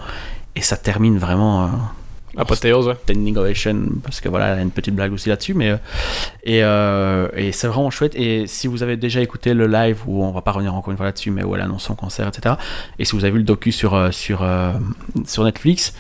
et 0.55 0.61
ça 0.61 0.77
termine 0.77 1.17
vraiment. 1.17 1.63
Euh, 1.65 1.67
Apothéose, 2.38 2.88
ouais. 2.88 2.95
standing 3.03 3.36
ovation 3.36 3.89
parce 4.03 4.21
que 4.21 4.29
voilà 4.29 4.47
elle 4.53 4.59
a 4.59 4.61
une 4.61 4.71
petite 4.71 4.95
blague 4.95 5.11
aussi 5.11 5.27
là-dessus 5.27 5.53
mais 5.53 5.77
et, 6.45 6.59
et 6.59 7.51
c'est 7.51 7.67
vraiment 7.67 7.89
chouette 7.89 8.15
et 8.15 8.47
si 8.47 8.67
vous 8.67 8.84
avez 8.84 8.95
déjà 8.95 9.19
écouté 9.19 9.53
le 9.53 9.67
live 9.67 9.97
où 10.07 10.23
on 10.23 10.32
va 10.32 10.41
pas 10.41 10.53
revenir 10.53 10.73
encore 10.73 10.91
une 10.91 10.97
fois 10.97 11.07
là-dessus 11.07 11.29
mais 11.29 11.43
où 11.43 11.53
elle 11.55 11.61
annonce 11.61 11.84
son 11.84 11.93
concert 11.95 12.29
etc 12.29 12.55
et 12.99 13.03
si 13.03 13.17
vous 13.17 13.25
avez 13.25 13.32
vu 13.34 13.39
le 13.39 13.43
docu 13.43 13.73
sur 13.73 14.13
sur 14.13 14.47
sur 15.25 15.43
Netflix 15.43 15.93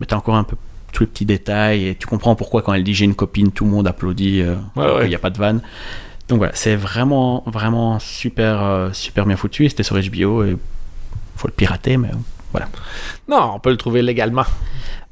mais 0.00 0.06
t'as 0.06 0.16
encore 0.16 0.34
un 0.36 0.44
peu 0.44 0.56
tous 0.92 1.04
les 1.04 1.06
petits 1.06 1.24
détails 1.26 1.86
et 1.88 1.94
tu 1.94 2.06
comprends 2.06 2.34
pourquoi 2.34 2.62
quand 2.62 2.72
elle 2.74 2.82
dit 2.82 2.94
j'ai 2.94 3.04
une 3.04 3.14
copine 3.14 3.52
tout 3.52 3.64
le 3.64 3.70
monde 3.70 3.86
applaudit 3.86 4.40
euh, 4.40 4.56
Ouais, 4.74 5.08
n'y 5.08 5.14
a 5.14 5.18
pas 5.20 5.30
de 5.30 5.38
vanne 5.38 5.60
donc 6.28 6.38
voilà 6.38 6.54
c'est 6.54 6.74
vraiment 6.76 7.42
vraiment 7.46 7.98
super 8.00 8.62
euh, 8.62 8.90
super 8.92 9.26
bien 9.26 9.36
foutu 9.36 9.64
et 9.66 9.68
c'était 9.68 9.82
sur 9.84 9.96
HBO 10.00 10.42
et 10.44 10.56
faut 11.36 11.46
le 11.48 11.52
pirater 11.52 11.96
mais 11.96 12.10
Non, 13.28 13.52
on 13.54 13.60
peut 13.60 13.70
le 13.70 13.76
trouver 13.76 14.02
légalement. 14.02 14.44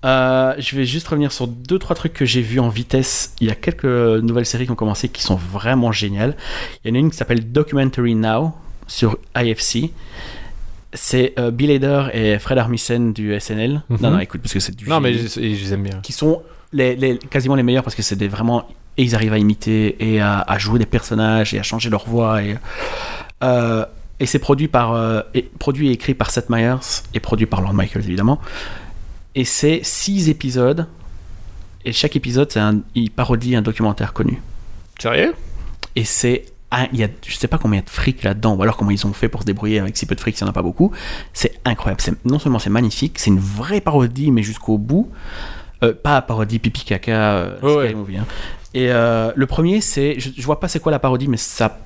euh, 0.05 0.55
je 0.59 0.74
vais 0.76 0.84
juste 0.84 1.07
revenir 1.07 1.30
sur 1.30 1.47
deux 1.47 1.78
trois 1.78 1.95
trucs 1.95 2.12
que 2.12 2.24
j'ai 2.24 2.43
vus 2.43 2.59
en 2.59 2.68
vitesse. 2.68 3.34
Il 3.41 3.47
y 3.47 3.51
a 3.51 3.55
quelques 3.55 3.84
nouvelles 3.84 4.47
séries 4.47 4.66
qui 4.66 4.72
ont 4.72 4.76
commencé 4.76 5.09
qui 5.09 5.22
sont 5.22 5.36
vraiment 5.36 5.93
géniales. 5.93 6.36
Il 6.84 6.89
y 6.89 6.93
en 6.93 6.97
a 6.97 6.99
une 6.99 7.11
qui 7.11 7.16
s'appelle 7.16 7.53
Documentary 7.53 8.16
Now 8.16 8.55
sur 8.89 9.18
IFC. 9.36 9.91
C'est 10.95 11.34
euh, 11.39 11.51
Bill 11.51 11.70
Hader 11.70 12.07
et 12.14 12.39
Fred 12.39 12.57
Armisen 12.59 13.12
du 13.12 13.39
SNL. 13.39 13.82
Mhm. 13.89 13.99
Non, 14.01 14.11
non, 14.12 14.18
écoute, 14.20 14.41
parce 14.43 14.55
que 14.55 14.61
c'est 14.61 14.74
du 14.74 14.89
Non, 14.89 15.01
mais 15.01 15.12
je, 15.14 15.39
les 15.41 15.72
aime 15.74 15.82
bien. 15.82 16.01
qui 16.03 16.12
sont 16.12 16.43
les, 16.72 16.97
les- 16.97 17.18
quasiment 17.18 17.55
les 17.57 17.62
meilleurs 17.62 17.84
parce 17.84 17.95
que 17.97 18.03
c'est 18.03 18.16
des 18.16 18.28
vraiment 18.28 18.66
et 18.97 19.03
ils 19.05 19.14
arrivent 19.14 19.32
à 19.34 19.39
imiter 19.39 19.97
et 20.12 20.20
à, 20.20 20.41
à 20.41 20.59
jouer 20.59 20.78
des 20.78 20.86
personnages 20.86 21.55
et 21.55 21.59
à 21.59 21.62
changer 21.62 21.89
leur 21.91 22.07
voix 22.07 22.43
et 22.43 22.57
euh, 23.45 23.84
et 24.20 24.26
c'est 24.26 24.39
produit 24.41 24.66
par 24.68 24.93
euh, 24.95 25.20
et, 25.34 25.43
produit 25.43 25.89
et 25.89 25.93
écrit 25.93 26.14
par 26.14 26.30
Seth 26.30 26.51
Meyers 26.51 26.76
et 27.14 27.20
produit 27.20 27.47
par 27.47 27.61
Lord 27.62 27.74
Michaels 27.74 28.05
évidemment 28.05 28.41
et 29.36 29.45
c'est 29.45 29.80
six 29.84 30.28
épisodes 30.28 30.86
et 31.84 31.93
chaque 31.93 32.16
épisode 32.16 32.51
un 32.57 32.80
il 32.97 33.11
parodie 33.12 33.55
un 33.55 33.62
documentaire 33.62 34.12
connu 34.12 34.43
Sérieux? 34.99 35.32
et 35.95 36.05
c'est 36.05 36.47
un- 36.71 36.87
il 36.93 36.99
y 36.99 37.05
a, 37.05 37.09
je 37.27 37.35
sais 37.37 37.49
pas 37.49 37.59
combien 37.59 37.81
de 37.81 37.89
fric 37.91 38.23
là-dedans, 38.23 38.55
ou 38.55 38.62
alors 38.62 38.77
comment 38.77 38.91
ils 38.91 39.07
ont 39.07 39.12
fait 39.12 39.29
pour 39.29 39.41
se 39.43 39.47
débrouiller 39.47 39.81
avec 39.81 39.97
si 39.97 40.07
peu 40.07 40.14
de 40.14 40.21
fric, 40.21 40.37
s'il 40.37 40.45
n'y 40.45 40.49
en 40.49 40.51
a 40.51 40.55
pas 40.55 40.62
beaucoup. 40.62 40.93
C'est 41.33 41.59
incroyable. 41.64 42.01
C'est, 42.01 42.14
non 42.25 42.39
seulement 42.39 42.59
c'est 42.59 42.71
magnifique, 42.71 43.19
c'est 43.19 43.31
une 43.31 43.39
vraie 43.41 43.81
parodie, 43.81 44.31
mais 44.31 44.43
jusqu'au 44.43 44.77
bout. 44.79 45.11
Euh, 45.83 45.95
pas 45.95 46.21
parodie 46.23 46.59
pipi 46.59 46.85
caca, 46.85 47.12
euh, 47.12 47.53
Ouais, 47.62 47.71
Scary 47.71 47.77
ouais. 47.77 47.95
Movie, 47.95 48.16
hein. 48.19 48.27
Et 48.75 48.91
euh, 48.91 49.33
le 49.35 49.47
premier, 49.47 49.81
c'est, 49.81 50.19
je, 50.21 50.31
je 50.37 50.43
vois 50.43 50.61
pas 50.61 50.69
c'est 50.69 50.81
quoi 50.81 50.93
la 50.93 50.99
parodie, 50.99 51.29
mais 51.29 51.37
ça, 51.39 51.79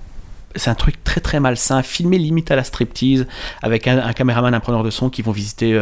c'est 0.57 0.69
un 0.71 0.75
truc 0.75 1.05
très 1.05 1.21
très 1.21 1.39
malsain, 1.41 1.83
filmé 1.83 2.19
limite 2.19 2.51
à 2.51 2.57
la 2.57 2.65
striptease, 2.65 3.27
avec 3.63 3.87
un, 3.87 3.99
un 3.99 4.13
caméraman, 4.13 4.53
un 4.53 4.61
preneur 4.61 4.83
de 4.83 4.91
son 4.91 5.11
qui 5.11 5.23
vont 5.23 5.31
visiter 5.33 5.79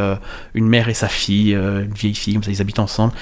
une 0.55 0.67
mère 0.69 0.89
et 0.89 0.95
sa 0.95 1.09
fille, 1.09 1.55
une 1.55 1.93
vieille 1.95 2.15
fille, 2.15 2.35
comme 2.35 2.43
ça 2.45 2.51
ils 2.51 2.61
habitent 2.61 2.79
ensemble. 2.81 3.13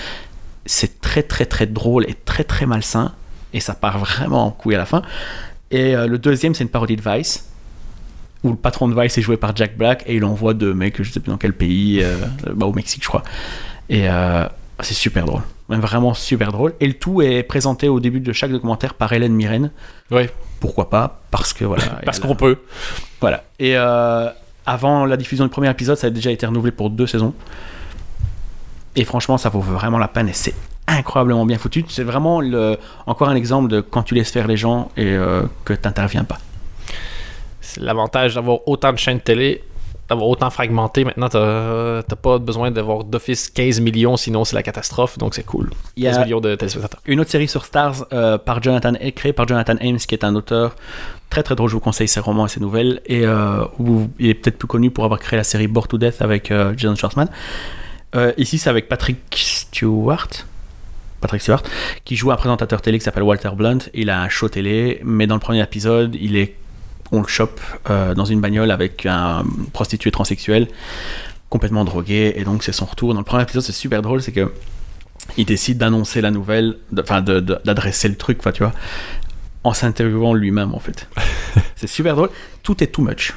C'est 0.67 1.01
très 1.01 1.23
très 1.23 1.47
très 1.47 1.67
drôle 1.67 2.05
et 2.09 2.15
très 2.15 2.45
très 2.45 2.67
malsain, 2.67 3.13
et 3.55 3.61
ça 3.61 3.75
part 3.75 3.99
vraiment 3.99 4.45
en 4.47 4.51
couille 4.51 4.75
à 4.75 4.79
la 4.79 4.85
fin. 4.87 5.03
Et 5.71 5.95
euh, 5.95 6.07
le 6.07 6.19
deuxième, 6.19 6.55
c'est 6.55 6.65
une 6.65 6.71
parodie 6.71 6.97
de 6.97 7.03
Vice, 7.03 7.49
où 8.43 8.51
le 8.51 8.57
patron 8.57 8.89
de 8.89 9.01
Vice 9.01 9.19
est 9.19 9.23
joué 9.23 9.37
par 9.37 9.55
Jack 9.55 9.77
Black, 9.77 10.05
et 10.07 10.17
il 10.17 10.25
envoie 10.25 10.55
deux 10.55 10.75
mecs, 10.75 11.03
je 11.03 11.11
sais 11.11 11.21
plus 11.21 11.31
dans 11.31 11.39
quel 11.39 11.53
pays, 11.53 12.01
euh, 12.03 12.17
bah, 12.55 12.67
au 12.67 12.73
Mexique, 12.73 13.03
je 13.03 13.09
crois. 13.09 13.23
Et 13.89 14.09
euh, 14.09 14.45
c'est 14.81 14.95
super 14.95 15.27
drôle. 15.27 15.43
Vraiment 15.69 16.15
super 16.15 16.51
drôle. 16.51 16.75
Et 16.81 16.87
le 16.87 16.95
tout 16.95 17.21
est 17.21 17.43
présenté 17.43 17.89
au 17.89 18.01
début 18.01 18.21
de 18.21 18.33
chaque 18.33 18.51
documentaire 18.51 18.95
par 18.95 19.13
Hélène 19.13 19.35
Mirren. 19.35 19.71
Oui. 20.11 20.23
Pourquoi 20.61 20.89
pas? 20.89 21.21
Parce 21.31 21.53
que 21.53 21.65
voilà. 21.65 21.85
Parce 22.05 22.21
qu'on 22.21 22.35
peut. 22.35 22.59
Voilà. 23.21 23.45
Et 23.59 23.77
euh, 23.77 24.29
avant 24.65 25.05
la 25.05 25.17
diffusion 25.17 25.45
du 25.45 25.51
premier 25.51 25.71
épisode, 25.71 25.97
ça 25.97 26.07
a 26.07 26.11
déjà 26.11 26.31
été 26.31 26.47
renouvelé 26.47 26.73
pour 26.73 26.91
deux 26.91 27.07
saisons. 27.07 27.35
Et 28.97 29.05
franchement, 29.05 29.37
ça 29.37 29.51
vaut 29.51 29.61
vraiment 29.61 29.99
la 29.99 30.09
peine 30.09 30.29
et 30.29 30.33
c'est 30.33 30.55
incroyablement 30.89 31.47
bien 31.47 31.59
foutu. 31.59 31.85
C'est 31.89 32.03
vraiment 32.03 32.41
le, 32.41 32.79
encore 33.07 33.29
un 33.29 33.37
exemple 33.37 33.69
de 33.69 33.81
quand 33.81 34.03
tu 34.03 34.15
laisses 34.15 34.31
faire 34.31 34.49
les 34.49 34.57
gens 34.57 34.91
et 34.97 35.07
euh, 35.07 35.43
que 35.65 35.75
t'interviens 35.75 36.25
pas. 36.25 36.39
C'est 37.61 37.81
l'avantage 37.81 38.35
d'avoir 38.35 38.67
autant 38.67 38.93
de 38.93 38.99
chaînes 38.99 39.19
de 39.19 39.23
télé, 39.23 39.63
d'avoir 40.09 40.29
autant 40.29 40.49
fragmenté. 40.49 41.05
Maintenant, 41.05 41.29
t'as 41.29 42.03
t'as 42.03 42.17
pas 42.17 42.39
besoin 42.39 42.71
d'avoir 42.71 43.05
d'office 43.05 43.51
15 43.51 43.81
millions, 43.81 44.17
sinon 44.17 44.45
c'est 44.45 44.57
la 44.57 44.63
catastrophe, 44.63 45.19
donc 45.19 45.35
c'est 45.35 45.45
cool. 45.45 45.71
Il 45.97 46.05
y 46.05 46.07
15 46.07 46.17
a 46.17 46.25
millions 46.25 46.41
de 46.41 46.55
téléspectateurs. 46.55 47.01
une 47.05 47.21
autre 47.21 47.31
série 47.31 47.49
sur 47.49 47.67
Stars 47.67 48.07
euh, 48.13 48.39
par 48.39 48.63
Jonathan, 48.63 48.95
créée 49.15 49.35
par 49.35 49.47
Jonathan 49.47 49.75
Ames, 49.81 49.99
qui 49.99 50.15
est 50.15 50.25
un 50.25 50.35
auteur 50.35 50.75
très 51.29 51.43
très 51.43 51.55
drôle. 51.55 51.69
Je 51.69 51.75
vous 51.75 51.81
conseille 51.81 52.09
ses 52.09 52.21
romans 52.21 52.47
et 52.47 52.49
ses 52.49 52.61
nouvelles. 52.61 53.03
Et 53.05 53.27
euh, 53.27 53.65
où 53.79 54.09
il 54.19 54.31
est 54.31 54.35
peut-être 54.35 54.57
plus 54.57 54.69
connu 54.69 54.91
pour 54.91 55.05
avoir 55.05 55.21
créé 55.21 55.37
la 55.37 55.45
série 55.45 55.69
Bored 55.69 55.89
to 55.89 55.99
Death 55.99 56.23
avec 56.23 56.51
Jason 56.77 56.97
Schwartzman. 56.97 57.29
Ici, 58.39 58.57
c'est 58.57 58.71
avec 58.71 58.89
Patrick 58.89 59.19
Stewart. 59.37 60.29
Patrick 61.21 61.43
Stewart, 61.43 61.63
qui 62.05 62.17
joue 62.17 62.31
un 62.31 62.37
présentateur 62.37 62.81
télé 62.81 62.99
qui 62.99 63.05
s'appelle 63.05 63.23
Walter 63.23 63.51
Blunt. 63.55 63.79
Il 63.95 64.11
a 64.11 64.23
un 64.23 64.29
show 64.29 64.49
télé, 64.49 65.01
mais 65.05 65.27
dans 65.27 65.35
le 65.35 65.41
premier 65.41 65.63
épisode, 65.63 66.17
il 66.21 66.37
est, 66.37 66.55
on 67.13 67.23
le 67.23 67.29
chope 67.29 67.61
euh, 67.91 68.15
dans 68.15 68.25
une 68.25 68.41
bagnole 68.41 68.71
avec 68.71 69.07
un 69.07 69.45
prostitué 69.73 70.11
transsexuel 70.11 70.69
complètement 71.49 71.85
drogué, 71.85 72.35
et 72.37 72.45
donc 72.45 72.63
c'est 72.63 72.73
son 72.73 72.85
retour. 72.85 73.15
Dans 73.15 73.21
le 73.21 73.25
premier 73.25 73.43
épisode, 73.43 73.63
c'est 73.63 73.73
super 73.73 74.03
drôle, 74.03 74.23
c'est 74.23 74.33
que 74.33 74.53
il 75.37 75.45
décide 75.45 75.79
d'annoncer 75.79 76.21
la 76.21 76.31
nouvelle, 76.31 76.77
enfin 76.99 77.21
d'adresser 77.21 78.09
le 78.09 78.17
truc, 78.17 78.41
tu 78.55 78.63
vois, 78.63 78.73
en 79.65 79.75
s'interviewant 79.75 80.35
lui-même 80.35 80.75
en 80.75 80.79
fait. 80.79 81.09
c'est 81.77 81.87
super 81.87 82.17
drôle. 82.17 82.31
Tout 82.63 82.83
est 82.83 82.89
too 82.89 83.03
much. 83.03 83.35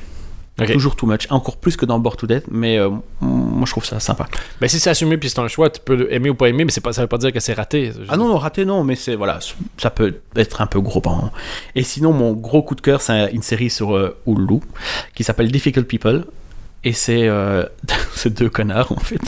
Toujours 0.66 0.96
too 0.96 1.08
much, 1.08 1.28
encore 1.30 1.58
plus 1.58 1.78
que 1.78 1.86
dans 1.86 2.00
Bored 2.00 2.18
to 2.18 2.28
Death, 2.28 2.46
mais 2.50 2.78
euh, 2.78 2.90
moi 3.20 3.66
je 3.66 3.72
trouve 3.72 3.86
ça 3.86 4.00
sympa. 4.00 4.28
Ben, 4.60 4.68
si 4.68 4.80
c'est 4.80 4.90
assumé 4.90 5.18
puis 5.18 5.30
c'est 5.30 5.40
un 5.40 5.48
choix, 5.48 5.70
tu 5.70 5.80
peux 5.84 6.12
aimer 6.12 6.30
ou 6.30 6.36
pas 6.36 6.50
aimer, 6.50 6.66
mais 6.66 6.72
c'est 6.72 6.82
pas, 6.82 6.94
ça 6.94 7.02
veut 7.02 7.08
pas 7.08 7.18
dire 7.18 7.32
que 7.32 7.40
c'est 7.40 7.54
raté. 7.54 7.92
Ah 8.10 8.18
non, 8.18 8.28
non, 8.28 8.38
raté 8.38 8.66
non, 8.66 8.84
mais 8.84 8.96
c'est 8.96 9.16
voilà, 9.16 9.40
ça 9.78 9.90
peut 9.90 10.22
être 10.36 10.62
un 10.62 10.68
peu 10.68 10.80
gros 10.82 11.02
moment. 11.04 11.32
Et 11.76 11.84
sinon, 11.84 12.14
mon 12.14 12.34
gros 12.34 12.64
coup 12.64 12.76
de 12.76 12.82
cœur, 12.82 13.02
c'est 13.02 13.32
une 13.32 13.42
série 13.42 13.70
sur 13.70 13.96
euh, 13.96 14.18
Hulu 14.26 14.60
qui 15.16 15.24
s'appelle 15.24 15.52
Difficult 15.52 15.88
People, 15.88 16.26
et 16.84 16.94
c'est 16.94 17.28
euh, 17.28 17.66
c'est 18.14 18.34
deux 18.34 18.50
connards 18.50 18.92
en 18.92 19.00
fait. 19.00 19.22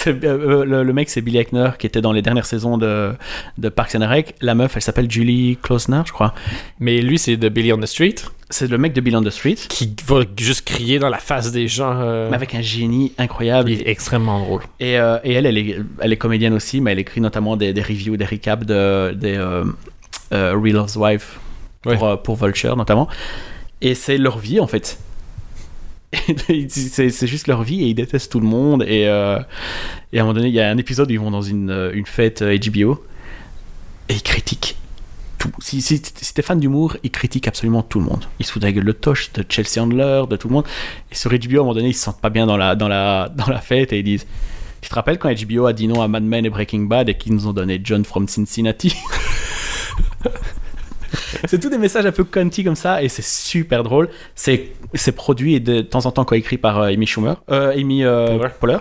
C'est, 0.00 0.22
euh, 0.24 0.64
le, 0.64 0.84
le 0.84 0.92
mec, 0.92 1.10
c'est 1.10 1.20
Billy 1.20 1.38
Eichner 1.38 1.70
qui 1.76 1.84
était 1.86 2.00
dans 2.00 2.12
les 2.12 2.22
dernières 2.22 2.46
saisons 2.46 2.78
de, 2.78 3.12
de 3.58 3.68
Parks 3.68 3.96
and 3.96 4.06
Rec. 4.08 4.36
La 4.40 4.54
meuf, 4.54 4.76
elle 4.76 4.82
s'appelle 4.82 5.10
Julie 5.10 5.58
Klausner, 5.60 6.02
je 6.06 6.12
crois. 6.12 6.34
Mais 6.78 7.00
lui, 7.00 7.18
c'est 7.18 7.36
de 7.36 7.48
Billy 7.48 7.72
on 7.72 7.80
the 7.80 7.86
Street 7.86 8.14
C'est 8.48 8.68
le 8.70 8.78
mec 8.78 8.92
de 8.92 9.00
Bill 9.00 9.16
on 9.16 9.22
the 9.24 9.30
Street, 9.30 9.56
qui 9.68 9.92
va 10.06 10.20
juste 10.38 10.64
crier 10.64 11.00
dans 11.00 11.08
la 11.08 11.18
face 11.18 11.50
des 11.50 11.66
gens. 11.66 11.92
euh, 12.00 12.28
mais 12.30 12.36
avec 12.36 12.54
un 12.54 12.60
génie 12.60 13.12
incroyable. 13.18 13.70
Il 13.70 13.80
est 13.82 13.88
extrêmement 13.90 14.38
drôle. 14.38 14.62
Et, 14.78 14.98
euh, 15.00 15.18
et 15.24 15.32
elle, 15.32 15.46
elle 15.46 15.58
est, 15.58 15.78
elle 16.00 16.12
est 16.12 16.16
comédienne 16.16 16.54
aussi, 16.54 16.80
mais 16.80 16.92
elle 16.92 17.00
écrit 17.00 17.20
notamment 17.20 17.56
des, 17.56 17.72
des 17.72 17.82
reviews, 17.82 18.16
des 18.16 18.24
recaps 18.24 18.64
de, 18.66 19.12
des 19.14 19.34
euh, 19.36 19.64
euh, 20.32 20.54
Real 20.62 20.76
Housewives 20.76 21.24
pour, 21.82 21.90
Ouais. 21.92 21.98
euh, 22.02 22.16
pour 22.16 22.36
Vulture 22.36 22.76
notamment. 22.76 23.08
Et 23.80 23.94
c'est 23.94 24.16
leur 24.18 24.38
vie 24.38 24.60
en 24.60 24.66
fait. 24.68 24.98
C'est 26.68 27.26
juste 27.26 27.46
leur 27.48 27.62
vie 27.62 27.82
et 27.82 27.88
ils 27.88 27.94
détestent 27.94 28.32
tout 28.32 28.40
le 28.40 28.46
monde. 28.46 28.82
Et, 28.84 29.06
euh, 29.06 29.38
et 30.12 30.18
à 30.18 30.22
un 30.22 30.24
moment 30.24 30.34
donné, 30.34 30.48
il 30.48 30.54
y 30.54 30.60
a 30.60 30.70
un 30.70 30.78
épisode 30.78 31.08
où 31.10 31.12
ils 31.12 31.20
vont 31.20 31.30
dans 31.30 31.42
une, 31.42 31.70
euh, 31.70 31.92
une 31.92 32.06
fête 32.06 32.42
euh, 32.42 32.56
HBO 32.56 33.02
et 34.08 34.14
ils 34.14 34.22
critiquent 34.22 34.76
tout. 35.38 35.52
Si, 35.60 35.82
si, 35.82 36.00
si 36.02 36.34
t'es 36.34 36.42
fan 36.42 36.58
d'humour, 36.58 36.96
ils 37.02 37.10
critiquent 37.10 37.46
absolument 37.46 37.82
tout 37.82 38.00
le 38.00 38.06
monde. 38.06 38.24
Ils 38.38 38.46
se 38.46 38.52
foutent 38.52 38.62
de 38.62 38.66
la 38.66 38.72
gueule 38.72 38.84
de 38.84 38.92
Tosh, 38.92 39.32
de 39.34 39.44
Chelsea 39.48 39.82
Handler, 39.82 40.24
de 40.28 40.36
tout 40.36 40.48
le 40.48 40.54
monde. 40.54 40.64
Et 41.12 41.14
sur 41.14 41.30
HBO, 41.30 41.36
à 41.36 41.38
un 41.38 41.56
moment 41.58 41.74
donné, 41.74 41.88
ils 41.88 41.94
se 41.94 42.04
sentent 42.04 42.20
pas 42.20 42.30
bien 42.30 42.46
dans 42.46 42.56
la, 42.56 42.74
dans 42.74 42.88
la, 42.88 43.28
dans 43.28 43.46
la 43.46 43.60
fête 43.60 43.92
et 43.92 43.98
ils 43.98 44.04
disent 44.04 44.26
Tu 44.80 44.88
te 44.88 44.94
rappelles 44.94 45.18
quand 45.18 45.30
HBO 45.30 45.66
a 45.66 45.72
dit 45.72 45.88
non 45.88 46.00
à 46.00 46.08
Mad 46.08 46.24
Men 46.24 46.46
et 46.46 46.50
Breaking 46.50 46.84
Bad 46.84 47.08
et 47.08 47.14
qu'ils 47.16 47.34
nous 47.34 47.46
ont 47.46 47.52
donné 47.52 47.80
John 47.84 48.04
from 48.04 48.26
Cincinnati? 48.26 48.94
C'est 51.46 51.58
tous 51.58 51.70
des 51.70 51.78
messages 51.78 52.06
un 52.06 52.12
peu 52.12 52.24
cunty 52.24 52.64
comme 52.64 52.76
ça 52.76 53.02
et 53.02 53.08
c'est 53.08 53.24
super 53.24 53.82
drôle. 53.82 54.08
C'est 54.34 54.72
c'est 54.94 55.12
produit 55.12 55.54
et 55.54 55.60
de 55.60 55.80
temps 55.80 56.06
en 56.06 56.10
temps 56.10 56.24
coécrit 56.24 56.58
par 56.58 56.80
euh, 56.80 56.88
Amy 56.88 57.06
Schumer, 57.06 57.36
euh, 57.50 57.72
Amy 57.72 58.04
euh, 58.04 58.36
Poehler. 58.38 58.48
Poehler. 58.60 58.78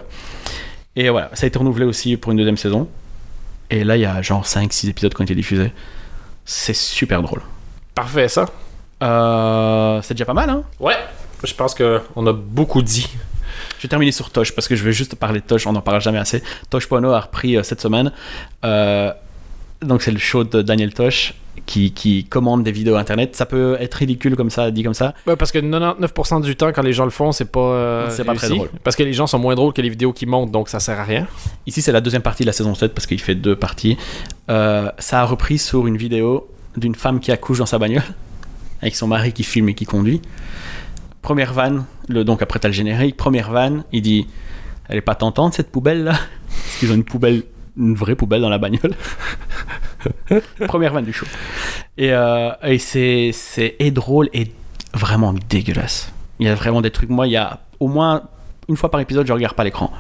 Et 0.96 1.10
voilà, 1.10 1.30
ça 1.34 1.46
a 1.46 1.48
été 1.48 1.58
renouvelé 1.60 1.86
aussi 1.86 2.18
pour 2.18 2.32
une 2.32 2.38
deuxième 2.38 2.58
saison. 2.58 2.90
Et 3.70 3.84
là, 3.84 3.98
il 3.98 4.02
y 4.02 4.06
a 4.06 4.22
genre 4.22 4.46
5-6 4.46 4.90
épisodes 4.90 5.14
qui 5.14 5.22
ont 5.22 5.26
été 5.26 5.36
diffusés. 5.36 5.72
C'est 6.46 6.76
super 6.76 7.22
drôle. 7.22 7.42
Parfait, 7.94 8.28
ça. 8.28 8.46
Euh, 9.04 10.02
c'est 10.02 10.14
déjà 10.14 10.26
pas 10.26 10.34
mal, 10.34 10.50
hein? 10.50 10.64
Ouais. 10.80 10.96
Je 11.44 11.54
pense 11.54 11.76
qu'on 11.76 12.28
a 12.28 12.34
beaucoup 12.34 12.82
dit. 12.82 13.08
Je 13.78 13.84
vais 13.84 13.90
terminer 13.90 14.12
sur 14.12 14.32
Tosh 14.32 14.54
parce 14.56 14.68
que 14.68 14.76
je 14.76 14.84
vais 14.84 14.92
juste 14.92 15.16
parler 15.16 15.40
de 15.40 15.46
Tosh, 15.46 15.68
on 15.68 15.74
n'en 15.74 15.82
parlera 15.82 16.00
jamais 16.00 16.18
assez. 16.18 16.42
Tosh.no 16.70 17.12
a 17.12 17.20
repris 17.20 17.58
euh, 17.58 17.64
cette 17.64 17.82
semaine. 17.82 18.12
Euh, 18.66 19.12
donc 19.82 20.02
c'est 20.02 20.12
le 20.12 20.20
show 20.20 20.44
de 20.44 20.62
Daniel 20.62 20.94
Tosh 20.94 21.34
qui, 21.66 21.92
qui 21.92 22.24
commande 22.26 22.64
des 22.64 22.72
vidéos 22.72 22.96
internet. 22.96 23.36
Ça 23.36 23.46
peut 23.46 23.78
être 23.80 23.96
ridicule 23.96 24.36
comme 24.36 24.50
ça, 24.50 24.72
dit 24.72 24.84
comme 24.84 24.94
ça. 24.94 25.14
Ouais, 25.26 25.36
parce 25.36 25.52
que 25.52 25.60
99% 25.60 26.42
du 26.44 26.56
temps, 26.56 26.72
quand 26.72 26.82
les 26.84 26.94
gens 26.94 27.04
le 27.04 27.10
font, 27.12 27.32
c'est 27.32 27.52
pas. 27.52 27.60
euh, 27.60 28.10
C'est 28.10 28.24
pas 28.24 28.36
très 28.36 28.48
drôle. 28.50 28.70
Parce 28.84 28.96
que 28.96 29.04
les 29.04 29.14
gens 29.14 29.28
sont 29.28 29.40
moins 29.40 29.56
drôles 29.56 29.74
que 29.74 29.82
les 29.82 29.90
vidéos 29.90 30.14
qui 30.14 30.26
montent, 30.26 30.52
donc 30.52 30.70
ça 30.70 30.80
sert 30.80 31.00
à 31.00 31.04
rien. 31.04 31.28
Ici 31.66 31.82
c'est 31.82 31.92
la 31.92 32.02
deuxième 32.02 32.22
partie 32.22 32.44
de 32.44 32.48
la 32.48 32.54
saison 32.54 32.74
7 32.76 32.94
parce 32.94 33.06
qu'il 33.08 33.20
fait 33.20 33.36
deux 33.36 33.56
parties. 33.56 33.98
Euh, 34.50 34.90
ça 35.00 35.22
a 35.22 35.26
repris 35.26 35.58
sur 35.58 35.88
une 35.88 35.98
vidéo 35.98 36.48
d'une 36.78 36.96
femme 36.96 37.20
qui 37.20 37.32
accouche 37.32 37.58
dans 37.58 37.66
sa 37.66 37.80
bagnole 37.80 38.04
avec 38.82 38.96
son 38.96 39.08
mari 39.08 39.34
qui 39.34 39.44
filme 39.44 39.70
et 39.70 39.74
qui 39.74 39.86
conduit. 39.86 40.22
Première 41.24 41.52
vanne, 41.54 41.86
le, 42.08 42.24
donc 42.24 42.42
après 42.42 42.60
t'as 42.60 42.68
le 42.70 42.74
générique, 42.74 43.18
première 43.18 43.52
vanne, 43.52 43.84
il 43.92 44.02
dit 44.04 44.28
Elle 44.88 44.98
est 44.98 45.02
pas 45.02 45.16
tentante 45.16 45.54
cette 45.56 45.72
poubelle 45.72 46.04
là 46.04 46.12
Parce 46.14 46.78
qu'ils 46.80 46.92
ont 46.92 46.96
une 46.96 47.04
poubelle, 47.04 47.44
une 47.78 47.96
vraie 47.96 48.16
poubelle 48.16 48.42
dans 48.42 48.50
la 48.50 48.58
bagnole. 48.58 48.94
Première 50.68 50.94
vanne 50.94 51.06
du 51.06 51.14
show. 51.14 51.26
Et, 51.98 52.12
euh, 52.12 52.52
et 52.64 52.80
c'est, 52.80 53.32
c'est 53.34 53.76
et 53.80 53.92
drôle 53.92 54.30
et 54.34 54.52
vraiment 54.94 55.34
dégueulasse. 55.50 56.12
Il 56.40 56.48
y 56.48 56.50
a 56.50 56.56
vraiment 56.56 56.82
des 56.82 56.92
trucs. 56.92 57.10
Moi, 57.10 57.28
il 57.28 57.32
y 57.32 57.38
a 57.38 57.60
au 57.80 57.88
moins 57.88 58.24
une 58.68 58.78
fois 58.78 58.92
par 58.92 59.00
épisode, 59.00 59.28
je 59.28 59.34
regarde 59.34 59.56
pas 59.56 59.64
l'écran. 59.64 59.92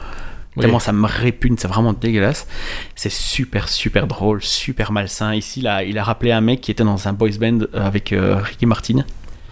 Oui. 0.55 0.61
Tellement 0.61 0.80
ça 0.80 0.91
me 0.91 1.05
répugne, 1.05 1.55
c'est 1.57 1.67
vraiment 1.67 1.93
dégueulasse. 1.93 2.47
C'est 2.95 3.11
super, 3.11 3.69
super 3.69 4.07
drôle, 4.07 4.41
super 4.41 4.91
malsain. 4.91 5.36
Ici, 5.36 5.61
là, 5.61 5.84
il 5.84 5.97
a 5.97 6.03
rappelé 6.03 6.32
un 6.32 6.41
mec 6.41 6.61
qui 6.61 6.71
était 6.71 6.84
dans 6.84 7.07
un 7.07 7.13
boys 7.13 7.38
band 7.39 7.59
euh, 7.61 7.86
avec 7.86 8.11
euh, 8.11 8.38
Ricky 8.38 8.65
Martin, 8.65 9.03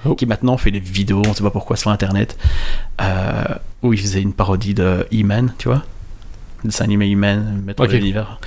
Oh. 0.08 0.14
qui 0.14 0.28
maintenant 0.28 0.56
fait 0.58 0.70
des 0.70 0.80
vidéos, 0.80 1.24
on 1.26 1.34
sait 1.34 1.42
pas 1.42 1.50
pourquoi, 1.50 1.76
sur 1.76 1.90
internet, 1.90 2.38
euh, 3.02 3.44
où 3.82 3.92
il 3.92 4.00
faisait 4.00 4.22
une 4.22 4.34
parodie 4.34 4.76
de 4.76 5.08
E-Man, 5.12 5.54
tu 5.58 5.68
vois 5.68 5.82
dessin 6.68 6.86
animé 6.86 7.12
E-Man, 7.14 7.62
Maître 7.66 7.84
Ok. 7.84 7.90
de 7.92 7.96
l'univers. 7.98 8.40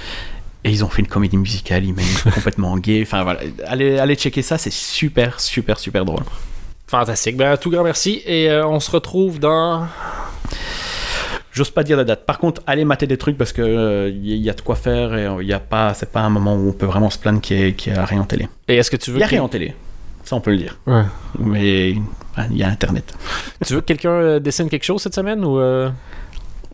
Et 0.65 0.71
ils 0.71 0.85
ont 0.85 0.89
fait 0.89 1.01
une 1.03 1.09
comédie 1.09 1.37
musicale, 1.37 1.85
E-Man 1.85 2.05
complètement 2.35 2.77
gay. 2.79 3.01
Enfin 3.03 3.23
voilà, 3.23 3.41
allez, 3.67 3.99
allez 3.99 4.15
checker 4.17 4.43
ça, 4.43 4.59
c'est 4.59 4.73
super, 4.73 5.39
super, 5.41 5.79
super 5.79 6.05
drôle. 6.05 6.23
Fantastique. 6.89 7.37
Ben, 7.37 7.57
tout 7.57 7.71
grand 7.71 7.85
merci. 7.85 8.23
Et 8.27 8.51
euh, 8.51 8.67
on 8.67 8.81
se 8.81 8.91
retrouve 8.91 9.39
dans. 9.39 9.87
J'ose 11.53 11.71
pas 11.71 11.83
dire 11.83 11.97
la 11.97 12.05
date. 12.05 12.25
Par 12.25 12.39
contre, 12.39 12.63
allez 12.67 12.85
mater 12.85 13.07
des 13.07 13.17
trucs 13.17 13.37
parce 13.37 13.53
que 13.53 13.63
euh, 13.63 14.09
il 14.11 14.37
y 14.37 14.49
a 14.49 14.53
de 14.53 14.61
quoi 14.61 14.77
faire 14.77 15.15
et 15.17 15.29
il 15.43 15.47
y 15.49 15.53
a 15.53 15.59
pas, 15.61 15.93
c'est 15.95 16.11
pas 16.13 16.21
un 16.21 16.31
moment 16.31 16.55
où 16.55 16.69
on 16.69 16.73
peut 16.73 16.87
vraiment 16.87 17.11
se 17.11 17.19
plaindre 17.19 17.41
qu'il 17.41 17.75
y, 17.87 17.91
a 17.91 18.05
rien 18.05 18.21
en 18.21 18.25
télé. 18.25 18.49
Et 18.69 18.77
est-ce 18.77 18.91
que 18.91 18.97
tu 18.97 19.11
Il 19.11 19.15
veux. 19.15 19.21
y 19.21 19.25
a 19.25 19.27
rien 19.27 19.43
en 19.43 19.49
télé, 19.49 19.75
ça 20.25 20.37
on 20.37 20.41
peut 20.41 20.53
le 20.53 20.59
dire. 20.59 20.79
Ouais. 20.87 21.03
Mais 21.41 21.91
il 22.51 22.57
y 22.57 22.63
a 22.63 22.69
Internet. 22.69 23.13
Tu 23.67 23.75
veux 23.75 23.81
que 23.81 23.87
quelqu'un 23.87 24.11
euh, 24.11 24.39
dessine 24.39 24.69
quelque 24.69 24.85
chose 24.85 25.03
cette 25.03 25.15
semaine 25.15 25.45
ou. 25.45 25.59
euh, 25.59 25.91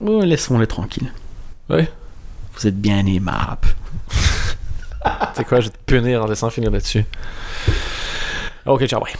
Oh, 0.05 0.21
laissons-les 0.23 0.67
tranquilles. 0.67 1.11
Ouais. 1.69 1.91
Vous 2.55 2.67
êtes 2.67 2.81
bien 2.81 3.05
aimables. 3.07 3.69
C'est 5.35 5.45
quoi, 5.45 5.61
je 5.61 5.67
vais 5.67 5.73
te 5.73 5.79
punir 5.85 6.23
en 6.23 6.27
laissant 6.27 6.51
finir 6.51 6.71
là-dessus. 6.71 7.05
Ok, 8.67 8.87
ciao, 8.87 9.01
bye. 9.01 9.13